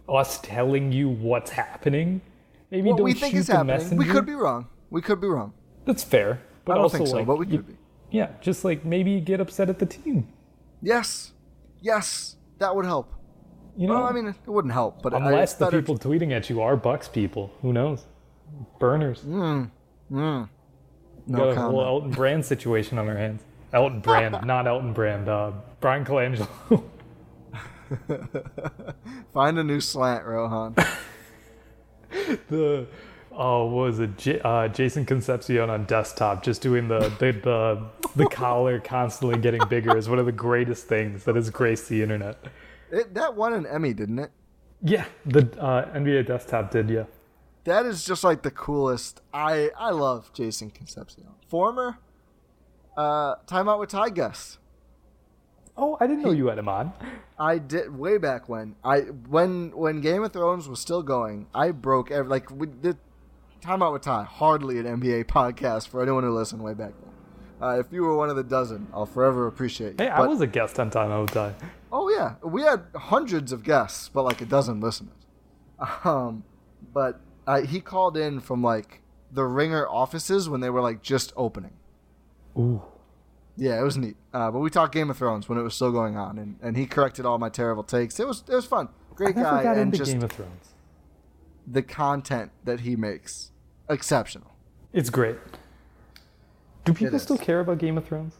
us 0.08 0.40
telling 0.42 0.92
you 0.92 1.10
what's 1.10 1.52
happening, 1.52 2.22
maybe 2.72 2.90
what 2.90 2.98
don't 2.98 3.04
we 3.06 3.14
think 3.14 3.34
shoot 3.34 3.40
is 3.40 3.48
the 3.48 3.54
happening, 3.54 3.78
messenger. 3.78 3.98
we 3.98 4.06
could 4.06 4.26
be 4.26 4.34
wrong. 4.34 4.68
We 4.92 5.02
could 5.02 5.20
be 5.22 5.28
wrong. 5.28 5.54
That's 5.86 6.04
fair, 6.04 6.42
but 6.66 6.74
I 6.74 6.76
don't 6.76 6.84
also 6.84 6.98
think 6.98 7.10
so, 7.10 7.18
like, 7.18 7.26
but 7.28 7.38
we 7.38 7.48
you- 7.48 7.58
could 7.58 7.68
be. 7.68 7.76
Yeah, 8.12 8.30
just 8.42 8.64
like 8.66 8.84
maybe 8.86 9.20
get 9.22 9.40
upset 9.40 9.70
at 9.70 9.78
the 9.80 9.86
team. 9.86 10.28
Yes, 10.82 11.32
yes, 11.80 12.38
that 12.58 12.76
would 12.76 12.86
help. 12.86 13.14
You 13.80 13.88
know, 13.88 13.94
Well, 13.94 14.04
I 14.08 14.12
mean, 14.12 14.28
it 14.28 14.36
wouldn't 14.46 14.74
help, 14.74 15.02
but 15.02 15.14
unless 15.14 15.54
the 15.54 15.72
people 15.72 15.98
tweeting 15.98 16.34
at 16.34 16.50
you 16.50 16.62
are 16.62 16.76
Bucks 16.76 17.08
people, 17.08 17.50
who 17.62 17.72
knows? 17.72 18.04
Burners. 18.78 19.22
Mm, 19.22 19.72
mm. 20.12 20.50
No 21.28 21.38
got 21.38 21.58
a 21.58 21.62
whole. 21.62 21.82
Elton 21.82 22.12
Brand 22.12 22.44
situation 22.44 22.98
on 22.98 23.08
our 23.08 23.16
hands. 23.16 23.42
Elton 23.72 24.02
Brand, 24.02 24.36
not 24.46 24.68
Elton 24.68 24.92
Brand. 24.92 25.30
Uh, 25.30 25.54
Bryan 25.80 26.04
Colangelo. 26.04 26.84
Find 29.34 29.58
a 29.58 29.64
new 29.64 29.80
slant, 29.80 30.26
Rohan. 30.26 30.76
the 32.50 32.86
oh, 33.32 33.66
what 33.68 33.82
was 33.86 34.00
it? 34.00 34.18
J- 34.18 34.42
uh, 34.42 34.68
Jason 34.68 35.06
Concepcion 35.06 35.70
on 35.70 35.86
desktop, 35.86 36.44
just 36.44 36.62
doing 36.62 36.90
the 36.90 37.00
the 37.18 37.32
the, 37.32 37.86
the 38.18 38.26
collar 38.26 38.82
constantly 38.82 39.40
getting 39.40 39.62
bigger 39.70 39.96
is 39.96 40.10
one 40.10 40.20
of 40.20 40.26
the 40.26 40.34
greatest 40.34 40.88
things 40.88 41.24
that 41.24 41.36
has 41.36 41.50
graced 41.50 41.88
the 41.88 42.04
internet. 42.04 42.44
It, 42.92 43.14
that 43.14 43.36
won 43.36 43.54
an 43.54 43.66
Emmy, 43.66 43.94
didn't 43.94 44.20
it? 44.20 44.32
Yeah, 44.82 45.06
the 45.26 45.42
uh, 45.60 45.94
NBA 45.94 46.28
desktop 46.28 46.72
did. 46.72 46.90
Yeah, 46.90 47.06
That 47.66 47.86
is 47.86 48.06
just 48.06 48.24
like 48.24 48.44
the 48.44 48.52
coolest. 48.52 49.22
I 49.34 49.72
I 49.78 49.92
love 49.92 50.32
Jason 50.34 50.70
Concepcion, 50.72 51.26
former 51.48 51.98
uh, 52.96 53.36
timeout 53.48 53.80
with 53.80 53.90
Ty 53.90 54.10
guest. 54.10 54.58
Oh, 55.76 55.98
I 56.02 56.08
didn't 56.08 56.24
know 56.24 56.32
you 56.32 56.48
had 56.48 56.58
him 56.58 56.68
on. 56.68 56.92
I 57.38 57.58
did 57.58 57.98
way 57.98 58.18
back 58.18 58.50
when 58.50 58.76
I 58.84 59.00
when 59.00 59.72
when 59.72 60.02
Game 60.02 60.24
of 60.24 60.34
Thrones 60.34 60.68
was 60.68 60.80
still 60.80 61.04
going. 61.04 61.48
I 61.54 61.72
broke 61.72 62.12
every 62.12 62.30
like 62.30 62.52
we 62.52 62.68
did 62.68 62.98
timeout 63.62 63.94
with 63.94 64.02
Ty. 64.02 64.24
Hardly 64.24 64.80
an 64.80 64.86
NBA 64.86 65.26
podcast 65.38 65.88
for 65.88 66.02
anyone 66.02 66.24
who 66.24 66.32
listened 66.32 66.62
way 66.62 66.74
back 66.74 66.94
then. 67.02 67.09
Uh, 67.62 67.80
if 67.80 67.88
you 67.92 68.04
were 68.04 68.16
one 68.16 68.30
of 68.30 68.36
the 68.36 68.44
dozen, 68.44 68.88
I'll 68.94 69.06
forever 69.06 69.48
appreciate 69.48 70.00
you. 70.00 70.06
Hey, 70.06 70.10
I 70.10 70.22
was 70.26 70.42
a 70.42 70.48
guest 70.48 70.80
on 70.80 70.90
Time 70.90 71.12
Out 71.12 71.34
Die. 71.34 71.54
Oh 71.92 72.10
yeah, 72.10 72.36
we 72.44 72.62
had 72.62 72.84
hundreds 72.96 73.52
of 73.52 73.64
guests, 73.64 74.10
but 74.10 74.24
like 74.24 74.42
a 74.42 74.46
dozen 74.46 74.80
listeners. 74.80 75.14
Um, 76.04 76.44
but 76.94 77.22
uh, 77.48 77.62
he 77.62 77.80
called 77.80 78.18
in 78.18 78.42
from 78.42 78.62
like 78.62 79.02
the 79.32 79.46
Ringer 79.46 79.88
offices 79.88 80.50
when 80.50 80.60
they 80.60 80.70
were 80.70 80.82
like 80.82 81.02
just 81.02 81.32
opening. 81.38 81.72
Ooh. 82.58 82.82
Yeah, 83.56 83.80
it 83.80 83.84
was 83.84 83.98
neat. 83.98 84.16
Uh, 84.34 84.52
but 84.52 84.60
we 84.60 84.70
talked 84.70 84.94
Game 84.94 85.10
of 85.10 85.18
Thrones 85.18 85.50
when 85.50 85.58
it 85.58 85.62
was 85.62 85.74
still 85.74 85.92
going 85.92 86.18
on, 86.18 86.38
and, 86.38 86.58
and 86.62 86.78
he 86.78 86.86
corrected 86.86 87.26
all 87.26 87.38
my 87.38 87.50
terrible 87.50 87.84
takes. 87.84 88.20
It 88.20 88.28
was 88.28 88.44
it 88.48 88.56
was 88.56 88.66
fun. 88.66 88.90
Great 89.16 89.38
I 89.38 89.64
guy, 89.64 89.74
and 89.76 89.94
just 89.94 90.12
Game 90.12 90.24
of 90.24 90.32
Thrones. 90.32 90.74
the 91.68 91.82
content 91.82 92.52
that 92.64 92.82
he 92.82 92.96
makes 92.96 93.52
exceptional. 93.90 94.52
It's 94.94 95.10
great. 95.10 95.38
Do 96.94 97.06
people 97.06 97.20
still 97.20 97.38
care 97.38 97.60
about 97.60 97.78
Game 97.78 97.98
of 97.98 98.06
Thrones? 98.06 98.36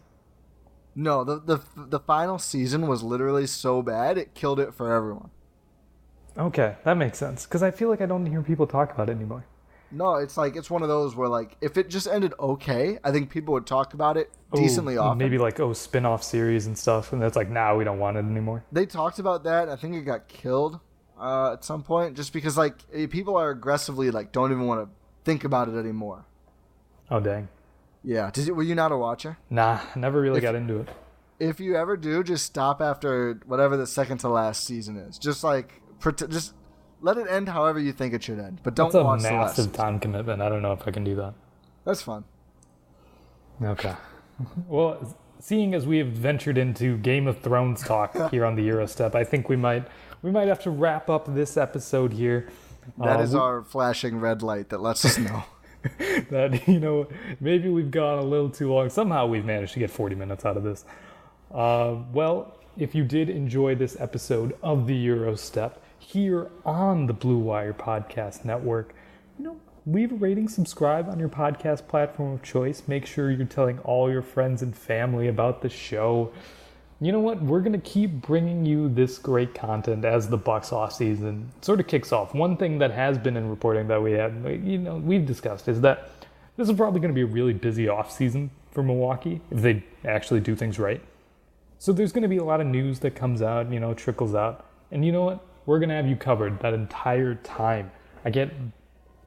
No, 0.96 1.24
the 1.24 1.40
the 1.40 1.62
the 1.76 2.00
final 2.00 2.40
season 2.40 2.88
was 2.88 3.04
literally 3.04 3.48
so 3.48 3.82
bad 3.82 4.18
it 4.18 4.34
killed 4.34 4.60
it 4.60 4.74
for 4.74 4.92
everyone. 4.94 5.30
Okay, 6.38 6.76
that 6.84 6.96
makes 6.96 7.18
sense. 7.18 7.46
Because 7.46 7.64
I 7.64 7.72
feel 7.72 7.90
like 7.90 8.02
I 8.02 8.06
don't 8.06 8.26
hear 8.26 8.42
people 8.42 8.68
talk 8.68 8.94
about 8.94 9.10
it 9.10 9.14
anymore. 9.14 9.46
No, 9.92 10.16
it's 10.16 10.38
like 10.38 10.56
it's 10.56 10.70
one 10.70 10.82
of 10.82 10.88
those 10.88 11.16
where 11.16 11.28
like 11.28 11.58
if 11.62 11.78
it 11.78 11.90
just 11.90 12.08
ended 12.08 12.34
okay, 12.40 13.00
I 13.04 13.12
think 13.12 13.30
people 13.30 13.54
would 13.54 13.66
talk 13.66 13.94
about 13.94 14.18
it 14.18 14.32
decently 14.54 14.98
often. 14.98 15.18
Maybe 15.18 15.38
like 15.38 15.60
oh 15.60 15.74
spin-off 15.74 16.24
series 16.24 16.66
and 16.68 16.78
stuff, 16.78 17.14
and 17.14 17.22
that's 17.22 17.36
like 17.36 17.50
now 17.50 17.78
we 17.78 17.84
don't 17.84 18.00
want 18.00 18.18
it 18.18 18.26
anymore. 18.26 18.64
They 18.72 18.86
talked 18.86 19.20
about 19.20 19.44
that. 19.46 19.70
I 19.70 19.76
think 19.76 19.96
it 19.96 20.02
got 20.02 20.28
killed 20.28 20.80
uh, 21.20 21.54
at 21.54 21.64
some 21.64 21.84
point, 21.84 22.16
just 22.16 22.34
because 22.34 22.58
like 22.58 22.76
eh, 22.94 23.08
people 23.08 23.36
are 23.38 23.50
aggressively 23.50 24.12
like 24.12 24.32
don't 24.32 24.52
even 24.52 24.68
want 24.68 24.88
to 24.88 24.96
think 25.24 25.44
about 25.44 25.70
it 25.70 25.78
anymore. 25.78 26.26
Oh 27.10 27.20
dang. 27.20 27.48
Yeah, 28.04 28.32
did 28.32 28.48
you, 28.48 28.56
were 28.56 28.64
you 28.64 28.76
not 28.76 28.92
a 28.92 28.98
watcher? 28.98 29.38
Nah, 29.50 29.80
never 29.96 30.22
really 30.22 30.38
If- 30.38 30.44
got 30.44 30.56
into 30.56 30.78
it. 30.80 30.90
If 31.40 31.60
you 31.62 31.76
ever 31.78 31.96
do, 31.96 32.22
just 32.22 32.46
stop 32.46 32.82
after 32.82 33.40
whatever 33.46 33.78
the 33.78 33.88
second 33.88 34.18
to 34.20 34.30
last 34.30 34.66
season 34.66 34.98
is. 34.98 35.18
Just 35.18 35.42
like 35.44 35.82
just 36.28 36.54
let 37.02 37.18
it 37.18 37.28
end 37.30 37.48
however 37.48 37.80
you 37.80 37.94
think 37.94 38.14
it 38.14 38.22
should 38.24 38.40
end, 38.40 38.60
but 38.62 38.76
don't 38.76 38.88
That's 38.92 39.02
a 39.02 39.06
watch 39.06 39.22
the 39.22 39.32
last. 39.32 39.58
massive 39.58 39.72
time 39.74 40.00
commitment. 40.02 40.42
I 40.42 40.50
don't 40.50 40.62
know 40.62 40.74
if 40.74 40.86
I 40.86 40.92
can 40.92 41.06
do 41.06 41.16
that. 41.16 41.34
That's 41.86 42.02
fun. 42.02 42.26
Okay. 43.64 43.94
Well, 44.68 45.16
seeing 45.40 45.74
as 45.74 45.86
we 45.88 45.98
have 46.00 46.10
ventured 46.10 46.58
into 46.58 46.98
Game 46.98 47.26
of 47.28 47.40
Thrones 47.40 47.84
talk 47.84 48.16
here 48.32 48.46
on 48.46 48.56
the 48.56 48.68
Eurostep, 48.68 49.16
I 49.16 49.24
think 49.24 49.48
we 49.48 49.56
might 49.56 49.88
we 50.22 50.32
might 50.32 50.50
have 50.50 50.62
to 50.64 50.70
wrap 50.70 51.10
up 51.10 51.34
this 51.34 51.56
episode 51.56 52.12
here. 52.12 52.50
That 52.98 53.20
Uh, 53.20 53.24
is 53.24 53.34
we- 53.34 53.40
our 53.40 53.64
flashing 53.64 54.20
red 54.20 54.42
light 54.42 54.70
that 54.70 54.82
lets 54.82 55.06
us 55.06 55.18
know. 55.18 55.44
that 56.30 56.68
you 56.68 56.80
know 56.80 57.08
maybe 57.40 57.70
we've 57.70 57.92
gone 57.92 58.20
a 58.20 58.24
little 58.24 58.50
too 58.50 58.72
long. 58.72 58.90
Somehow 58.90 59.28
we've 59.28 59.46
managed 59.46 59.74
to 59.74 59.80
get 59.80 59.90
40 59.90 60.16
minutes 60.16 60.46
out 60.46 60.58
of 60.58 60.64
this. 60.64 60.86
Uh, 61.54 61.96
well, 62.14 62.58
if 62.78 62.94
you 62.94 63.04
did 63.04 63.30
enjoy 63.30 63.76
this 63.76 64.00
episode 64.00 64.56
of 64.62 64.88
the 64.88 65.08
Eurostep 65.08 65.74
here 65.98 66.50
on 66.66 67.08
the 67.08 67.14
Blue 67.14 67.38
Wire 67.38 67.74
Podcast 67.74 68.46
Network, 68.46 68.94
you 69.38 69.46
know, 69.46 69.60
leave 69.86 70.12
a 70.12 70.16
rating, 70.16 70.48
subscribe 70.48 71.10
on 71.10 71.20
your 71.20 71.30
podcast 71.30 71.88
platform 71.88 72.34
of 72.34 72.44
choice. 72.44 72.84
Make 72.88 73.06
sure 73.06 73.32
you're 73.32 73.46
telling 73.46 73.80
all 73.80 74.12
your 74.12 74.22
friends 74.22 74.62
and 74.62 74.76
family 74.76 75.28
about 75.28 75.62
the 75.62 75.70
show. 75.70 76.32
You 77.02 77.14
know 77.14 77.20
what? 77.20 77.42
We're 77.42 77.62
gonna 77.62 77.78
keep 77.78 78.12
bringing 78.22 78.66
you 78.66 78.90
this 78.90 79.18
great 79.18 79.56
content 79.56 80.04
as 80.04 80.28
the 80.28 80.38
Bucks 80.38 80.74
off 80.74 80.94
season 80.94 81.52
sort 81.62 81.80
of 81.80 81.88
kicks 81.88 82.12
off. 82.12 82.34
One 82.34 82.58
thing 82.58 82.80
that 82.80 82.92
has 82.92 83.18
been 83.18 83.38
in 83.38 83.50
reporting 83.50 83.88
that 83.88 84.02
we 84.02 84.12
had, 84.14 84.34
you 84.64 84.78
know, 84.78 84.98
we've 84.98 85.26
discussed 85.26 85.68
is 85.68 85.80
that 85.82 86.10
this 86.58 86.68
is 86.68 86.76
probably 86.76 87.00
going 87.00 87.14
to 87.14 87.16
be 87.16 87.22
a 87.22 87.26
really 87.26 87.54
busy 87.54 87.88
off 87.88 88.12
season 88.12 88.52
for 88.72 88.84
Milwaukee 88.84 89.40
if 89.50 89.62
they 89.62 89.82
actually 90.06 90.42
do 90.42 90.56
things 90.56 90.78
right. 90.78 91.02
So 91.78 91.94
there's 91.94 92.12
going 92.12 92.24
to 92.24 92.28
be 92.28 92.36
a 92.36 92.44
lot 92.44 92.60
of 92.60 92.68
news 92.68 93.00
that 93.00 93.16
comes 93.16 93.42
out, 93.42 93.72
you 93.72 93.80
know, 93.80 93.94
trickles 93.94 94.36
out. 94.36 94.66
And 94.92 95.06
you 95.06 95.14
know 95.14 95.24
what? 95.24 95.46
We're 95.66 95.80
going 95.80 95.88
to 95.90 95.96
have 95.96 96.06
you 96.08 96.18
covered 96.18 96.60
that 96.60 96.74
entire 96.74 97.36
time. 97.36 97.92
I 98.26 98.30
get 98.30 98.52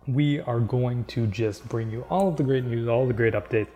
we 0.07 0.41
are 0.41 0.61
going 0.61 1.05
to 1.05 1.27
just 1.27 1.67
bring 1.69 1.91
you 1.91 2.05
all 2.11 2.29
of 2.29 2.37
the 2.37 2.43
great 2.43 2.65
news, 2.65 2.89
all 2.89 3.07
the 3.07 3.15
great 3.15 3.33
updates, 3.33 3.69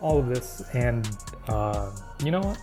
all 0.00 0.18
of 0.18 0.28
this 0.28 0.62
and 0.72 1.06
uh, 1.48 1.90
you 2.24 2.30
know 2.30 2.40
what? 2.40 2.58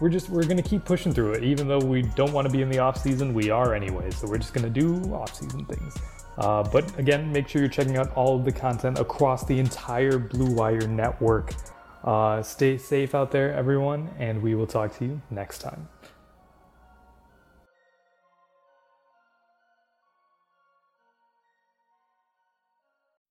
We're 0.00 0.10
just 0.10 0.28
we're 0.28 0.42
to 0.58 0.68
keep 0.68 0.84
pushing 0.84 1.12
through 1.12 1.32
it 1.32 1.44
even 1.44 1.68
though 1.68 1.78
we 1.78 2.02
don't 2.02 2.32
want 2.32 2.46
to 2.46 2.52
be 2.52 2.60
in 2.60 2.68
the 2.68 2.78
off 2.78 2.98
season, 2.98 3.32
we 3.32 3.48
are 3.48 3.74
anyway. 3.74 4.10
So 4.10 4.26
we're 4.26 4.38
just 4.38 4.52
to 4.64 4.70
do 4.70 4.96
off 5.14 5.34
season 5.34 5.64
things. 5.64 5.94
Uh, 6.36 6.62
but 6.62 6.98
again, 6.98 7.32
make 7.32 7.48
sure 7.48 7.62
you're 7.62 7.70
checking 7.70 7.96
out 7.96 8.14
all 8.14 8.36
of 8.36 8.44
the 8.44 8.52
content 8.52 8.98
across 8.98 9.46
the 9.46 9.58
entire 9.58 10.18
Blue 10.18 10.54
Wire 10.54 10.86
network. 10.86 11.54
Uh, 12.04 12.42
stay 12.42 12.76
safe 12.76 13.14
out 13.14 13.30
there, 13.30 13.54
everyone, 13.54 14.10
and 14.18 14.42
we 14.42 14.54
will 14.54 14.66
talk 14.66 14.96
to 14.98 15.04
you 15.04 15.22
next 15.30 15.58
time. 15.58 15.88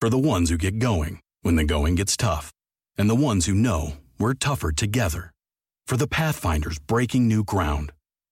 For 0.02 0.10
the 0.10 0.18
ones 0.18 0.50
who 0.50 0.58
get 0.58 0.80
going 0.80 1.20
when 1.42 1.56
the 1.56 1.64
going 1.64 1.96
gets 1.96 2.18
tough, 2.18 2.52
and 2.98 3.08
the 3.10 3.16
ones 3.16 3.46
who 3.46 3.54
know 3.54 3.94
we're 4.20 4.34
tougher 4.34 4.72
together. 4.72 5.35
For 5.88 5.98
the 5.98 6.08
Pathfinders 6.08 6.80
breaking 6.80 7.28
new 7.28 7.44
ground, 7.44 7.92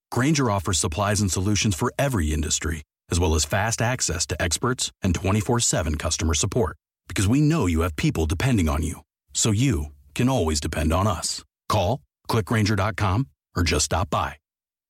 Grainger 0.09 0.49
offers 0.49 0.79
supplies 0.79 1.21
and 1.21 1.31
solutions 1.31 1.75
for 1.75 1.93
every 1.99 2.33
industry, 2.33 2.81
as 3.11 3.19
well 3.19 3.35
as 3.35 3.45
fast 3.45 3.79
access 3.79 4.25
to 4.25 4.41
experts 4.41 4.91
and 5.03 5.13
24 5.13 5.59
7 5.59 5.95
customer 5.97 6.33
support. 6.33 6.77
Because 7.07 7.27
we 7.27 7.41
know 7.41 7.67
you 7.67 7.81
have 7.81 7.95
people 7.95 8.25
depending 8.25 8.67
on 8.67 8.81
you, 8.81 9.01
so 9.33 9.51
you 9.51 9.91
can 10.15 10.29
always 10.29 10.59
depend 10.59 10.91
on 10.91 11.05
us. 11.05 11.43
Call, 11.69 12.01
clickgrainger.com, 12.27 13.27
or 13.55 13.61
just 13.61 13.85
stop 13.85 14.09
by. 14.09 14.37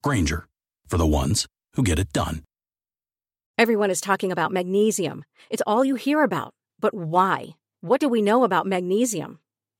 Grainger, 0.01 0.47
for 0.87 0.97
the 0.97 1.05
ones 1.05 1.47
who 1.75 1.83
get 1.83 1.99
it 1.99 2.13
done. 2.13 2.43
Everyone 3.57 3.91
is 3.91 3.99
talking 3.99 4.31
about 4.31 4.53
magnesium. 4.53 5.25
It's 5.49 5.63
all 5.67 5.83
you 5.83 5.95
hear 5.95 6.23
about. 6.23 6.53
But 6.79 6.93
why? 6.93 7.57
What 7.81 7.99
do 7.99 8.07
we 8.07 8.21
know 8.21 8.45
about 8.45 8.65
magnesium? 8.65 9.39